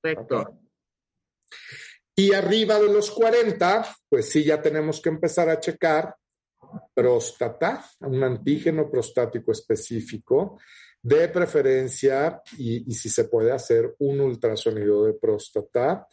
[0.00, 0.60] Perfecto.
[2.14, 6.14] Y arriba de los 40, pues sí, ya tenemos que empezar a checar
[6.94, 10.58] próstata, un antígeno prostático específico
[11.02, 16.06] de preferencia y, si se puede hacer un ultrasonido de próstata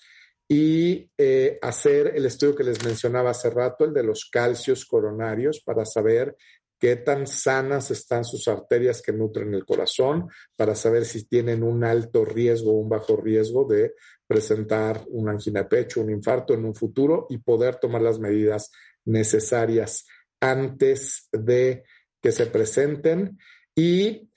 [0.47, 5.61] y eh, hacer el estudio que les mencionaba hace rato, el de los calcios coronarios,
[5.63, 6.35] para saber
[6.79, 11.83] qué tan sanas están sus arterias que nutren el corazón, para saber si tienen un
[11.83, 13.93] alto riesgo o un bajo riesgo de
[14.25, 18.71] presentar una angina de pecho, un infarto en un futuro y poder tomar las medidas
[19.05, 20.07] necesarias
[20.39, 21.83] antes de
[22.21, 23.37] que se presenten.
[23.75, 24.28] Y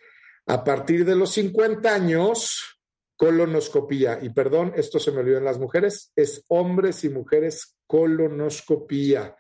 [0.47, 2.81] a partir de los 50 años,
[3.17, 4.19] colonoscopía.
[4.23, 9.37] Y perdón, esto se me olvidó en las mujeres, es hombres y mujeres colonoscopía.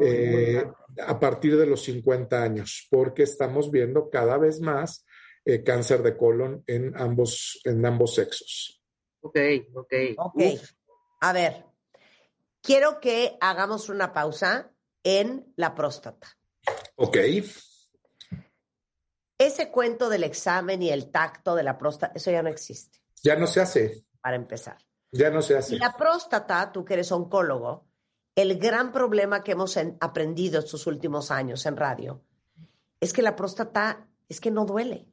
[0.00, 0.64] Eh,
[1.00, 5.04] a partir de los 50 años, porque estamos viendo cada vez más
[5.44, 8.80] eh, cáncer de colon en ambos, en ambos sexos.
[9.22, 9.38] Ok,
[9.74, 9.94] ok.
[10.18, 10.42] Ok.
[11.20, 11.64] A ver,
[12.60, 14.72] quiero que hagamos una pausa
[15.02, 16.28] en la próstata.
[16.94, 17.16] Ok.
[19.42, 23.00] Ese cuento del examen y el tacto de la próstata, eso ya no existe.
[23.24, 24.04] Ya no se hace.
[24.20, 24.78] Para empezar.
[25.10, 25.74] Ya no se hace.
[25.74, 27.88] Y la próstata, tú que eres oncólogo,
[28.36, 32.22] el gran problema que hemos aprendido estos últimos años en radio
[33.00, 35.08] es que la próstata es que no duele.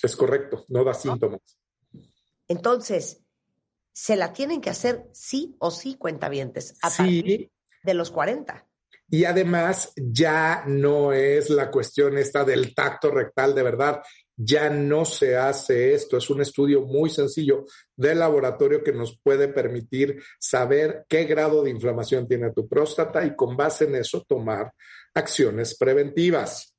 [0.00, 1.40] Es correcto, no da síntomas.
[2.46, 3.20] Entonces,
[3.92, 7.50] se la tienen que hacer sí o sí, cuentavientes, a partir
[7.82, 8.64] de los 40.
[9.10, 14.02] Y además ya no es la cuestión esta del tacto rectal de verdad,
[14.36, 19.48] ya no se hace esto, es un estudio muy sencillo de laboratorio que nos puede
[19.48, 24.72] permitir saber qué grado de inflamación tiene tu próstata y con base en eso tomar
[25.14, 26.74] acciones preventivas.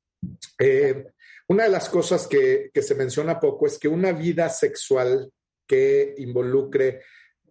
[0.58, 1.06] Eh,
[1.48, 5.30] una de las cosas que, que se menciona poco es que una vida sexual
[5.66, 7.02] que involucre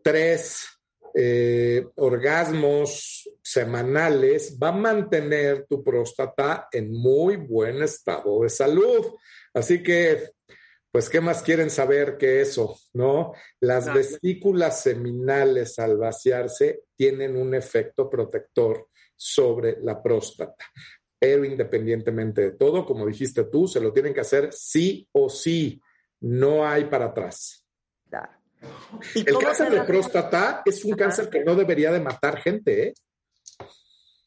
[0.03, 0.67] tres
[1.17, 9.15] eh, orgasmos semanales va a mantener tu próstata en muy buen estado de salud.
[9.53, 10.31] Así que,
[10.91, 12.77] pues, ¿qué más quieren saber que eso?
[12.93, 13.31] ¿No?
[13.61, 20.65] Las vesículas seminales al vaciarse tienen un efecto protector sobre la próstata.
[21.17, 25.79] Pero independientemente de todo, como dijiste tú, se lo tienen que hacer sí o sí.
[26.19, 27.64] No hay para atrás.
[29.13, 32.93] El cáncer de próstata es un cáncer que no debería de matar gente, ¿eh?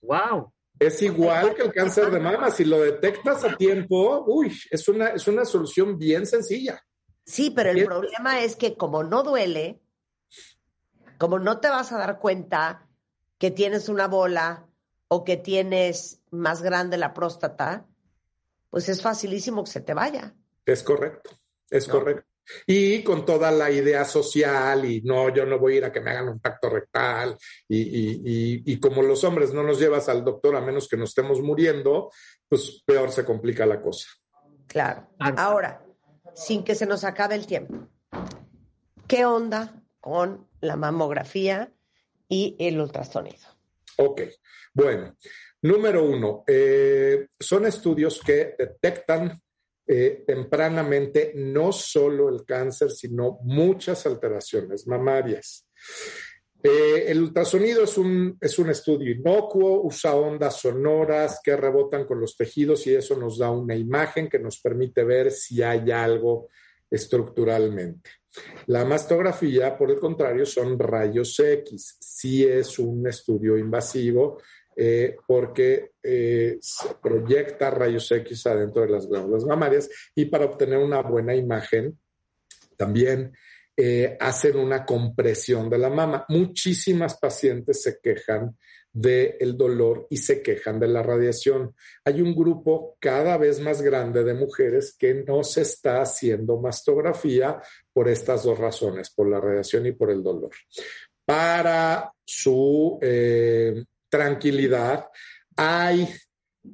[0.02, 0.52] Wow.
[0.78, 2.50] Es igual que el cáncer de mama.
[2.50, 6.80] Si lo detectas a tiempo, uy, es una, es una solución bien sencilla.
[7.24, 9.80] Sí, pero el problema es que como no duele,
[11.18, 12.86] como no te vas a dar cuenta
[13.38, 14.66] que tienes una bola
[15.08, 17.86] o que tienes más grande la próstata,
[18.70, 20.34] pues es facilísimo que se te vaya.
[20.64, 21.30] Es correcto,
[21.70, 22.27] es correcto.
[22.66, 26.00] Y con toda la idea social y no, yo no voy a ir a que
[26.00, 27.36] me hagan un tacto rectal
[27.68, 32.10] y, como los hombres no nos llevas al doctor a menos que nos estemos muriendo,
[32.48, 34.08] pues peor se complica la cosa.
[34.66, 35.08] Claro.
[35.18, 35.84] Ahora,
[36.34, 37.88] sin que se nos acabe el tiempo,
[39.06, 41.72] ¿qué onda con la mamografía
[42.28, 43.58] y el ultrasonido?
[43.96, 44.22] Ok,
[44.74, 45.16] bueno,
[45.62, 49.40] número uno, eh, son estudios que detectan
[49.90, 55.66] eh, tempranamente no solo el cáncer, sino muchas alteraciones mamarias.
[56.62, 62.20] Eh, el ultrasonido es un, es un estudio inocuo, usa ondas sonoras que rebotan con
[62.20, 66.48] los tejidos y eso nos da una imagen que nos permite ver si hay algo
[66.90, 68.10] estructuralmente.
[68.66, 71.96] La mastografía, por el contrario, son rayos X.
[72.00, 74.38] Sí es un estudio invasivo,
[74.80, 80.78] eh, porque eh, se proyecta rayos X adentro de las glándulas mamarias y para obtener
[80.78, 81.98] una buena imagen
[82.76, 83.32] también
[83.76, 86.24] eh, hacen una compresión de la mama.
[86.28, 88.56] Muchísimas pacientes se quejan
[88.92, 91.74] del dolor y se quejan de la radiación.
[92.04, 97.60] Hay un grupo cada vez más grande de mujeres que no se está haciendo mastografía
[97.92, 100.50] por estas dos razones, por la radiación y por el dolor.
[101.24, 103.00] Para su
[104.08, 105.06] tranquilidad.
[105.56, 106.08] Hay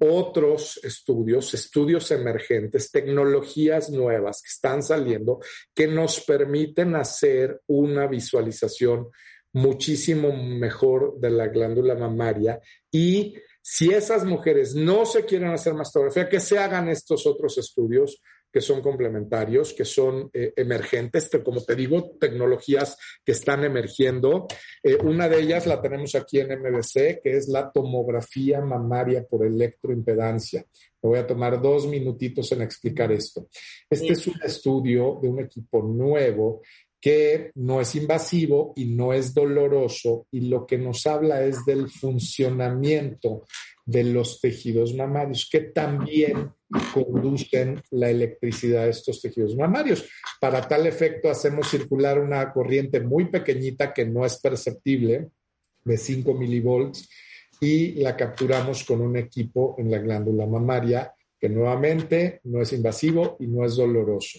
[0.01, 5.41] otros estudios, estudios emergentes, tecnologías nuevas que están saliendo
[5.75, 9.09] que nos permiten hacer una visualización
[9.53, 16.29] muchísimo mejor de la glándula mamaria y si esas mujeres no se quieren hacer mastografía,
[16.29, 18.21] que se hagan estos otros estudios
[18.55, 24.47] que son complementarios, que son eh, emergentes, como te digo, tecnologías que están emergiendo.
[24.81, 29.45] Eh, una de ellas la tenemos aquí en MBC, que es la tomografía mamaria por
[29.45, 30.65] electroimpedancia.
[31.03, 33.49] Me voy a tomar dos minutitos en explicar esto.
[33.91, 36.63] Este es un estudio de un equipo nuevo
[37.05, 41.91] que no es invasivo y no es doloroso y lo que nos habla es del
[41.91, 43.45] funcionamiento
[43.85, 46.51] de los tejidos mamarios, que también
[46.95, 50.09] conducen la electricidad de estos tejidos mamarios.
[50.41, 55.29] Para tal efecto, hacemos circular una corriente muy pequeñita que no es perceptible,
[55.85, 57.07] de 5 milivolts,
[57.61, 63.37] y la capturamos con un equipo en la glándula mamaria, que nuevamente no es invasivo
[63.41, 64.39] y no es doloroso.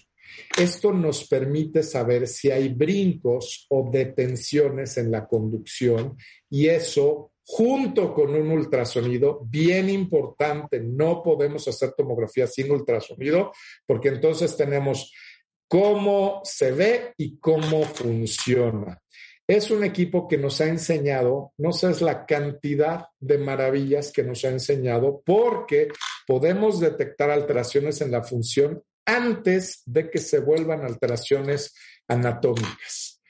[0.58, 6.18] Esto nos permite saber si hay brincos o detenciones en la conducción
[6.50, 13.52] y eso junto con un ultrasonido, bien importante, no podemos hacer tomografía sin ultrasonido,
[13.86, 15.14] porque entonces tenemos
[15.68, 19.00] cómo se ve y cómo funciona.
[19.48, 24.44] Es un equipo que nos ha enseñado, no sé la cantidad de maravillas que nos
[24.44, 25.90] ha enseñado, porque
[26.26, 31.74] podemos detectar alteraciones en la función antes de que se vuelvan alteraciones
[32.08, 33.22] anatómicas.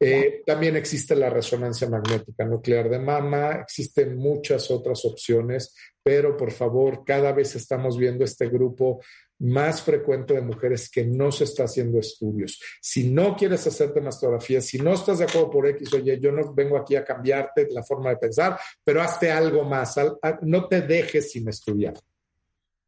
[0.00, 6.52] Eh, también existe la resonancia magnética nuclear de mama, existen muchas otras opciones, pero por
[6.52, 9.00] favor, cada vez estamos viendo este grupo
[9.40, 12.60] más frecuente de mujeres que no se está haciendo estudios.
[12.80, 16.52] Si no quieres hacerte mastografía, si no estás de acuerdo por X, oye, yo no
[16.54, 19.96] vengo aquí a cambiarte la forma de pensar, pero hazte algo más,
[20.42, 21.94] no te dejes sin estudiar.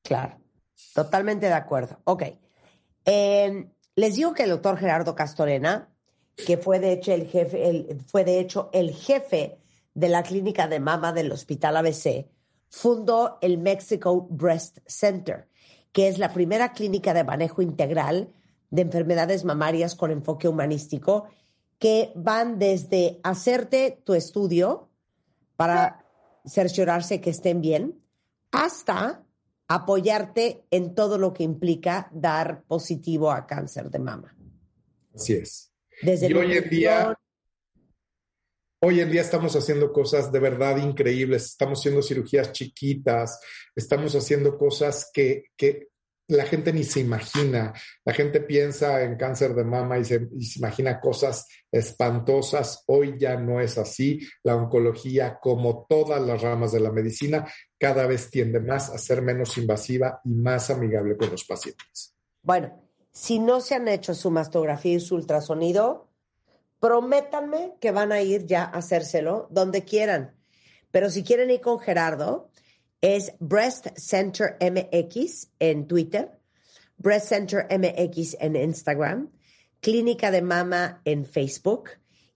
[0.03, 0.41] Claro,
[0.94, 1.98] totalmente de acuerdo.
[2.05, 2.24] Ok.
[3.05, 5.89] Eh, les digo que el doctor Gerardo Castorena,
[6.36, 9.59] que fue de hecho el jefe, fue de hecho el jefe
[9.94, 12.28] de la clínica de mama del Hospital ABC,
[12.69, 15.51] fundó el Mexico Breast Center
[15.93, 18.32] que es la primera clínica de manejo integral
[18.70, 21.28] de enfermedades mamarias con enfoque humanístico,
[21.78, 24.89] que van desde hacerte tu estudio
[25.57, 26.05] para
[26.47, 28.01] cerciorarse que estén bien,
[28.52, 29.24] hasta
[29.71, 34.37] apoyarte en todo lo que implica dar positivo a cáncer de mama.
[35.15, 35.73] Así es.
[36.03, 37.17] Desde y hoy en día,
[38.83, 43.39] hoy en día estamos haciendo cosas de verdad increíbles, estamos haciendo cirugías chiquitas,
[43.77, 45.45] estamos haciendo cosas que,
[46.31, 47.73] la gente ni se imagina.
[48.05, 52.85] La gente piensa en cáncer de mama y se, imagina cosas espantosas.
[52.86, 54.20] Hoy ya no es así.
[54.43, 57.47] La oncología, como todas las ramas de la medicina,
[57.78, 62.15] cada vez tiende más a ser menos invasiva y más amigable con los pacientes.
[62.43, 66.09] Bueno, si no se han hecho su mastografía y su ultrasonido,
[66.78, 70.36] prométanme que van a ir ya a hacérselo donde quieran.
[70.93, 72.51] Pero si quieren ir con Gerardo,
[73.01, 76.31] es Breast Center MX en Twitter,
[76.98, 79.31] Breast Center MX en Instagram,
[79.81, 81.90] Clínica de Mama en Facebook.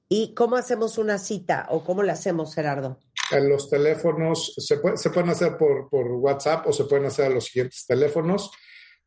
[0.09, 2.99] ¿Y cómo hacemos una cita o cómo le hacemos, Gerardo?
[3.31, 7.31] En los teléfonos se, se pueden hacer por, por, WhatsApp o se pueden hacer a
[7.31, 8.51] los siguientes teléfonos.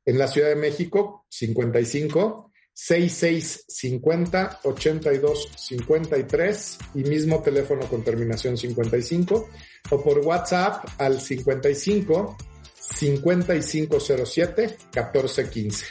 [0.06, 9.50] En la Ciudad de México, 55 6650 8253 y mismo teléfono con terminación 55
[9.90, 12.38] o por WhatsApp al 55
[12.80, 15.86] 5507 1415.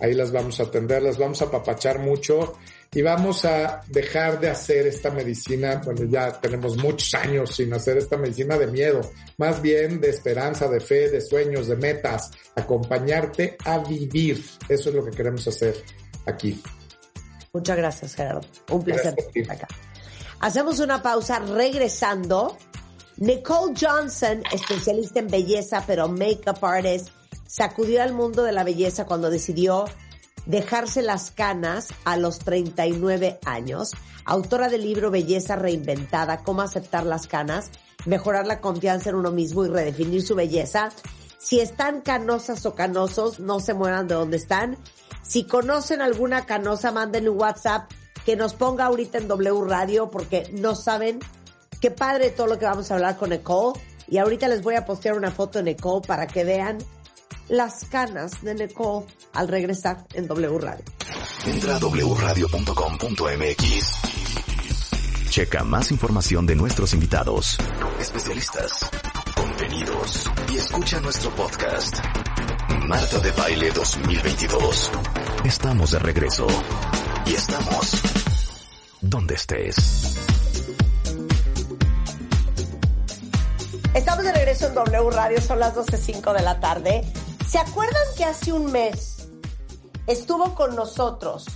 [0.00, 2.54] Ahí las vamos a atender, las vamos a papachar mucho
[2.94, 7.98] y vamos a dejar de hacer esta medicina, bueno, ya tenemos muchos años sin hacer
[7.98, 9.00] esta medicina de miedo,
[9.36, 14.42] más bien de esperanza, de fe, de sueños, de metas, acompañarte a vivir.
[14.68, 15.74] Eso es lo que queremos hacer
[16.26, 16.62] aquí.
[17.52, 18.46] Muchas gracias, Gerardo.
[18.70, 19.68] Un placer estar acá.
[20.40, 22.56] Hacemos una pausa regresando.
[23.18, 27.08] Nicole Johnson, especialista en belleza, pero makeup artist,
[27.48, 29.86] sacudió al mundo de la belleza cuando decidió
[30.46, 33.90] dejarse las canas a los 39 años.
[34.24, 37.72] Autora del libro Belleza Reinventada, cómo aceptar las canas,
[38.06, 40.90] mejorar la confianza en uno mismo y redefinir su belleza.
[41.38, 44.76] Si están canosas o canosos, no se mueran de donde están.
[45.22, 47.90] Si conocen alguna canosa, manden un WhatsApp
[48.24, 51.18] que nos ponga ahorita en W Radio porque no saben
[51.80, 53.78] qué padre todo lo que vamos a hablar con Nicole.
[54.08, 56.78] Y ahorita les voy a postear una foto de Nicole para que vean
[57.48, 60.84] las canas de Nicole al regresar en W Radio.
[61.46, 62.48] Entra a wradio.com.mx.
[65.30, 67.58] Checa más información de nuestros invitados,
[68.00, 68.88] especialistas,
[69.36, 71.98] contenidos y escucha nuestro podcast.
[72.86, 74.90] Marta de Baile 2022.
[75.44, 76.46] Estamos de regreso.
[77.26, 78.02] Y estamos
[79.02, 80.37] donde estés.
[83.98, 87.04] Estamos de regreso en W Radio, son las 12.05 de la tarde.
[87.48, 89.26] ¿Se acuerdan que hace un mes
[90.06, 91.46] estuvo con nosotros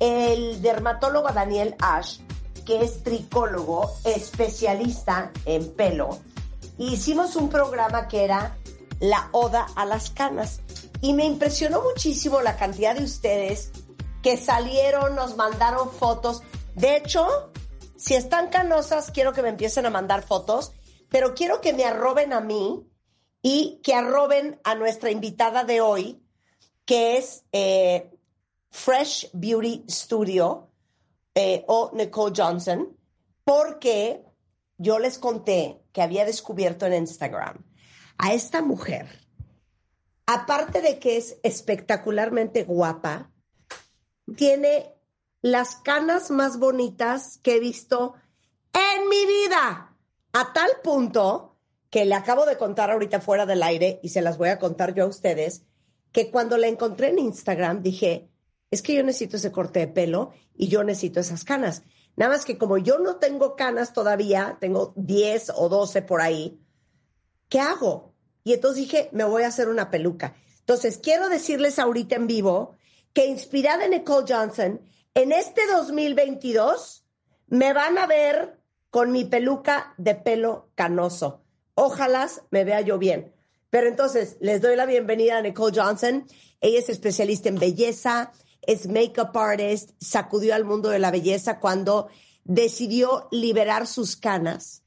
[0.00, 2.20] el dermatólogo Daniel Ash,
[2.64, 6.18] que es tricólogo, especialista en pelo?
[6.78, 8.56] Hicimos un programa que era
[8.98, 10.60] la oda a las canas.
[11.02, 13.70] Y me impresionó muchísimo la cantidad de ustedes
[14.22, 16.42] que salieron, nos mandaron fotos.
[16.74, 17.50] De hecho,
[17.98, 20.72] si están canosas, quiero que me empiecen a mandar fotos,
[21.16, 22.86] pero quiero que me arroben a mí
[23.40, 26.22] y que arroben a nuestra invitada de hoy,
[26.84, 28.10] que es eh,
[28.68, 30.70] Fresh Beauty Studio
[31.34, 32.94] eh, o Nicole Johnson,
[33.44, 34.26] porque
[34.76, 37.64] yo les conté que había descubierto en Instagram
[38.18, 39.08] a esta mujer,
[40.26, 43.32] aparte de que es espectacularmente guapa,
[44.36, 44.94] tiene
[45.40, 48.16] las canas más bonitas que he visto
[48.74, 49.95] en mi vida,
[50.38, 51.56] a tal punto
[51.88, 54.92] que le acabo de contar ahorita fuera del aire y se las voy a contar
[54.92, 55.62] yo a ustedes,
[56.12, 58.28] que cuando la encontré en Instagram dije,
[58.70, 61.84] es que yo necesito ese corte de pelo y yo necesito esas canas.
[62.16, 66.60] Nada más que como yo no tengo canas todavía, tengo 10 o 12 por ahí,
[67.48, 68.12] ¿qué hago?
[68.44, 70.36] Y entonces dije, me voy a hacer una peluca.
[70.58, 72.74] Entonces, quiero decirles ahorita en vivo
[73.14, 74.82] que inspirada en Nicole Johnson,
[75.14, 77.06] En este 2022
[77.46, 78.60] me van a ver
[78.96, 81.42] con mi peluca de pelo canoso.
[81.74, 83.30] Ojalá me vea yo bien.
[83.68, 86.26] Pero entonces les doy la bienvenida a Nicole Johnson.
[86.62, 88.32] Ella es especialista en belleza,
[88.62, 92.08] es makeup artist, sacudió al mundo de la belleza cuando
[92.44, 94.82] decidió liberar sus canas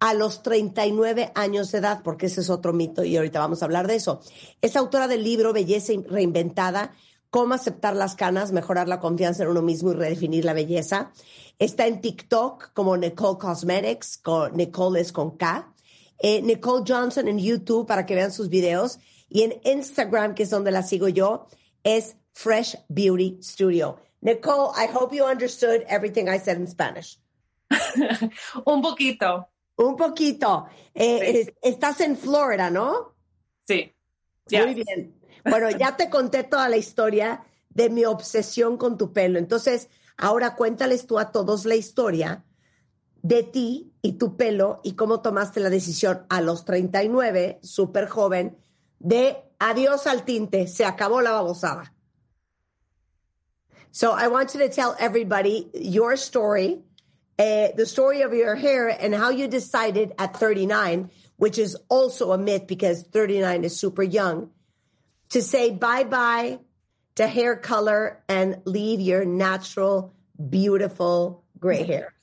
[0.00, 3.66] a los 39 años de edad, porque ese es otro mito y ahorita vamos a
[3.66, 4.22] hablar de eso.
[4.62, 6.94] Es autora del libro Belleza Reinventada,
[7.34, 11.10] cómo aceptar las canas, mejorar la confianza en uno mismo y redefinir la belleza.
[11.58, 15.74] Está en TikTok como Nicole Cosmetics, con Nicole es con K.
[16.18, 19.00] Eh, Nicole Johnson en YouTube para que vean sus videos.
[19.28, 21.48] Y en Instagram, que es donde la sigo yo,
[21.82, 23.98] es Fresh Beauty Studio.
[24.20, 27.18] Nicole, I hope you understood everything I said in Spanish.
[28.64, 29.48] Un poquito.
[29.74, 30.66] Un poquito.
[30.94, 33.16] Eh, estás en Florida, ¿no?
[33.66, 33.92] Sí.
[34.52, 35.23] Muy bien.
[35.44, 39.38] Bueno, ya te conté toda la historia de mi obsesión con tu pelo.
[39.38, 42.44] Entonces, ahora cuéntales tú a todos la historia
[43.22, 48.58] de ti y tu pelo y cómo tomaste la decisión a los 39, súper joven,
[48.98, 51.92] de adiós al tinte, se acabó la babosada.
[53.90, 56.82] So I want you to tell everybody your story,
[57.38, 62.32] uh, the story of your hair and how you decided at 39, which is also
[62.32, 64.50] a myth because 39 is super young,
[65.34, 66.60] to say bye-bye
[67.16, 70.14] to hair color and leave your natural,
[70.48, 72.14] beautiful gray hair.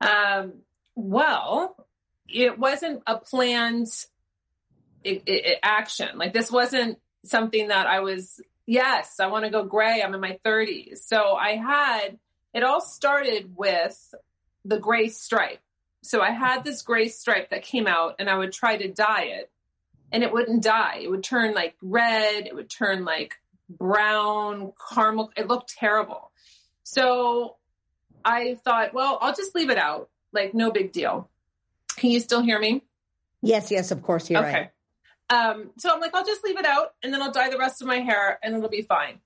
[0.00, 0.54] Um,
[0.96, 1.76] well,
[2.26, 3.86] it wasn't a planned
[5.04, 6.18] it, it, action.
[6.18, 10.02] Like this wasn't something that I was yes, I want to go gray.
[10.02, 10.98] I'm in my 30s.
[10.98, 12.18] So I had,
[12.52, 14.12] it all started with
[14.64, 15.60] the gray stripe.
[16.02, 19.26] So I had this gray stripe that came out and I would try to dye
[19.26, 19.52] it
[20.12, 21.00] and it wouldn't dye.
[21.02, 23.34] It would turn like red, it would turn like
[23.68, 25.32] brown, caramel.
[25.36, 26.30] It looked terrible.
[26.82, 27.56] So
[28.24, 30.10] I thought, well, I'll just leave it out.
[30.32, 31.30] Like, no big deal.
[31.96, 32.82] Can you still hear me?
[33.42, 34.52] Yes, yes, of course, you're okay.
[34.52, 34.70] right.
[35.30, 37.80] Um, so I'm like, I'll just leave it out and then I'll dye the rest
[37.80, 39.20] of my hair and it'll be fine.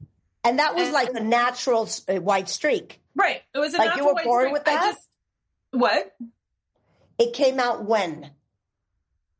[0.44, 3.00] And that was and, like a natural uh, white streak.
[3.14, 3.42] Right.
[3.54, 4.52] It was a like you were born streak.
[4.52, 4.94] with that.
[4.94, 5.08] Just,
[5.72, 6.14] what?
[7.18, 8.30] It came out when?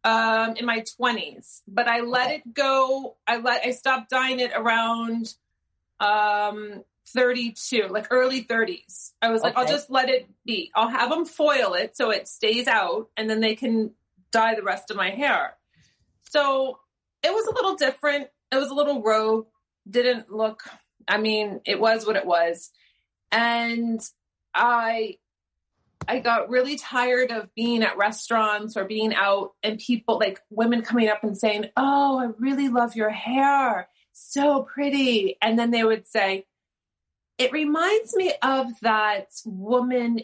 [0.09, 2.35] Um, in my twenties, but I let okay.
[2.37, 3.17] it go.
[3.27, 5.35] I let I stopped dyeing it around
[6.01, 9.13] um 32, like early 30s.
[9.23, 9.63] I was like, okay.
[9.63, 10.71] I'll just let it be.
[10.75, 13.93] I'll have them foil it so it stays out, and then they can
[14.31, 15.55] dye the rest of my hair.
[16.31, 16.79] So
[17.23, 18.29] it was a little different.
[18.53, 19.47] It was a little rogue.
[19.89, 20.63] Didn't look,
[21.07, 22.71] I mean, it was what it was.
[23.33, 24.01] And
[24.55, 25.19] I
[26.09, 30.83] I got really tired of being at restaurants or being out and people like women
[30.83, 33.89] coming up and saying, "Oh, I really love your hair.
[34.13, 36.47] So pretty." And then they would say,
[37.37, 40.21] "It reminds me of that woman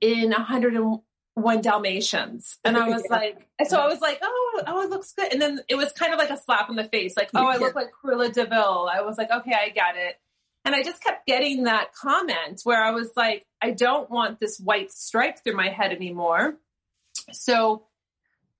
[0.00, 1.02] in 101
[1.42, 2.58] one Dalmatians.
[2.64, 3.16] And I was yeah.
[3.16, 5.32] like, so I was like, oh, oh, it looks good.
[5.32, 7.56] And then it was kind of like a slap in the face, like, oh, I
[7.56, 8.88] look like Cruella DeVille.
[8.92, 10.16] I was like, okay, I get it.
[10.64, 14.58] And I just kept getting that comment where I was like, I don't want this
[14.58, 16.58] white stripe through my head anymore.
[17.32, 17.84] So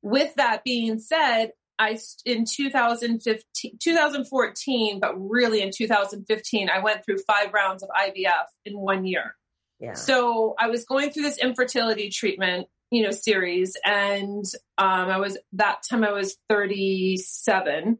[0.03, 7.19] with that being said, I in 2015, 2014, but really in 2015, I went through
[7.19, 9.37] five rounds of IVF in one year.
[9.79, 9.93] Yeah.
[9.93, 14.45] So I was going through this infertility treatment, you know, series, and
[14.77, 17.99] um, I was that time I was 37,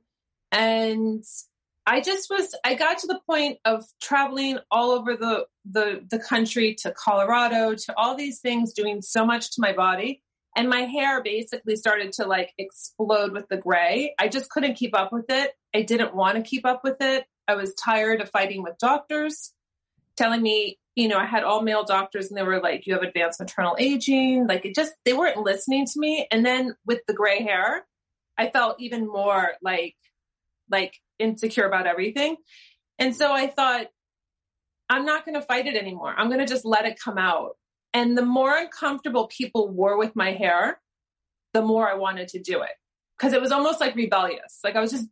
[0.51, 1.25] and
[1.89, 2.55] I just was.
[2.65, 7.75] I got to the point of traveling all over the the the country to Colorado
[7.75, 10.23] to all these things, doing so much to my body.
[10.55, 14.15] And my hair basically started to like explode with the gray.
[14.19, 15.53] I just couldn't keep up with it.
[15.75, 17.25] I didn't want to keep up with it.
[17.47, 19.55] I was tired of fighting with doctors
[20.17, 23.05] telling me you know, I had all male doctors and they were like, you have
[23.05, 24.49] advanced maternal aging.
[24.49, 26.27] Like it just, they weren't listening to me.
[26.33, 27.87] And then with the gray hair,
[28.37, 29.95] I felt even more like,
[30.69, 32.37] like insecure about everything.
[32.99, 33.87] And so I thought,
[34.89, 36.15] I'm not going to fight it anymore.
[36.17, 37.57] I'm going to just let it come out.
[37.93, 40.81] And the more uncomfortable people were with my hair,
[41.53, 42.71] the more I wanted to do it.
[43.19, 44.61] Cause it was almost like rebellious.
[44.63, 45.09] Like I was just,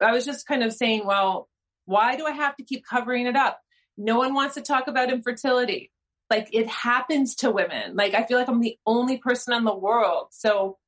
[0.00, 1.48] I was just kind of saying, well,
[1.84, 3.60] why do I have to keep covering it up?
[3.96, 5.92] No one wants to talk about infertility.
[6.30, 7.94] Like it happens to women.
[7.94, 10.28] Like I feel like I'm the only person in the world.
[10.30, 10.78] So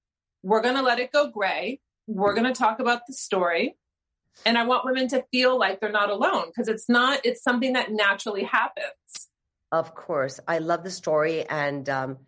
[0.43, 1.81] we're going to let it go gray.
[2.07, 3.77] We're going to talk about the story.
[4.45, 7.73] And I want women to feel like they're not alone because it's not, it's something
[7.73, 9.31] that naturally happens.
[9.73, 10.39] Of course.
[10.47, 11.45] I love the story.
[11.49, 12.19] And um,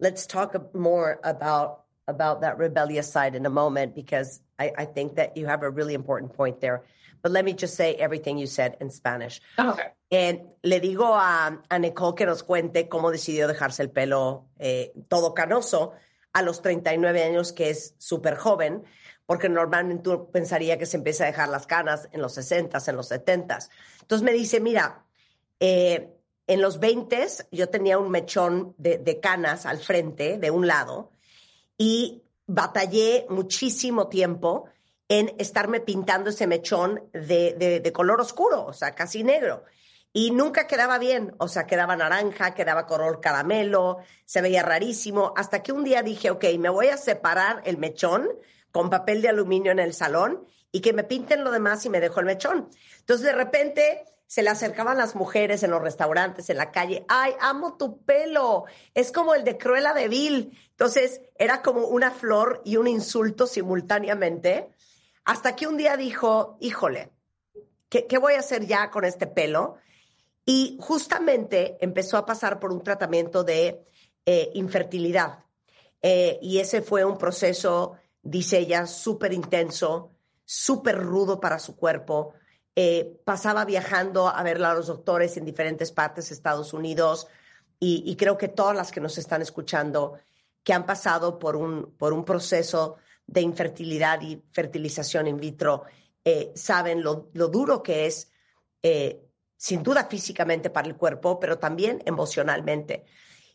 [0.00, 5.16] let's talk more about about that rebellious side in a moment because I, I think
[5.16, 6.84] that you have a really important point there.
[7.22, 9.42] But let me just say everything you said in Spanish.
[9.58, 9.88] Okay.
[10.10, 14.92] Eh, le digo a, a, Nicole que nos cuente cómo decidió dejarse el pelo eh,
[15.08, 15.92] todo canoso
[16.32, 18.84] a los 39 años, que es súper joven,
[19.28, 22.96] porque normalmente uno pensaría que se empieza a dejar las canas en los 60, en
[22.96, 23.58] los 70.
[24.00, 25.04] Entonces me dice, mira,
[25.60, 26.08] eh,
[26.46, 31.10] en los 20 yo tenía un mechón de, canas al frente, de un lado,
[31.76, 34.64] y batallé muchísimo tiempo
[35.08, 39.64] en estarme pintando ese mechón de, de, de, color oscuro, o sea, casi negro.
[40.10, 45.62] Y nunca quedaba bien, o sea, quedaba naranja, quedaba color caramelo, se veía rarísimo, hasta
[45.62, 48.26] que un día dije, ok, me voy a separar el mechón
[48.72, 52.00] con papel de aluminio en el salón y que me pinten lo demás y me
[52.00, 52.68] dejo el mechón.
[53.00, 57.32] Entonces, de repente, se le acercaban las mujeres en los restaurantes, en la calle, ay,
[57.40, 60.58] amo tu pelo, es como el de Cruella de Vil.
[60.70, 64.68] Entonces era como una flor y un insulto simultáneamente,
[65.24, 67.10] hasta que un día dijo, híjole,
[67.88, 69.76] ¿qué, qué voy a hacer ya con este pelo?
[70.44, 73.82] Y justamente empezó a pasar por un tratamiento de
[74.30, 75.44] eh, infertilidad.
[76.02, 80.12] Eh, y ese fue un proceso, dice ella, súper intenso,
[80.44, 82.34] súper rudo para su cuerpo
[82.80, 87.26] eh, pasaba viajando a ver a los doctores en diferentes partes de Estados Unidos
[87.80, 90.14] y, creo que todas las que nos están escuchando
[90.62, 95.86] que han pasado por un, por un proceso de infertilidad y fertilización in vitro
[96.24, 98.30] eh, saben lo, lo, duro que es,
[98.84, 99.24] eh,
[99.56, 103.06] sin duda físicamente para el cuerpo, pero también emocionalmente.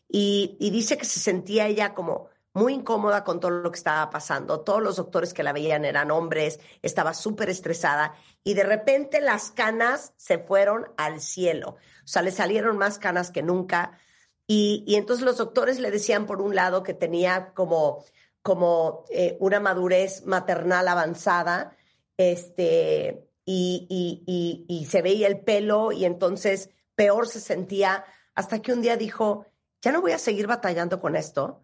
[0.06, 4.60] Y dice que se sentía ella como muy incómoda con todo lo que estaba pasando.
[4.60, 8.14] Todos los doctores que la veían eran hombres, estaba súper estresada
[8.44, 11.70] y de repente las canas se fueron al cielo.
[11.70, 13.98] O sea, le salieron más canas que nunca.
[14.46, 18.04] Y, y entonces los doctores le decían, por un lado, que tenía como,
[18.40, 21.76] como eh, una madurez maternal avanzada,
[22.16, 23.86] este, y,
[24.26, 28.04] y, y se veía el pelo y entonces peor se sentía,
[28.36, 29.46] hasta que un día dijo,
[29.82, 31.63] ya no voy a seguir batallando con esto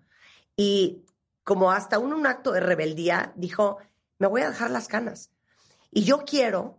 [0.57, 1.05] y
[1.45, 3.79] como hasta un, acto de rebeldía, dijo,
[4.19, 5.31] me voy a dejar las canas.
[5.91, 6.79] Y yo quiero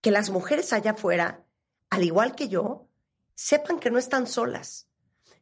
[0.00, 1.44] que las mujeres allá afuera,
[1.90, 2.86] al igual que yo,
[3.34, 4.88] sepan que no están solas,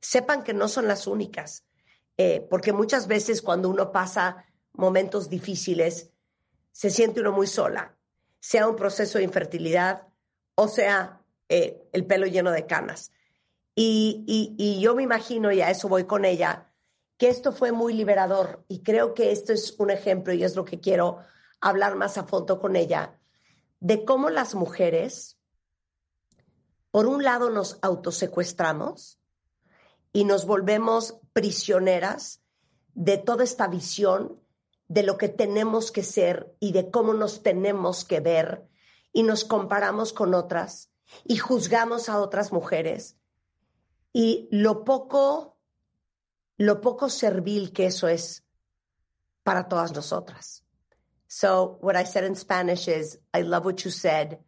[0.00, 1.64] sepan que no son las únicas,
[2.16, 6.10] eh, porque muchas veces cuando uno pasa momentos difíciles,
[6.72, 7.96] se siente uno muy sola,
[8.40, 10.06] sea un proceso de infertilidad
[10.54, 13.12] o sea eh, el pelo lleno de canas.
[13.74, 16.65] Y, y, y, yo me imagino, y a eso voy con ella,
[17.18, 20.64] que esto fue muy liberador y creo que esto es un ejemplo y es lo
[20.64, 21.18] que quiero
[21.60, 23.18] hablar más a fondo con ella,
[23.80, 25.38] de cómo las mujeres,
[26.90, 29.18] por un lado, nos autosecuestramos
[30.12, 32.42] y nos volvemos prisioneras
[32.94, 34.40] de toda esta visión
[34.88, 38.66] de lo que tenemos que ser y de cómo nos tenemos que ver
[39.12, 40.90] y nos comparamos con otras
[41.24, 43.18] y juzgamos a otras mujeres.
[44.12, 45.55] Y lo poco
[46.58, 48.42] lo poco servil que eso es
[49.44, 50.62] para todas nosotras.
[51.28, 54.38] So what I said in Spanish is, I love what you said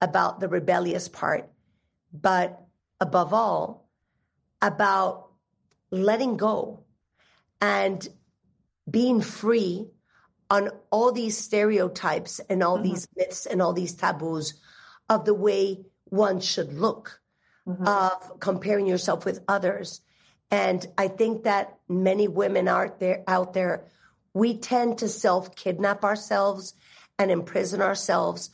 [0.00, 1.50] about the rebellious part,
[2.12, 2.60] but
[3.00, 3.88] above all,
[4.60, 5.30] about
[5.90, 6.84] letting go
[7.60, 8.06] and
[8.90, 9.86] being free
[10.50, 12.94] on all these stereotypes and all mm-hmm.
[12.94, 14.54] these myths and all these taboos
[15.08, 17.20] of the way one should look,
[17.66, 17.86] mm-hmm.
[17.86, 20.00] of comparing yourself with others
[20.50, 23.84] and I think that many women out there, out there,
[24.32, 26.74] we tend to self kidnap ourselves
[27.18, 28.50] and imprison ourselves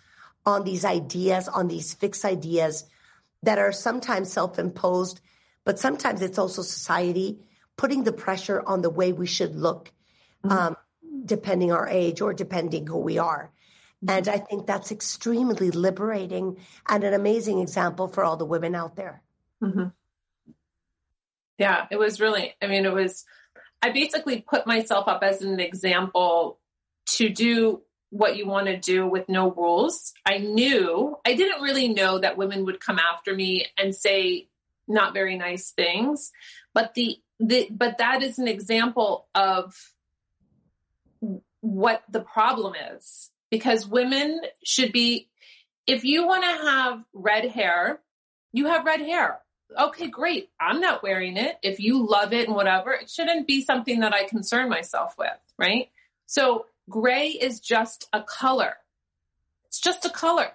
[0.46, 2.84] on these ideas, on these fixed ideas
[3.42, 5.20] that are sometimes self imposed,
[5.64, 7.38] but sometimes it's also society
[7.76, 9.92] putting the pressure on the way we should look,
[10.44, 10.56] mm-hmm.
[10.56, 10.76] um,
[11.24, 13.52] depending our age or depending who we are.
[14.04, 14.16] Mm-hmm.
[14.16, 16.58] And I think that's extremely liberating
[16.88, 19.22] and an amazing example for all the women out there.
[19.62, 19.86] Mm-hmm.
[21.58, 23.24] Yeah, it was really, I mean, it was,
[23.80, 26.58] I basically put myself up as an example
[27.16, 30.12] to do what you want to do with no rules.
[30.26, 34.48] I knew, I didn't really know that women would come after me and say
[34.86, 36.30] not very nice things,
[36.72, 39.74] but the, the, but that is an example of
[41.60, 45.28] what the problem is because women should be,
[45.86, 48.00] if you want to have red hair,
[48.52, 49.40] you have red hair
[49.78, 50.50] okay, great.
[50.60, 51.56] I'm not wearing it.
[51.62, 55.30] If you love it and whatever, it shouldn't be something that I concern myself with,
[55.58, 55.90] right?
[56.26, 58.74] So gray is just a color.
[59.66, 60.50] It's just a color.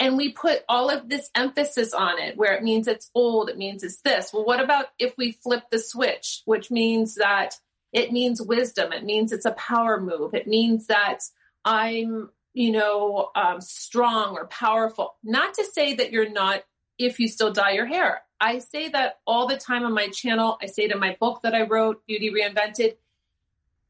[0.00, 3.58] And we put all of this emphasis on it where it means it's old, it
[3.58, 4.32] means it's this.
[4.32, 7.54] Well, what about if we flip the switch, which means that
[7.92, 8.92] it means wisdom.
[8.92, 10.34] It means it's a power move.
[10.34, 11.20] It means that
[11.64, 15.16] I'm, you know, um, strong or powerful.
[15.24, 16.62] Not to say that you're not
[16.98, 18.22] if you still dye your hair.
[18.40, 20.58] I say that all the time on my channel.
[20.62, 22.96] I say it in my book that I wrote, Beauty Reinvented.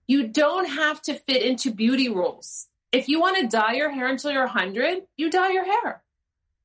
[0.07, 2.69] You don't have to fit into beauty rules.
[2.91, 6.03] If you want to dye your hair until you're 100, you dye your hair.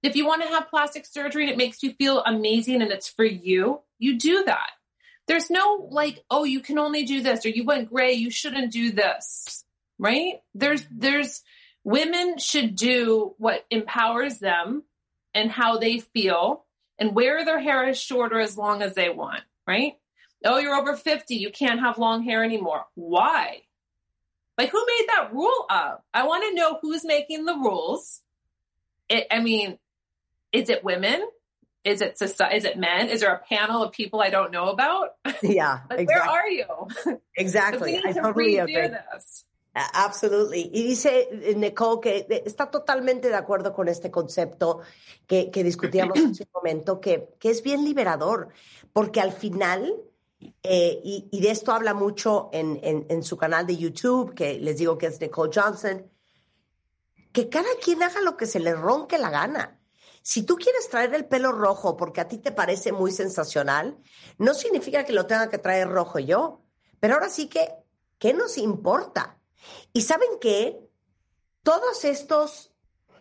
[0.02, 3.10] If you want to have plastic surgery and it makes you feel amazing and it's
[3.10, 4.70] for you, you do that.
[5.28, 8.72] There's no like, oh, you can only do this or you went gray, you shouldn't
[8.72, 9.66] do this.
[9.98, 10.42] Right?
[10.54, 11.44] There's there's
[11.84, 14.84] women should do what empowers them
[15.34, 16.63] and how they feel
[17.00, 19.94] and wear their hair as short or as long as they want, right?
[20.46, 22.86] Oh, you're over 50, you can't have long hair anymore.
[22.96, 23.62] Why?
[24.58, 26.04] Like who made that rule up?
[26.14, 28.22] I want to know who's making the rules.
[29.10, 29.80] It, I mean,
[30.52, 31.28] is it women?
[31.84, 32.58] Is it society?
[32.58, 33.10] Is it men?
[33.10, 35.10] Is there a panel of people I don't know about?
[35.42, 36.06] Yeah, like, exactly.
[36.06, 37.20] where are you?
[37.36, 37.92] Exactly.
[37.94, 38.88] we need I to totally redo agree.
[38.88, 39.44] this.
[39.76, 40.70] Absolutely.
[40.72, 44.82] Y dice eh, Nicole que de- está totalmente de acuerdo con este concepto
[45.26, 48.50] que, que discutíamos hace un momento, que, que es bien liberador,
[48.94, 49.96] porque al final,
[50.62, 54.60] eh, y, y de esto habla mucho en, en- en su canal de YouTube, que
[54.60, 56.08] les digo que es Nicole Johnson,
[57.32, 59.80] que cada quien haga lo que se le ronque la gana.
[60.22, 63.98] Si tú quieres traer el pelo rojo porque a ti te parece muy sensacional,
[64.38, 66.62] no significa que lo tenga que traer rojo yo.
[67.00, 67.74] Pero ahora sí que,
[68.20, 69.33] ¿qué nos importa?
[69.94, 70.80] Y saben qué?
[71.64, 72.74] Todos estos,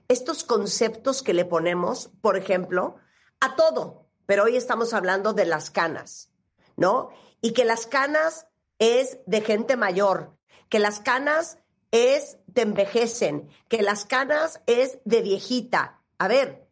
[0.09, 2.97] estos conceptos que le ponemos, por ejemplo,
[3.41, 6.33] a todo, pero hoy estamos hablando de las canas,
[6.77, 7.11] ¿no?
[7.41, 8.47] Y que las canas
[8.79, 10.37] es de gente mayor,
[10.69, 11.59] que las canas
[11.91, 16.03] es te envejecen, que las canas es de viejita.
[16.19, 16.67] A ver,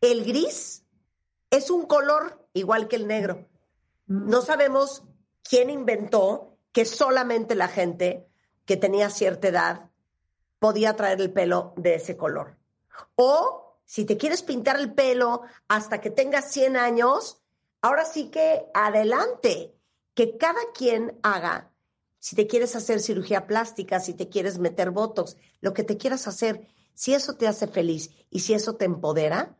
[0.00, 0.84] el gris
[1.50, 3.48] es un color igual que el negro.
[4.06, 5.02] No sabemos
[5.42, 8.27] quién inventó que solamente la gente
[8.68, 9.90] que tenía cierta edad
[10.58, 12.58] podía traer el pelo de ese color.
[13.14, 17.40] O si te quieres pintar el pelo hasta que tengas 100 años,
[17.80, 19.74] ahora sí que adelante,
[20.12, 21.72] que cada quien haga,
[22.18, 26.28] si te quieres hacer cirugía plástica, si te quieres meter botox, lo que te quieras
[26.28, 29.56] hacer, si eso te hace feliz y si eso te empodera,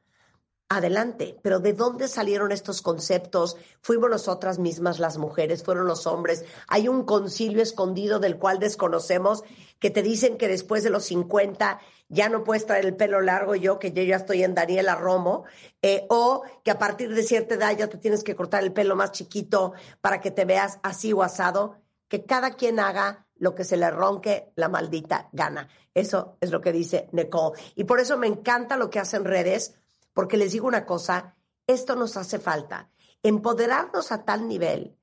[0.69, 1.39] adelante.
[1.43, 3.57] Pero ¿de dónde salieron estos conceptos?
[3.81, 6.45] Fuimos nosotras mismas las mujeres, fueron los hombres.
[6.69, 9.43] Hay un concilio escondido del cual desconocemos
[9.79, 13.55] que te dicen que después de los 50 ya no puedes traer el pelo largo
[13.55, 15.45] yo, que yo ya estoy en Daniela Romo,
[15.83, 18.97] eh, o que a partir de cierta edad ya te tienes que cortar el pelo
[18.97, 21.77] más chiquito para que te veas así o asado.
[22.09, 25.69] Que cada quien haga lo que se le ronque la maldita gana.
[25.95, 27.61] Eso es lo que dice Nicole.
[27.75, 29.78] Y por eso me encanta lo que hacen redes,
[30.19, 31.37] porque les digo una cosa,
[31.69, 32.91] esto nos hace falta,
[33.23, 34.97] empoderarnos a tal nivel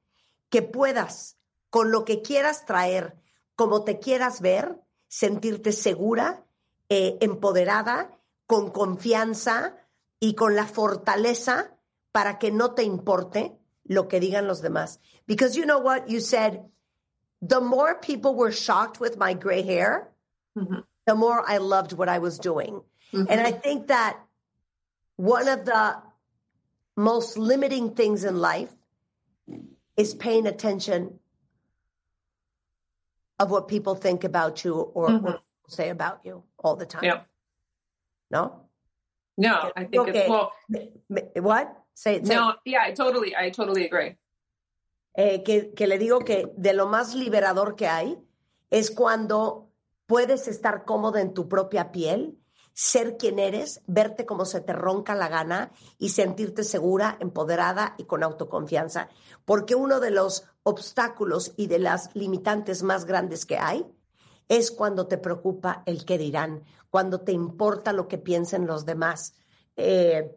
[0.49, 1.37] que puedas,
[1.69, 3.15] con lo que quieras traer,
[3.55, 4.77] como te quieras ver,
[5.07, 6.43] sentirte segura,
[6.89, 9.77] eh, empoderada, con confianza
[10.19, 11.77] y con la fortaleza
[12.11, 14.99] para que no te importe lo que digan los demás.
[15.27, 16.59] Because you know what you said,
[17.39, 20.13] the more people were shocked with my gray hair,
[20.55, 22.81] the more I loved what I was doing.
[23.13, 24.17] And I think that
[25.17, 25.95] one of the
[26.95, 28.73] most limiting things in life
[29.97, 31.19] is paying attention
[33.39, 35.21] of what people think about you or Mhm.
[35.23, 37.25] what say about you all the time.
[38.29, 38.69] No?
[39.37, 40.19] No, I think Okay.
[40.21, 40.51] it's well.
[41.41, 41.67] What?
[41.95, 42.35] Say, say.
[42.35, 44.17] No, yeah, I totally, I totally agree.
[45.17, 48.17] Eh, que, que le digo que de lo más liberador que hay
[48.69, 49.69] es cuando
[50.07, 52.37] puedes estar cómodo en tu propia piel,
[52.75, 58.03] ser quien eres, verte como se te ronca la gana y sentirte segura, empoderada y
[58.03, 59.07] con autoconfianza.
[59.45, 63.85] Porque uno de los obstáculos y de las limitantes más grandes que hay
[64.49, 69.35] es cuando te preocupa el qué dirán, cuando te importa lo que piensen los demás.
[69.77, 70.35] Eh,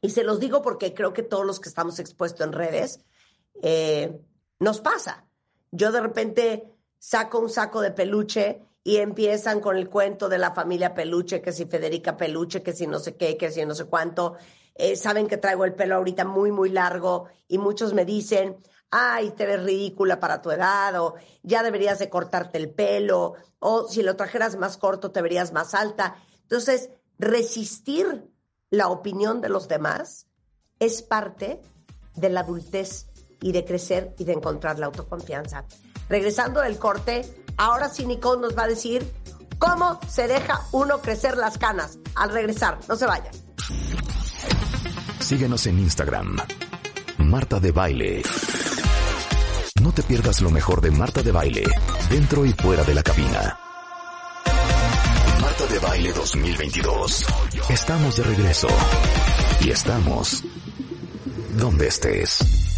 [0.00, 2.98] y se los digo porque creo que todos los que estamos expuestos en redes,
[3.62, 4.20] eh,
[4.58, 5.24] nos pasa.
[5.70, 6.68] Yo de repente
[6.98, 11.52] saco un saco de peluche y empiezan con el cuento de la familia peluche, que
[11.52, 14.36] si Federica peluche, que si no sé qué, que si no sé cuánto.
[14.74, 18.56] Eh, saben que traigo el pelo ahorita muy, muy largo y muchos me dicen,
[18.90, 23.86] ay, te ves ridícula para tu edad, o ya deberías de cortarte el pelo, o
[23.86, 26.16] si lo trajeras más corto te verías más alta.
[26.42, 28.30] Entonces, resistir
[28.70, 30.26] la opinión de los demás
[30.78, 31.60] es parte
[32.14, 33.09] de la adultez
[33.40, 35.64] y de crecer y de encontrar la autoconfianza.
[36.08, 37.22] Regresando del corte,
[37.56, 39.06] ahora sí Nicole nos va a decir
[39.58, 41.98] cómo se deja uno crecer las canas.
[42.14, 43.32] Al regresar, no se vayan.
[45.20, 46.38] Síguenos en Instagram.
[47.18, 48.22] Marta de Baile.
[49.80, 51.64] No te pierdas lo mejor de Marta de Baile,
[52.10, 53.58] dentro y fuera de la cabina.
[55.40, 57.26] Marta de Baile 2022.
[57.70, 58.68] Estamos de regreso.
[59.60, 60.42] Y estamos
[61.56, 62.69] donde estés.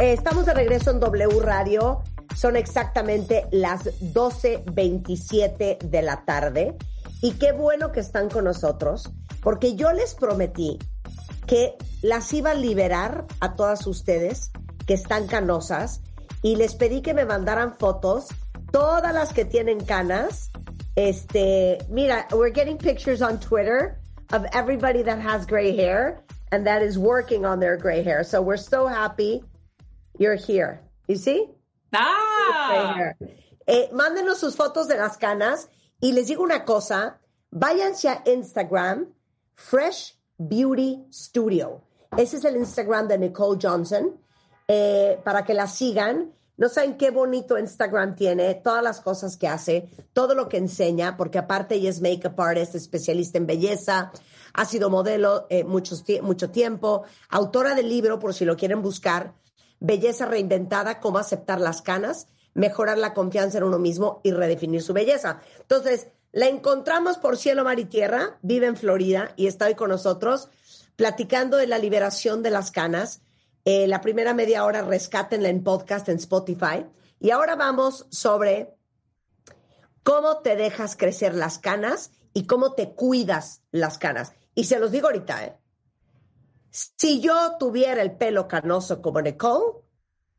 [0.00, 2.02] Estamos de regreso en W Radio.
[2.34, 6.74] Son exactamente las 12.27 de la tarde.
[7.20, 9.12] Y qué bueno que están con nosotros,
[9.42, 10.78] porque yo les prometí
[11.46, 14.52] que las iba a liberar a todas ustedes
[14.86, 16.00] que están canosas
[16.40, 18.28] y les pedí que me mandaran fotos,
[18.72, 20.50] todas las que tienen canas.
[20.96, 24.00] Este, mira, we're getting pictures on Twitter
[24.32, 28.24] of everybody that has gray hair and that is working on their gray hair.
[28.24, 29.44] So we're so happy
[30.20, 30.80] you're here.
[31.08, 31.48] You see?
[31.92, 33.14] Ah.
[33.66, 35.68] Eh, mándenos sus fotos de las canas
[36.00, 37.18] y les digo una cosa,
[37.50, 39.12] váyanse a Instagram,
[39.54, 41.82] Fresh Beauty Studio.
[42.16, 44.20] Ese es el Instagram de Nicole Johnson,
[44.68, 46.32] eh, para que la sigan.
[46.56, 51.16] No saben qué bonito Instagram tiene, todas las cosas que hace, todo lo que enseña,
[51.16, 54.12] porque aparte ella es makeup artist, especialista en belleza,
[54.52, 59.32] ha sido modelo eh, mucho tiempo, autora del libro, por si lo quieren buscar,
[59.80, 64.92] Belleza Reinventada, cómo aceptar las canas, mejorar la confianza en uno mismo y redefinir su
[64.92, 65.40] belleza.
[65.60, 69.90] Entonces, la encontramos por cielo, mar y tierra, vive en Florida y está hoy con
[69.90, 70.48] nosotros
[70.94, 73.22] platicando de la liberación de las canas.
[73.64, 76.86] Eh, la primera media hora rescátenla en podcast en Spotify.
[77.18, 78.74] Y ahora vamos sobre
[80.02, 84.32] cómo te dejas crecer las canas y cómo te cuidas las canas.
[84.54, 85.59] Y se los digo ahorita, ¿eh?
[86.70, 89.80] Si yo tuviera el pelo canoso como Nicole,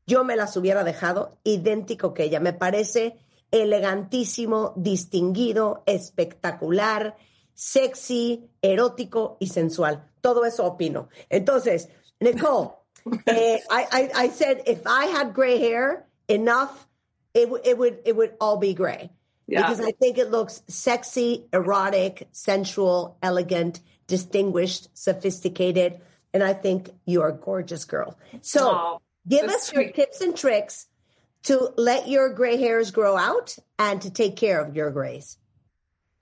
[0.08, 2.40] yo me las hubiera dejado idéntico que ella.
[2.40, 3.18] Me parece
[3.52, 7.18] elegantísimo, distinguido, espectacular,
[7.54, 10.10] sexy, erótico y sensual.
[10.22, 11.10] Todo eso opino.
[11.30, 11.90] Entonces,
[12.20, 12.72] Nicole,
[13.26, 16.88] eh, I, I, I, said if I had gray hair enough,
[17.34, 19.10] it, it would it would all be gray.
[19.48, 19.62] Yeah.
[19.62, 26.00] Because I think it looks sexy, erotic, sensual, elegant, distinguished, sophisticated.
[26.34, 28.18] And I think you're a gorgeous girl.
[28.42, 29.82] So oh, give us sweet.
[29.82, 30.88] your tips and tricks
[31.44, 35.38] to let your gray hairs grow out and to take care of your grays.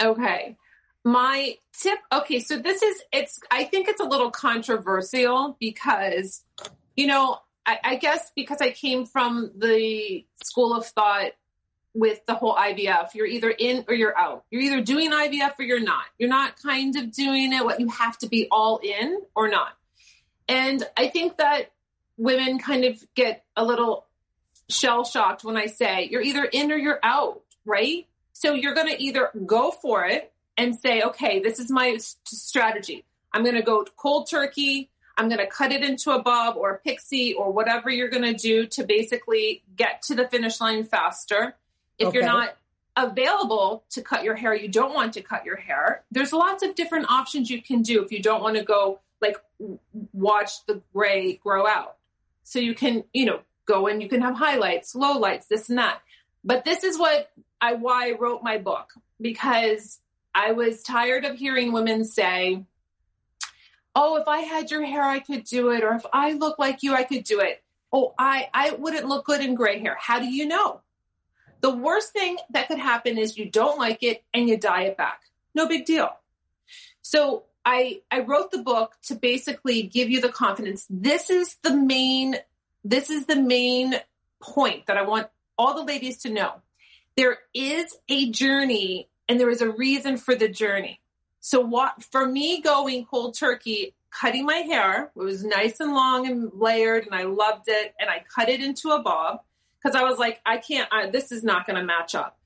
[0.01, 0.57] Okay.
[1.03, 6.43] My tip, okay, so this is, it's, I think it's a little controversial because,
[6.95, 11.31] you know, I, I guess because I came from the school of thought
[11.93, 13.13] with the whole IVF.
[13.13, 14.45] You're either in or you're out.
[14.49, 16.05] You're either doing IVF or you're not.
[16.17, 17.63] You're not kind of doing it.
[17.63, 19.73] What you have to be all in or not.
[20.49, 21.71] And I think that
[22.17, 24.07] women kind of get a little
[24.67, 28.07] shell shocked when I say you're either in or you're out, right?
[28.33, 33.05] So you're going to either go for it and say, okay, this is my strategy.
[33.31, 34.89] I'm going to go cold turkey.
[35.17, 38.23] I'm going to cut it into a bob or a pixie or whatever you're going
[38.23, 41.55] to do to basically get to the finish line faster.
[41.99, 42.17] If okay.
[42.17, 42.57] you're not
[42.95, 46.03] available to cut your hair, you don't want to cut your hair.
[46.11, 49.37] There's lots of different options you can do if you don't want to go like
[50.13, 51.97] watch the gray grow out.
[52.43, 56.01] So you can, you know, go and you can have highlights, lowlights, this and that.
[56.43, 57.29] But this is what
[57.61, 59.99] I why I wrote my book because
[60.33, 62.63] I was tired of hearing women say,
[63.95, 66.81] "Oh, if I had your hair, I could do it," or "If I look like
[66.81, 69.97] you, I could do it." Oh, I I wouldn't look good in gray hair.
[69.99, 70.81] How do you know?
[71.61, 74.97] The worst thing that could happen is you don't like it and you dye it
[74.97, 75.23] back.
[75.53, 76.09] No big deal.
[77.01, 80.87] So I I wrote the book to basically give you the confidence.
[80.89, 82.37] This is the main
[82.83, 83.93] this is the main
[84.41, 86.53] point that I want all the ladies to know.
[87.15, 90.99] There is a journey and there is a reason for the journey.
[91.41, 96.25] So what for me going cold turkey, cutting my hair, it was nice and long
[96.25, 99.41] and layered and I loved it and I cut it into a bob
[99.77, 102.39] because I was like I can't I, this is not going to match up.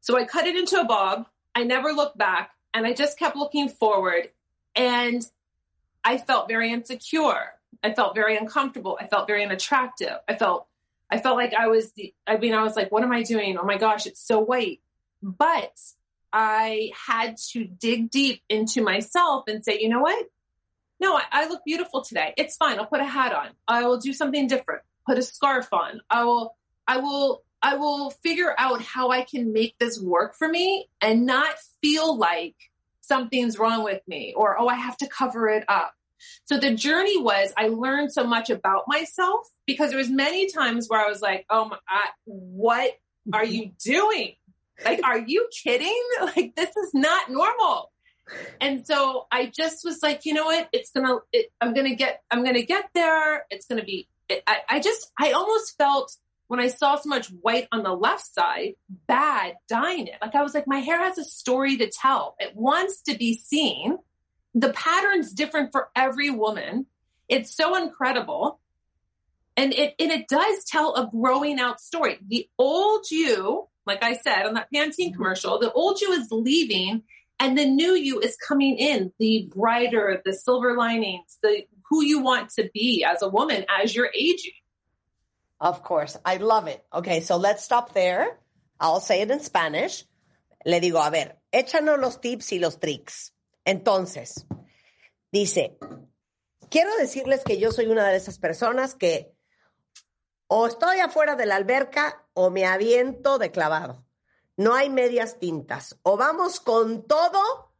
[0.00, 1.26] So I cut it into a bob.
[1.56, 4.28] I never looked back and I just kept looking forward
[4.74, 5.24] and
[6.04, 7.52] I felt very insecure.
[7.82, 8.98] I felt very uncomfortable.
[9.00, 10.16] I felt very unattractive.
[10.28, 10.66] I felt
[11.10, 13.58] I felt like I was the I mean I was like what am I doing?
[13.58, 14.80] Oh my gosh, it's so white.
[15.22, 15.78] But
[16.32, 20.26] I had to dig deep into myself and say, you know what?
[21.00, 22.34] No, I, I look beautiful today.
[22.36, 22.78] It's fine.
[22.78, 23.48] I'll put a hat on.
[23.66, 24.82] I will do something different.
[25.06, 26.00] Put a scarf on.
[26.08, 26.56] I will
[26.86, 31.26] I will I will figure out how I can make this work for me and
[31.26, 32.56] not feel like
[33.12, 35.92] something's wrong with me or oh I have to cover it up
[36.44, 40.88] so the journey was I learned so much about myself because there was many times
[40.88, 42.92] where I was like, oh my, I, what
[43.32, 44.34] are you doing?
[44.84, 46.02] Like, are you kidding?
[46.20, 47.90] Like, this is not normal.
[48.60, 50.68] And so I just was like, you know what?
[50.72, 51.16] It's gonna.
[51.32, 52.22] It, I'm gonna get.
[52.30, 53.44] I'm gonna get there.
[53.50, 54.08] It's gonna be.
[54.28, 55.10] It, I, I just.
[55.18, 56.14] I almost felt
[56.50, 58.74] when I saw so much white on the left side,
[59.06, 60.16] bad dyeing it.
[60.20, 62.34] Like I was like, my hair has a story to tell.
[62.40, 63.98] It wants to be seen.
[64.56, 66.86] The pattern's different for every woman.
[67.28, 68.58] It's so incredible.
[69.56, 72.18] And it and it does tell a growing out story.
[72.26, 77.04] The old you, like I said on that Pantene commercial, the old you is leaving
[77.38, 82.20] and the new you is coming in, the brighter, the silver linings, the who you
[82.20, 84.50] want to be as a woman as you're aging.
[85.60, 86.18] Of course.
[86.24, 86.84] I love it.
[86.92, 88.38] Okay, so let's stop there.
[88.80, 90.06] I'll say it in Spanish.
[90.64, 93.34] Le digo, a ver, échanos los tips y los tricks.
[93.64, 94.46] Entonces,
[95.30, 95.78] dice,
[96.70, 99.34] quiero decirles que yo soy una de esas personas que
[100.46, 104.04] o estoy afuera de la alberca o me aviento de clavado.
[104.56, 105.98] No hay medias tintas.
[106.02, 107.74] O vamos con todo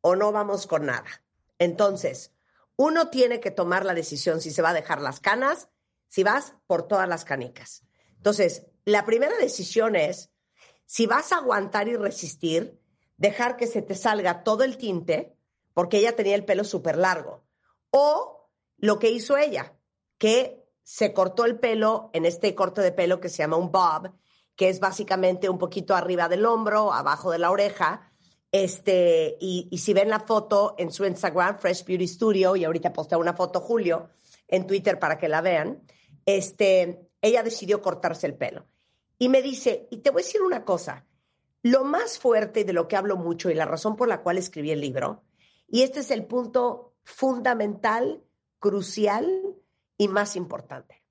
[0.00, 1.22] o no vamos con nada.
[1.58, 2.32] Entonces,
[2.76, 5.68] uno tiene que tomar la decisión si se va a dejar las canas,
[6.12, 7.86] si vas por todas las canicas.
[8.18, 10.30] Entonces, la primera decisión es
[10.84, 12.78] si vas a aguantar y resistir,
[13.16, 15.34] dejar que se te salga todo el tinte,
[15.72, 17.46] porque ella tenía el pelo súper largo.
[17.88, 19.74] O lo que hizo ella,
[20.18, 24.12] que se cortó el pelo en este corte de pelo que se llama un bob,
[24.54, 28.12] que es básicamente un poquito arriba del hombro, abajo de la oreja.
[28.50, 32.92] Este, y, y si ven la foto en su Instagram, Fresh Beauty Studio, y ahorita
[32.92, 34.10] posté una foto Julio
[34.46, 35.82] en Twitter para que la vean,
[36.26, 38.66] este, ella decidió cortarse el pelo.
[39.18, 41.06] Y me dice, y te voy a decir una cosa,
[41.62, 44.70] lo más fuerte de lo que hablo mucho y la razón por la cual escribí
[44.70, 45.22] el libro,
[45.68, 48.22] y este es el punto fundamental,
[48.58, 49.56] crucial
[49.96, 51.02] y más importante,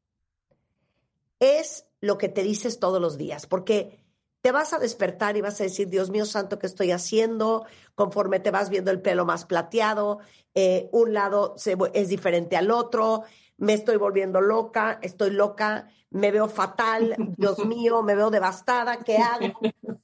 [1.40, 4.02] es lo que te dices todos los días, porque
[4.42, 7.66] te vas a despertar y vas a decir, Dios mío santo, ¿qué estoy haciendo?
[7.96, 10.20] Conforme te vas viendo el pelo más plateado,
[10.56, 11.56] eh, un lado
[11.94, 13.24] es diferente al otro,
[13.62, 19.18] me estoy volviendo loca, estoy loca, me veo fatal, Dios mío, me veo devastada, ¿qué
[19.18, 19.60] hago?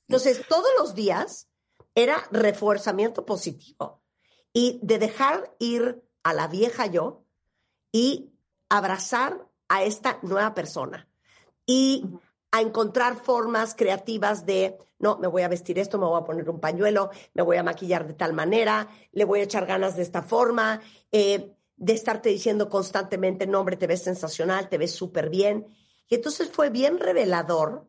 [0.07, 1.49] Entonces, todos los días
[1.95, 4.03] era refuerzamiento positivo
[4.53, 7.23] y de dejar ir a la vieja yo
[7.91, 8.31] y
[8.69, 11.07] abrazar a esta nueva persona
[11.65, 12.05] y
[12.51, 16.47] a encontrar formas creativas de, no, me voy a vestir esto, me voy a poner
[16.47, 20.03] un pañuelo, me voy a maquillar de tal manera, le voy a echar ganas de
[20.03, 20.79] esta forma,
[21.11, 25.67] eh, de estarte diciendo constantemente, no, hombre, te ves sensacional, te ves súper bien.
[26.09, 27.87] Y entonces fue bien revelador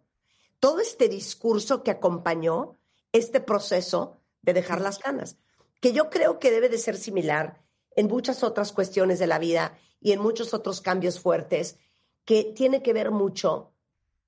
[0.61, 2.77] todo este discurso que acompañó
[3.13, 5.37] este proceso de dejar las canas,
[5.81, 7.63] que yo creo que debe de ser similar
[7.97, 11.79] en muchas otras cuestiones de la vida y en muchos otros cambios fuertes
[12.25, 13.73] que tiene que ver mucho,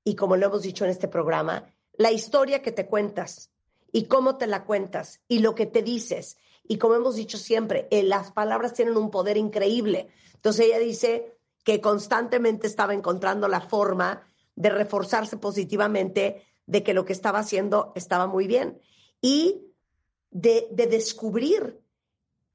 [0.04, 3.50] y como lo hemos dicho en este programa, la historia que te cuentas
[3.92, 6.38] y cómo te la cuentas y lo que te dices.
[6.70, 10.06] Y como hemos dicho siempre, eh, las palabras tienen un poder increíble.
[10.34, 14.22] Entonces ella dice que constantemente estaba encontrando la forma
[14.54, 18.80] de reforzarse positivamente de que lo que estaba haciendo estaba muy bien
[19.20, 19.66] y
[20.30, 21.82] de, de descubrir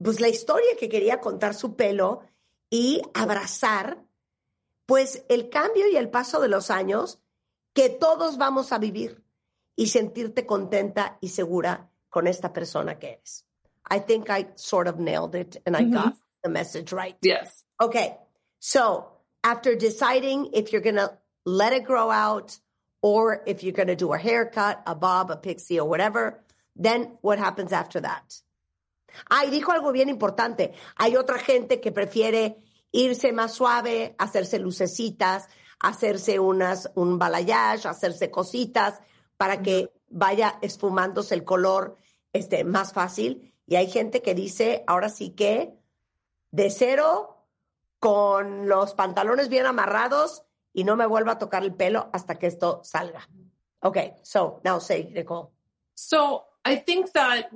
[0.01, 2.21] pues la historia que quería contar su pelo
[2.69, 4.01] y abrazar
[4.85, 7.19] pues el cambio y el paso de los años
[7.73, 9.25] que todos vamos a vivir
[9.75, 13.45] y sentirte contenta y segura con esta persona que eres.
[13.87, 16.03] I think I sort of nailed it and I mm -hmm.
[16.03, 16.13] got
[16.43, 17.17] the message right.
[17.21, 17.65] Yes.
[17.77, 18.17] Okay.
[18.59, 19.05] So
[19.43, 22.59] after deciding if you're going to let it grow out
[23.01, 26.43] or if you're going to do a haircut, a bob, a pixie or whatever,
[26.75, 28.41] then what happens after that?
[29.29, 30.73] Ah, y dijo algo bien importante.
[30.97, 32.57] Hay otra gente que prefiere
[32.91, 35.47] irse más suave, hacerse lucecitas,
[35.79, 38.99] hacerse unas, un balayage, hacerse cositas
[39.37, 41.97] para que vaya esfumándose el color
[42.33, 43.53] este, más fácil.
[43.67, 45.73] Y hay gente que dice, ahora sí que
[46.51, 47.35] de cero,
[47.99, 50.43] con los pantalones bien amarrados
[50.73, 53.27] y no me vuelva a tocar el pelo hasta que esto salga.
[53.81, 55.51] Okay, so now say, Nicole.
[55.95, 57.49] So I think that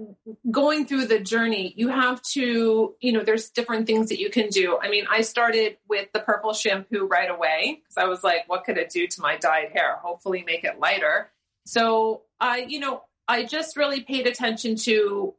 [0.50, 4.50] going through the journey, you have to, you know, there's different things that you can
[4.50, 4.78] do.
[4.82, 8.64] I mean, I started with the purple shampoo right away because I was like, what
[8.64, 9.98] could it do to my dyed hair?
[10.02, 11.32] Hopefully make it lighter.
[11.66, 15.34] So I, you know, I just really paid attention to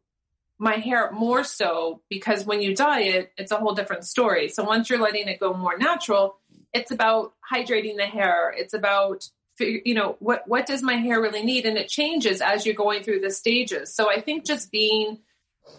[0.60, 4.50] my hair more so because when you dye it, it's a whole different story.
[4.50, 6.36] So once you're letting it go more natural,
[6.74, 8.54] it's about hydrating the hair.
[8.54, 9.28] It's about
[9.58, 13.02] you know what what does my hair really need and it changes as you're going
[13.02, 15.18] through the stages so i think just being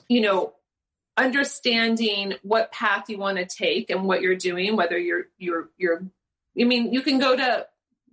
[0.07, 0.53] you know
[1.17, 6.03] understanding what path you want to take and what you're doing whether you're you're you're
[6.59, 7.65] i mean you can go to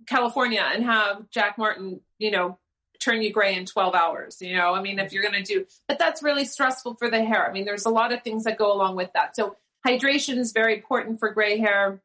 [0.07, 2.57] california and have jack martin you know
[2.99, 4.41] turn you gray in 12 hours.
[4.41, 7.23] You know, I mean, if you're going to do, but that's really stressful for the
[7.23, 7.47] hair.
[7.47, 9.35] I mean, there's a lot of things that go along with that.
[9.35, 9.55] So
[9.85, 12.01] hydration is very important for gray hair.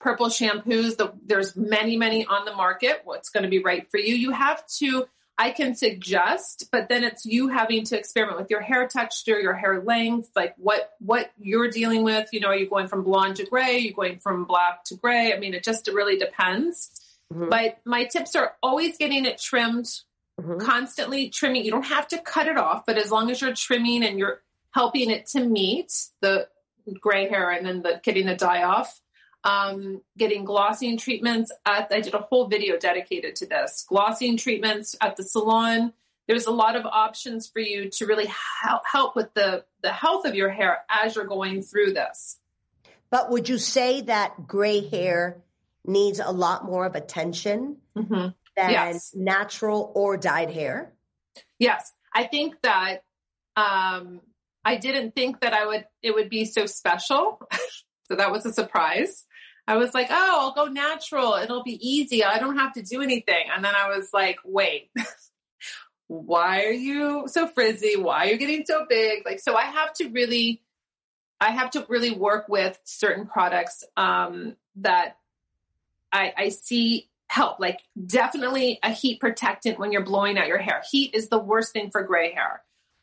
[0.00, 3.00] Purple shampoos, the, there's many, many on the market.
[3.04, 4.14] What's going to be right for you?
[4.14, 8.60] You have to I can suggest, but then it's you having to experiment with your
[8.60, 12.28] hair texture, your hair length, like what what you're dealing with.
[12.32, 13.74] You know, are you going from blonde to gray?
[13.74, 15.34] Are you going from black to gray?
[15.34, 17.00] I mean, it just really depends.
[17.32, 17.48] Mm-hmm.
[17.48, 19.86] But my tips are always getting it trimmed,
[20.40, 20.58] mm-hmm.
[20.58, 21.64] constantly trimming.
[21.64, 24.42] You don't have to cut it off, but as long as you're trimming and you're
[24.72, 26.48] helping it to meet the
[27.00, 29.00] gray hair and then the getting the dye off,
[29.44, 34.96] um, getting glossing treatments at, I did a whole video dedicated to this glossing treatments
[35.00, 35.92] at the salon.
[36.26, 38.26] There's a lot of options for you to really
[38.62, 42.38] help, help with the, the health of your hair as you're going through this.
[43.10, 45.42] But would you say that gray hair
[45.84, 48.28] needs a lot more of attention mm-hmm.
[48.56, 49.12] than yes.
[49.14, 50.92] natural or dyed hair?
[51.58, 51.92] Yes.
[52.14, 53.02] I think that
[53.56, 54.20] um,
[54.64, 57.40] I didn't think that I would it would be so special.
[58.08, 59.24] so that was a surprise.
[59.66, 61.34] I was like, oh, I'll go natural.
[61.34, 62.22] It'll be easy.
[62.22, 63.46] I don't have to do anything.
[63.54, 64.90] And then I was like, wait,
[66.06, 67.96] why are you so frizzy?
[67.96, 69.24] Why are you getting so big?
[69.24, 70.62] Like, so I have to really,
[71.40, 75.16] I have to really work with certain products um, that
[76.14, 77.60] I, I see help.
[77.60, 80.82] Like, definitely a heat protectant when you're blowing out your hair.
[80.90, 82.62] Heat is the worst thing for gray hair.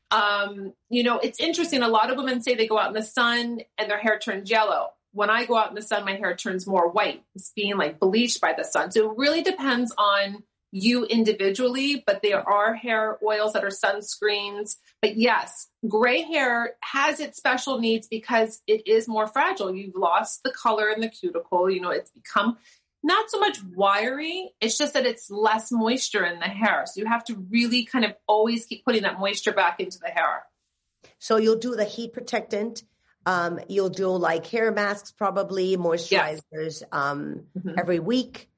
[0.10, 1.84] Um, you know, it's interesting.
[1.84, 4.50] A lot of women say they go out in the sun and their hair turns
[4.50, 7.24] yellow when I go out in the sun, my hair turns more white.
[7.36, 8.92] It's being like bleached by the sun.
[8.92, 10.44] So it really depends on
[10.74, 14.78] you individually, but there are hair oils that are sunscreens.
[15.02, 19.76] But yes, gray hair has its special needs because it is more fragile.
[19.76, 21.70] You've lost the color in the cuticle.
[21.70, 22.58] You know, it's become
[23.04, 24.52] not so much wiry.
[24.62, 26.84] It's just that it's less moisture in the hair.
[26.86, 30.10] So you have to really kind of always keep putting that moisture back into the
[30.10, 30.44] hair.
[31.20, 32.84] So you'll do the heat protectant
[33.26, 36.84] um, you'll do like hair masks, probably moisturizers yes.
[36.92, 37.78] um, mm-hmm.
[37.78, 38.50] every week.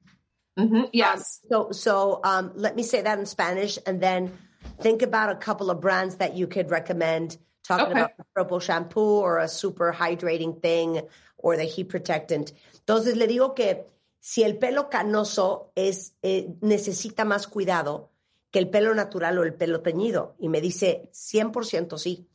[0.58, 0.74] Mm-hmm.
[0.74, 1.40] Um, yes.
[1.52, 4.32] Um, so, so um, let me say that in Spanish, and then
[4.80, 7.36] think about a couple of brands that you could recommend.
[7.64, 8.00] Talking okay.
[8.00, 11.00] about the purple shampoo or a super hydrating thing
[11.38, 12.52] or the heat protectant.
[12.86, 13.84] Entonces le digo que
[14.26, 18.10] si el pelo canoso es eh, necesita más cuidado
[18.50, 22.26] que el pelo natural o el pelo teñido, y me dice 100% sí.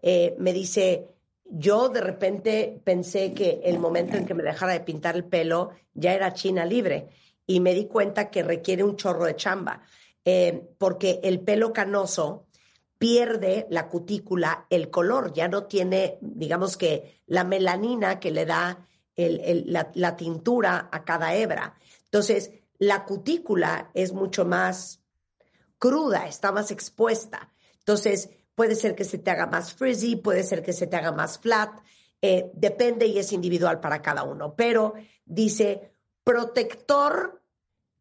[0.00, 1.06] Eh, me dice
[1.44, 5.72] yo de repente pensé que el momento en que me dejara de pintar el pelo
[5.92, 7.10] ya era China libre.
[7.46, 9.82] Y me di cuenta que requiere un chorro de chamba,
[10.24, 12.46] eh, porque el pelo canoso
[12.96, 18.88] pierde la cutícula el color, ya no tiene, digamos que, la melanina que le da
[19.16, 21.74] la, tintura a cada hebra.
[22.04, 25.00] Entonces, la cutícula es mucho más
[25.78, 27.52] cruda, está más expuesta.
[27.78, 31.12] Entonces, Puede ser que se te haga más frizzy, puede ser que se te haga
[31.12, 31.70] más flat,
[32.22, 34.54] eh, depende y es individual para cada uno.
[34.54, 35.92] Pero dice
[36.22, 37.42] protector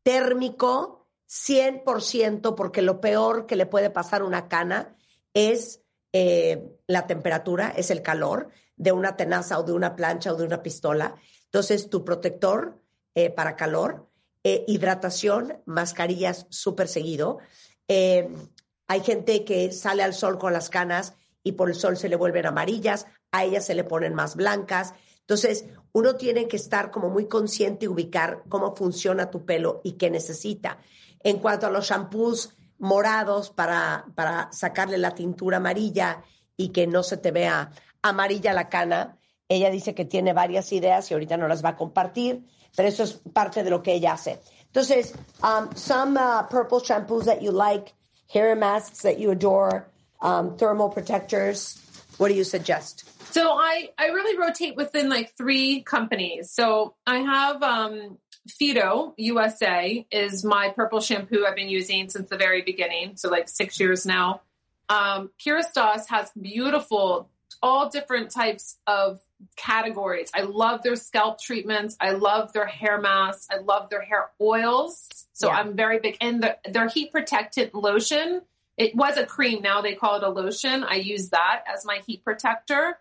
[0.04, 4.96] térmico 100% porque lo peor que le puede pasar una cana
[5.34, 5.82] es
[6.12, 8.50] eh, la temperatura, es el calor
[8.84, 11.16] de una tenaza o de una plancha o de una pistola.
[11.46, 12.80] Entonces, tu protector
[13.16, 14.10] eh, para calor,
[14.44, 17.40] hidratación, mascarillas súper seguido.
[17.88, 22.16] Hay gente que sale al sol con las canas y por el sol se le
[22.16, 24.94] vuelven amarillas, a ellas se le ponen más blancas.
[25.22, 29.94] Entonces, uno tiene que estar como muy consciente y ubicar cómo funciona tu pelo y
[29.94, 30.80] qué necesita.
[31.20, 36.24] En cuanto a los shampoos morados para, para sacarle la tintura amarilla
[36.58, 37.72] y que no se te vea
[38.04, 39.18] amarilla la cana,
[39.50, 43.04] ella dice que tiene varias ideas y ahorita no las va a compartir, pero eso
[43.04, 44.40] es parte de lo que ella hace.
[44.68, 45.14] Entonces,
[45.44, 47.94] um, some uh, purple shampoos that you like
[48.28, 49.88] hair masks that you adore,
[50.22, 51.80] um, thermal protectors.
[52.18, 53.06] What do you suggest?
[53.34, 56.52] So I, I really rotate within like three companies.
[56.52, 58.18] So I have um,
[58.48, 63.16] Fido USA is my purple shampoo I've been using since the very beginning.
[63.16, 64.42] So like six years now.
[64.90, 65.32] Um,
[66.10, 67.30] has beautiful,
[67.64, 69.22] all different types of
[69.56, 70.30] categories.
[70.36, 71.96] I love their scalp treatments.
[72.00, 73.48] I love their hair masks.
[73.50, 75.08] I love their hair oils.
[75.32, 75.56] So yeah.
[75.56, 76.18] I'm very big.
[76.20, 78.42] And the, their heat protectant lotion,
[78.78, 79.62] it was a cream.
[79.62, 80.84] Now they call it a lotion.
[80.84, 83.00] I use that as my heat protector.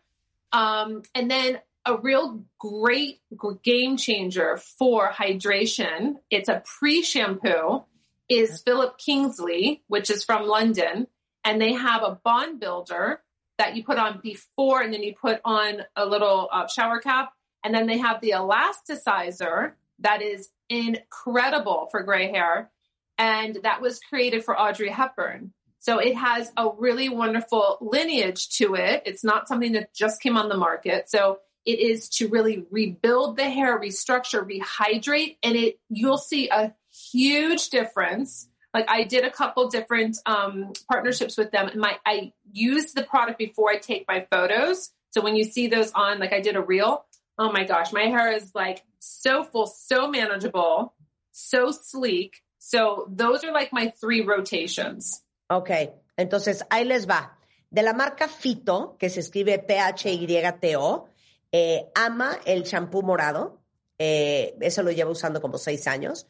[0.52, 3.20] Um, and then a real great
[3.64, 6.18] game changer for hydration.
[6.30, 7.82] It's a pre shampoo
[8.28, 11.08] is Philip Kingsley, which is from London.
[11.44, 13.20] And they have a bond builder
[13.62, 17.32] that you put on before and then you put on a little uh, shower cap.
[17.62, 22.70] And then they have the elasticizer that is incredible for gray hair.
[23.18, 25.52] and that was created for Audrey Hepburn.
[25.78, 29.02] So it has a really wonderful lineage to it.
[29.04, 31.08] It's not something that just came on the market.
[31.08, 36.74] So it is to really rebuild the hair, restructure, rehydrate, and it you'll see a
[37.12, 38.48] huge difference.
[38.74, 43.38] Like I did a couple different um, partnerships with them, my I use the product
[43.38, 44.90] before I take my photos.
[45.10, 47.04] So when you see those on, like I did a reel,
[47.38, 50.94] oh my gosh, my hair is like so full, so manageable,
[51.32, 52.42] so sleek.
[52.58, 55.22] So those are like my three rotations.
[55.50, 55.70] Ok,
[56.16, 57.36] entonces ahí les va.
[57.70, 61.08] De la marca Fito, que se escribe P-H-Y-T-O,
[61.52, 63.60] eh, ama el champú morado.
[63.98, 66.26] Eh, eso lo lleva usando como seis años.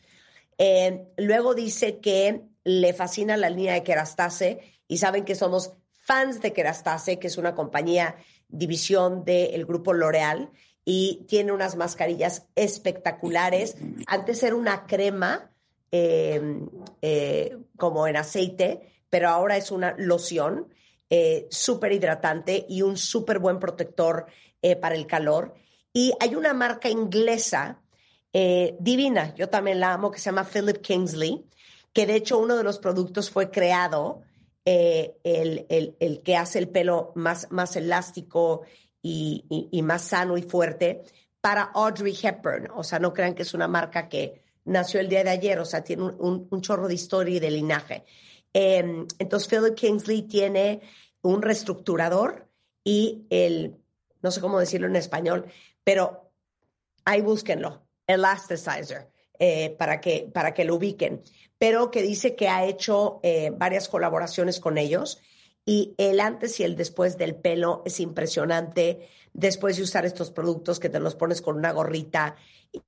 [0.59, 6.41] Eh, luego dice que le fascina la línea de Kerastase y saben que somos fans
[6.41, 8.17] de Kerastase, que es una compañía
[8.49, 10.51] división del grupo L'Oreal
[10.85, 13.77] y tiene unas mascarillas espectaculares.
[14.07, 15.51] Antes era una crema
[17.77, 20.69] como en aceite, pero ahora es una loción
[21.51, 24.27] súper hidratante y un súper buen protector
[24.65, 25.55] eh, para el calor.
[25.93, 27.82] Y hay una marca inglesa
[28.33, 31.45] eh, divina, yo también la amo, que se llama Philip Kingsley,
[31.93, 34.23] que de hecho uno de los productos fue creado,
[34.65, 35.67] eh, el,
[35.99, 38.63] el, que hace el pelo más, más elástico
[39.03, 39.45] y,
[39.83, 41.03] más sano y fuerte
[41.41, 42.69] para Audrey Hepburn.
[42.75, 45.65] O sea, no crean que es una marca que nació el día de ayer, o
[45.65, 48.05] sea, tiene un, un, chorro de historia y de linaje.
[48.55, 50.81] Eh, entonces, Philip Kingsley tiene
[51.23, 52.49] un reestructurador
[52.85, 53.83] y el
[54.23, 55.47] no sé cómo decirlo en español,
[55.85, 56.31] pero
[57.05, 59.09] ahí búsquenlo, Elasticizer,
[59.39, 61.23] eh, para, que, para que lo ubiquen,
[61.59, 65.21] pero que dice que ha hecho eh, varias colaboraciones con ellos
[65.65, 69.09] y el antes y el después del pelo es impresionante.
[69.33, 72.37] Después de usar estos productos que te los pones con una gorrita,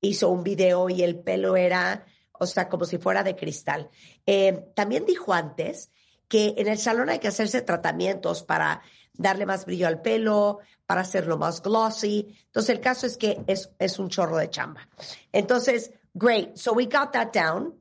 [0.00, 3.90] hizo un video y el pelo era, o sea, como si fuera de cristal.
[4.26, 5.90] Eh, también dijo antes
[6.28, 8.82] que en el salón hay que hacerse tratamientos para
[9.16, 12.36] darle más brillo al pelo, para hacerlo más glossy.
[12.46, 14.88] Entonces, el caso es que es, es un chorro de chamba.
[15.32, 16.56] Entonces, great.
[16.58, 17.72] So we got that down.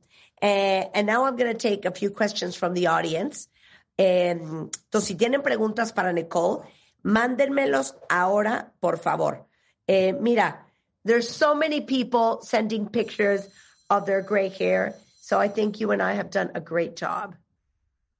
[0.42, 3.48] Uh, and now I'm going to take a few questions from the audience.
[3.98, 6.64] Um, entonces, si tienen preguntas para Nicole,
[7.04, 9.46] mándenmelos ahora, por favor.
[9.88, 10.60] Uh, mira,
[11.06, 13.48] there's so many people sending pictures
[13.90, 14.96] of their gray hair.
[15.22, 17.36] So I think you and I have done a great job.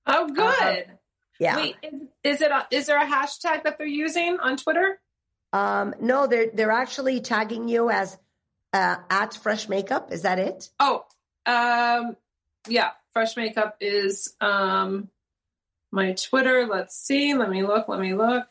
[0.06, 0.46] Oh, good.
[0.62, 0.94] Uh,
[1.40, 1.56] yeah.
[1.58, 5.00] Wait, is, is it a, is there a hashtag that they're using on Twitter?
[5.52, 8.18] Um, no, they're they're actually tagging you as
[8.74, 10.12] uh, at Fresh Makeup.
[10.12, 10.70] Is that it?
[10.80, 11.06] Oh,
[11.46, 12.16] um,
[12.68, 12.92] yeah.
[13.12, 15.10] Fresh Makeup is um,
[15.92, 16.66] my Twitter.
[16.66, 17.36] Let's see.
[17.36, 17.88] Let me look.
[17.88, 18.48] Let me look.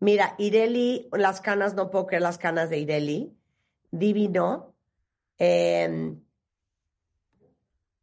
[0.00, 3.32] Mira, Ireli, las canas, no puedo creer las canas de Ireli.
[3.90, 4.74] Divino.
[5.40, 6.20] Um,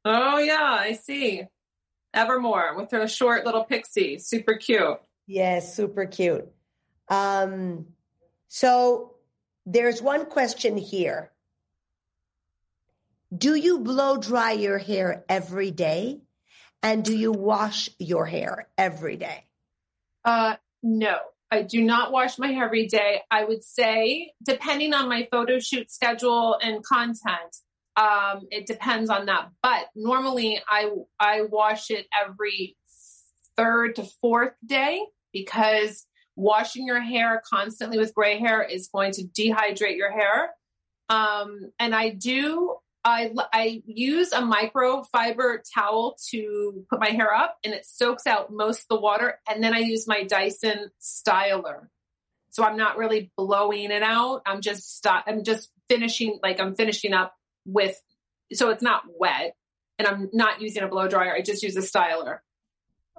[0.03, 1.48] oh, yeah, I see.
[2.16, 4.18] Evermore with her short little pixie.
[4.20, 5.00] Super cute.
[5.28, 6.48] Yes, super cute.
[7.10, 7.88] Um,
[8.48, 9.16] so
[9.66, 11.32] there's one question here.
[13.36, 16.22] Do you blow dry your hair every day?
[16.82, 19.46] And do you wash your hair every day?
[20.24, 21.18] Uh, no,
[21.50, 23.22] I do not wash my hair every day.
[23.32, 27.58] I would say, depending on my photo shoot schedule and content,
[27.97, 29.49] um, it depends on that.
[29.61, 30.89] But normally I
[31.19, 32.76] I wash it every
[33.55, 35.01] third to fourth day
[35.31, 36.05] because
[36.35, 40.49] washing your hair constantly with gray hair is going to dehydrate your hair.
[41.09, 47.55] Um, and I do I I use a microfiber towel to put my hair up
[47.63, 51.88] and it soaks out most of the water and then I use my Dyson styler.
[52.49, 54.41] So I'm not really blowing it out.
[54.45, 57.35] I'm just stop I'm just finishing like I'm finishing up
[57.66, 58.00] with,
[58.54, 59.56] so it's not wet
[59.98, 61.34] and I'm not using a blow dryer.
[61.34, 62.40] I just use a styler.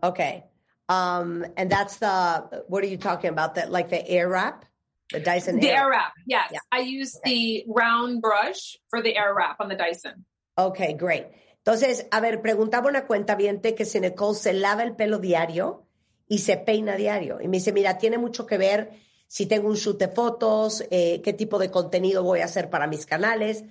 [0.02, 0.44] Okay.
[0.89, 3.56] Um, and that's the, what are you talking about?
[3.56, 4.64] That like the air wrap?
[5.12, 6.12] The Dyson the air, wrap.
[6.27, 6.51] Yes.
[6.52, 6.59] Yeah.
[6.73, 7.31] I use okay.
[7.31, 10.24] the round brush for the air wrap on the Dyson.
[10.59, 11.27] Okay, great.
[11.64, 15.86] Entonces, a ver, preguntaba una cuenta viente que si Nicole se lava el pelo diario
[16.28, 17.40] y se peina diario.
[17.40, 18.90] Y me dice, mira, tiene mucho que ver
[19.28, 22.86] si tengo un shoot de fotos, eh, qué tipo de contenido voy a hacer para
[22.86, 23.64] mis canales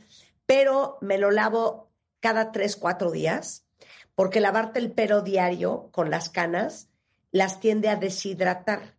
[0.45, 3.65] pero me lo lavo cada tres, cuatro días,
[4.15, 6.89] porque lavarte el pelo diario con las canas
[7.31, 8.95] las tiende a deshidratar.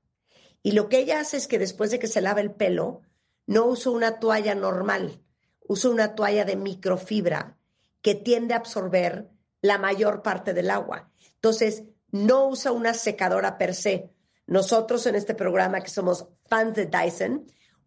[0.63, 3.03] Y lo que ella hace es que después de que se lava el pelo,
[3.47, 5.23] no uso una toalla normal,
[5.61, 7.57] uso una toalla de microfibra
[8.03, 9.31] que tiende a absorber
[9.63, 11.11] la mayor parte del agua.
[11.35, 14.11] Entonces, no usa una secadora per se.
[14.47, 17.47] Nosotros en este programa, que somos fans de Dyson,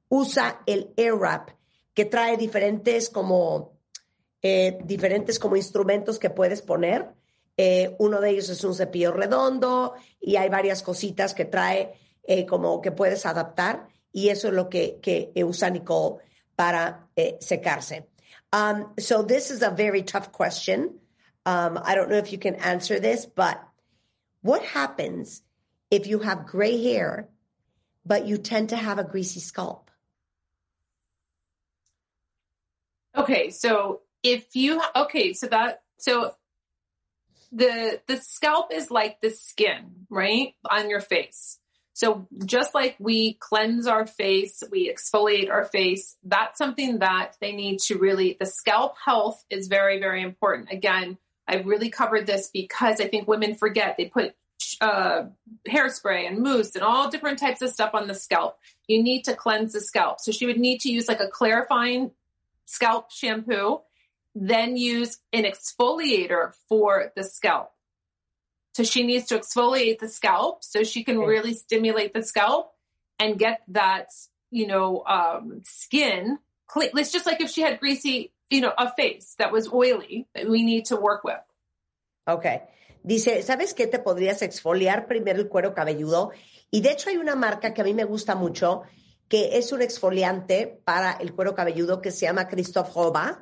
[0.10, 1.52] usa el Airwrap,
[2.00, 3.78] que trae diferentes como
[4.42, 7.14] eh, diferentes como instrumentos que puedes poner.
[7.58, 11.94] Eh, uno de ellos es un cepillo redondo y hay varias cositas que trae
[12.24, 16.24] eh, como que puedes adaptar y eso es lo que, que usa Nicole
[16.56, 18.08] para eh, secarse.
[18.54, 21.02] Um, so this is a very tough question.
[21.46, 23.60] Um, I don't know if you can answer this, but
[24.42, 25.44] what happens
[25.92, 27.28] if you have gray hair,
[28.06, 29.89] but you tend to have a greasy scalp?
[33.20, 36.34] Okay, so if you okay, so that so
[37.52, 40.54] the the scalp is like the skin, right?
[40.70, 41.60] On your face.
[41.94, 47.52] So just like we cleanse our face, we exfoliate our face, that's something that they
[47.52, 50.72] need to really the scalp health is very very important.
[50.72, 54.34] Again, I've really covered this because I think women forget they put
[54.80, 55.24] uh,
[55.68, 58.58] hairspray and mousse and all different types of stuff on the scalp.
[58.88, 60.20] You need to cleanse the scalp.
[60.22, 62.12] So she would need to use like a clarifying
[62.70, 63.82] scalp shampoo,
[64.36, 67.72] then use an exfoliator for the scalp.
[68.74, 72.72] So she needs to exfoliate the scalp so she can really stimulate the scalp
[73.18, 74.10] and get that,
[74.52, 76.38] you know, um, skin
[76.68, 76.92] clean.
[76.94, 80.48] It's just like if she had greasy, you know, a face that was oily that
[80.48, 81.42] we need to work with.
[82.28, 82.62] Okay.
[83.04, 83.88] Dice, ¿sabes qué?
[83.88, 86.32] Te podrías exfoliar primero el cuero cabelludo.
[86.70, 88.84] Y de hecho hay una marca que a mí me gusta mucho,
[89.30, 93.36] que es un exfoliante para el cuero cabelludo que se llama Christophe Robin.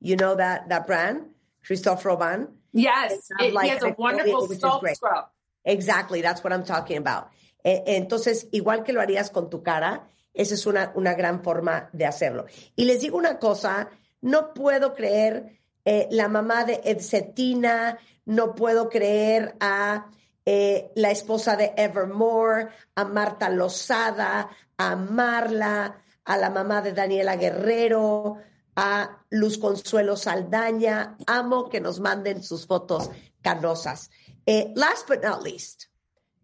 [0.00, 1.34] You know that, that brand?
[1.62, 2.48] Christophe Robin.
[2.72, 5.26] Yes, it, like he has a wonderful salt scrub.
[5.64, 7.30] Exactly, that's what I'm talking about.
[7.64, 12.04] Entonces, igual que lo harías con tu cara, esa es una, una gran forma de
[12.04, 12.46] hacerlo.
[12.76, 13.88] Y les digo una cosa,
[14.20, 20.10] no puedo creer eh, la mamá de Edsetina, no puedo creer a
[20.44, 27.36] eh, la esposa de Evermore, a Marta Lozada, a Marla, a la mamá de Daniela
[27.36, 28.38] Guerrero,
[28.76, 31.16] a Luz Consuelo Saldaña.
[31.26, 33.10] Amo que nos manden sus fotos
[33.40, 34.10] canosas.
[34.46, 35.84] Eh, last but not least,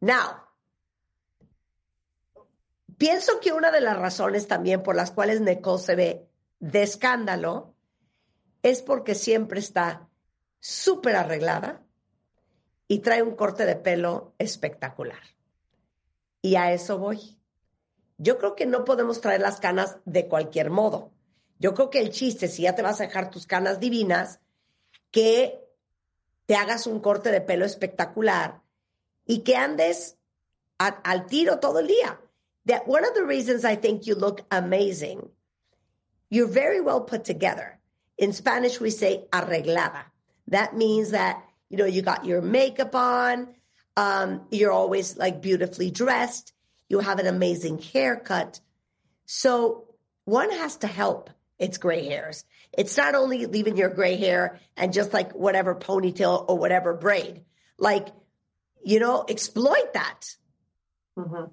[0.01, 0.37] now,
[2.97, 6.29] pienso que una de las razones también por las cuales Nicole se ve
[6.59, 7.75] de escándalo
[8.63, 10.09] es porque siempre está
[10.59, 11.83] súper arreglada
[12.91, 15.23] y trae un corte de pelo espectacular.
[16.43, 17.39] Y a eso voy.
[18.19, 21.13] Yo creo que no podemos traer las canas de cualquier modo.
[21.61, 24.41] Yo creo que el chiste, si ya te vas a dejar tus canas divinas,
[25.13, 25.61] que
[26.47, 28.61] te hagas un corte de pelo espectacular
[29.25, 30.19] y que andes
[30.79, 32.21] al tiro todo el día.
[32.67, 35.31] That one of the reasons I think you look amazing,
[36.29, 37.79] you're very well put together.
[38.19, 40.07] In Spanish, we say arreglada.
[40.49, 41.41] That means that,
[41.71, 43.49] you know, you got your makeup on,
[43.97, 46.53] um, you're always like beautifully dressed,
[46.89, 48.61] you have an amazing haircut.
[49.25, 49.87] So
[50.25, 52.45] one has to help its gray hairs.
[52.77, 57.45] It's not only leaving your gray hair and just like whatever ponytail or whatever braid.
[57.79, 58.09] Like,
[58.85, 60.35] you know, exploit that.
[61.19, 61.53] Mm-hmm.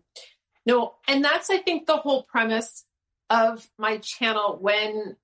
[0.66, 2.86] No, and that's I think the whole premise
[3.30, 5.16] of my channel when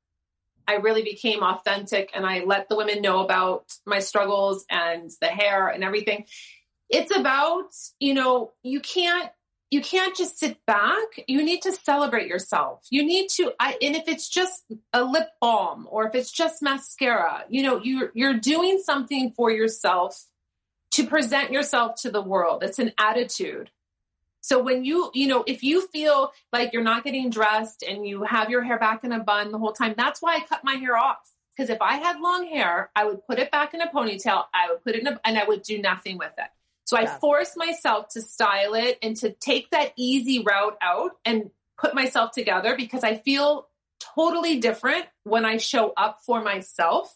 [0.67, 5.27] I really became authentic and I let the women know about my struggles and the
[5.27, 6.25] hair and everything.
[6.89, 7.69] It's about,
[7.99, 9.29] you know, you can't
[9.73, 11.07] you can't just sit back.
[11.27, 12.85] You need to celebrate yourself.
[12.91, 14.63] You need to, I, and if it's just
[14.93, 19.49] a lip balm or if it's just mascara, you know, you're, you're doing something for
[19.49, 20.27] yourself
[20.91, 22.63] to present yourself to the world.
[22.63, 23.71] It's an attitude.
[24.43, 28.23] So when you, you know, if you feel like you're not getting dressed and you
[28.23, 30.73] have your hair back in a bun the whole time, that's why I cut my
[30.73, 31.31] hair off.
[31.55, 34.69] Because if I had long hair, I would put it back in a ponytail, I
[34.69, 36.49] would put it in a, and I would do nothing with it.
[36.83, 37.15] So yeah.
[37.15, 41.95] I forced myself to style it and to take that easy route out and put
[41.95, 43.69] myself together because I feel
[44.13, 47.15] totally different when I show up for myself.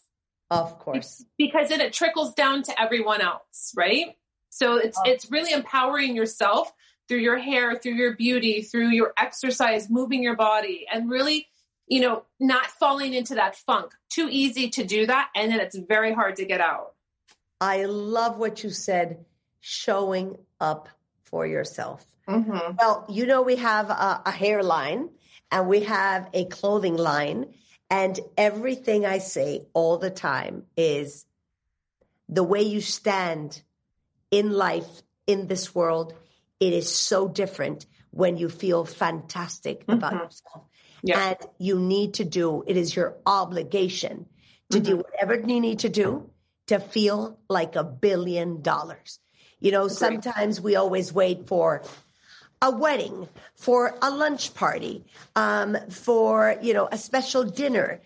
[0.49, 1.25] Of course.
[1.37, 4.15] Because then it trickles down to everyone else, right?
[4.49, 6.71] So it's it's really empowering yourself
[7.07, 11.47] through your hair, through your beauty, through your exercise, moving your body and really,
[11.87, 13.93] you know, not falling into that funk.
[14.09, 16.93] Too easy to do that and then it's very hard to get out.
[17.59, 19.25] I love what you said
[19.59, 20.89] showing up
[21.23, 22.05] for yourself.
[22.27, 22.75] Mm-hmm.
[22.77, 25.09] Well, you know, we have a, a hairline
[25.51, 27.53] and we have a clothing line.
[27.89, 31.25] And everything I say all the time is
[32.27, 33.61] the way you stand
[34.29, 36.13] in life, in this world,
[36.59, 39.93] it is so different when you feel fantastic mm-hmm.
[39.93, 40.63] about yourself.
[41.03, 41.29] Yeah.
[41.29, 44.25] And you need to do, it is your obligation
[44.71, 44.85] to mm-hmm.
[44.85, 46.29] do whatever you need to do
[46.67, 49.19] to feel like a billion dollars.
[49.59, 51.83] You know, sometimes we always wait for
[52.61, 55.05] a wedding, for a lunch party,
[55.35, 58.01] um, for, you know, a special dinner.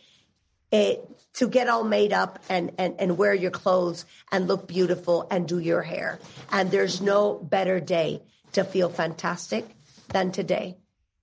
[0.72, 5.28] It, to get all made up and, and, and wear your clothes and look beautiful
[5.32, 6.20] and do your hair.
[6.52, 8.22] And there's no better day
[8.54, 9.66] to feel fantastic
[10.10, 10.78] than today.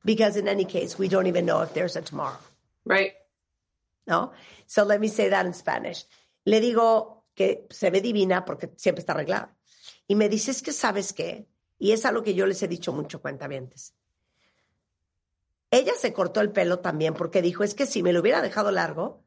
[0.05, 2.39] Because in any case, we don't even know if there's a tomorrow.
[2.85, 3.13] Right.
[4.07, 4.33] No?
[4.67, 6.05] So let me say that in Spanish.
[6.47, 9.55] Le digo que se ve divina porque siempre está arreglada.
[10.07, 11.47] Y me dices que sabes qué,
[11.79, 13.95] y es algo que yo les he dicho mucho cuentavientes.
[15.71, 18.71] Ella se cortó el pelo también porque dijo, es que si me lo hubiera dejado
[18.71, 19.23] largo,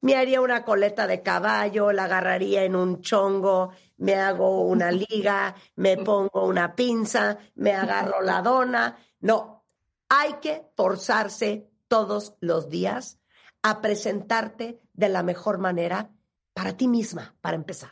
[0.00, 5.54] me haría una coleta de caballo, la agarraría en un chongo, me hago una liga,
[5.76, 8.96] me pongo una pinza, me agarro la dona.
[9.20, 9.64] No,
[10.08, 13.18] hay que forzarse todos los días
[13.62, 16.10] a presentarte de la mejor manera
[16.54, 17.90] para ti misma, para empezar.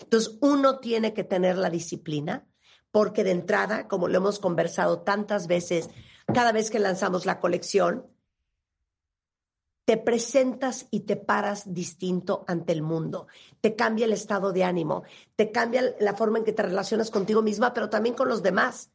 [0.00, 2.46] Entonces, uno tiene que tener la disciplina
[2.90, 5.90] porque de entrada, como lo hemos conversado tantas veces,
[6.32, 8.06] cada vez que lanzamos la colección,
[9.84, 13.26] te presentas y te paras distinto ante el mundo,
[13.60, 15.04] te cambia el estado de ánimo,
[15.36, 18.90] te cambia la forma en que te relacionas contigo misma, pero también con los demás.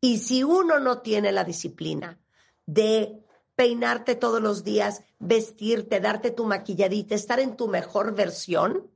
[0.00, 2.18] Y si uno no tiene la disciplina
[2.66, 3.24] de
[3.56, 8.90] peinarte todos los días, vestirte, darte tu maquilladita, estar en tu mejor versión,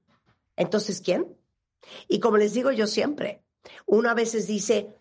[0.57, 1.35] entonces ¿quién?
[2.09, 3.43] Y como les digo yo siempre,
[3.87, 4.95] uno a veces dice,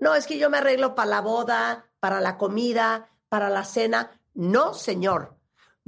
[0.00, 4.20] no, es que yo me arreglo para la boda, para la comida, para la cena.
[4.34, 5.37] No, señor,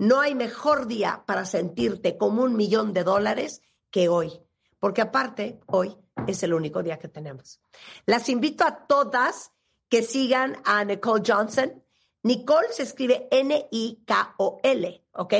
[0.00, 3.60] no hay mejor día para sentirte como un millón de dólares
[3.90, 4.32] que hoy,
[4.78, 5.94] porque aparte, hoy
[6.26, 7.60] es el único día que tenemos.
[8.06, 9.52] Las invito a todas
[9.90, 11.84] que sigan a Nicole Johnson.
[12.22, 15.34] Nicole se escribe N-I-K-O-L, ¿ok?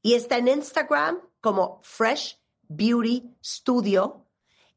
[0.00, 4.26] Y está en Instagram como Fresh Beauty Studio.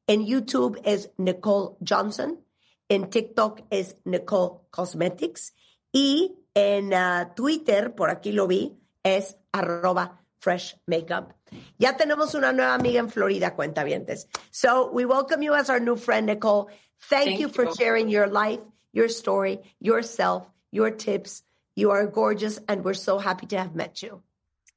[0.07, 2.43] En YouTube es Nicole Johnson.
[2.89, 5.53] En TikTok es Nicole Cosmetics.
[5.91, 8.80] Y en uh, Twitter, por aquí lo vi,
[9.15, 11.34] es arroba fresh makeup.
[11.77, 14.27] Ya tenemos una nueva amiga en Florida, cuentavientes.
[14.51, 16.69] So we welcome you as our new friend, Nicole.
[17.09, 17.75] Thank, Thank you for you.
[17.77, 18.59] sharing your life,
[18.91, 21.43] your story, yourself, your tips.
[21.75, 24.23] You are gorgeous, and we're so happy to have met you.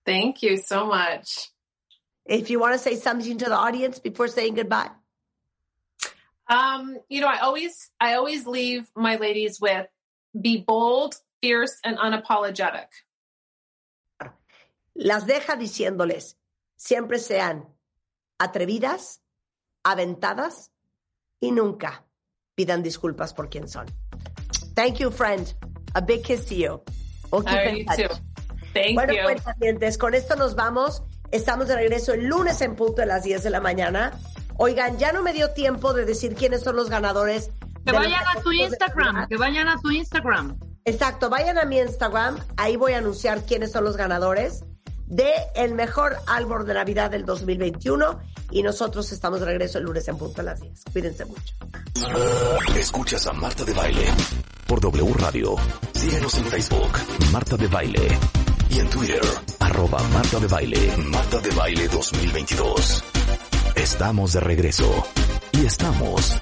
[0.05, 1.51] Thank you so much.
[2.27, 4.91] If you want to say something to the audience before saying goodbye.
[6.49, 9.87] Um, you know, I always I always leave my ladies with
[10.39, 12.87] be bold, fierce, and unapologetic.
[15.01, 16.37] Las deja diciéndoles,
[16.77, 17.75] siempre sean
[18.39, 19.23] atrevidas,
[19.83, 20.73] aventadas
[21.41, 22.05] y nunca
[22.55, 23.87] pidan disculpas por quien son.
[24.75, 25.55] Thank you, friend.
[25.95, 26.83] A big kiss to you.
[27.33, 28.15] Right, you too.
[28.75, 29.23] Thank Bueno, you.
[29.23, 31.03] cuentavientes, con esto nos vamos.
[31.31, 34.13] Estamos de regreso el lunes en punto de las 10 de la mañana.
[34.59, 37.51] Oigan, ya no me dio tiempo de decir quiénes son los ganadores.
[37.87, 40.61] Que vayan a tu Instagram, que vayan a tu Instagram.
[40.85, 44.63] Exacto, vayan a mi Instagram, ahí voy a anunciar quiénes son los ganadores
[45.11, 48.21] de el mejor árbol de Navidad del 2021
[48.53, 50.85] y nosotros estamos de regreso el lunes en punto a las 10.
[50.93, 51.55] Cuídense mucho.
[52.75, 54.07] Escuchas a Marta de Baile
[54.67, 55.57] por W Radio.
[55.93, 56.93] Síguenos en Facebook,
[57.33, 58.19] Marta de Baile.
[58.71, 59.21] Y en Twitter,
[59.59, 63.05] arroba Marta de Baile, Marta de Baile 2022.
[63.75, 65.07] Estamos de regreso.
[65.53, 66.37] Y estamos...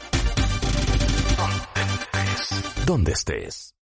[2.85, 3.78] Donde estés.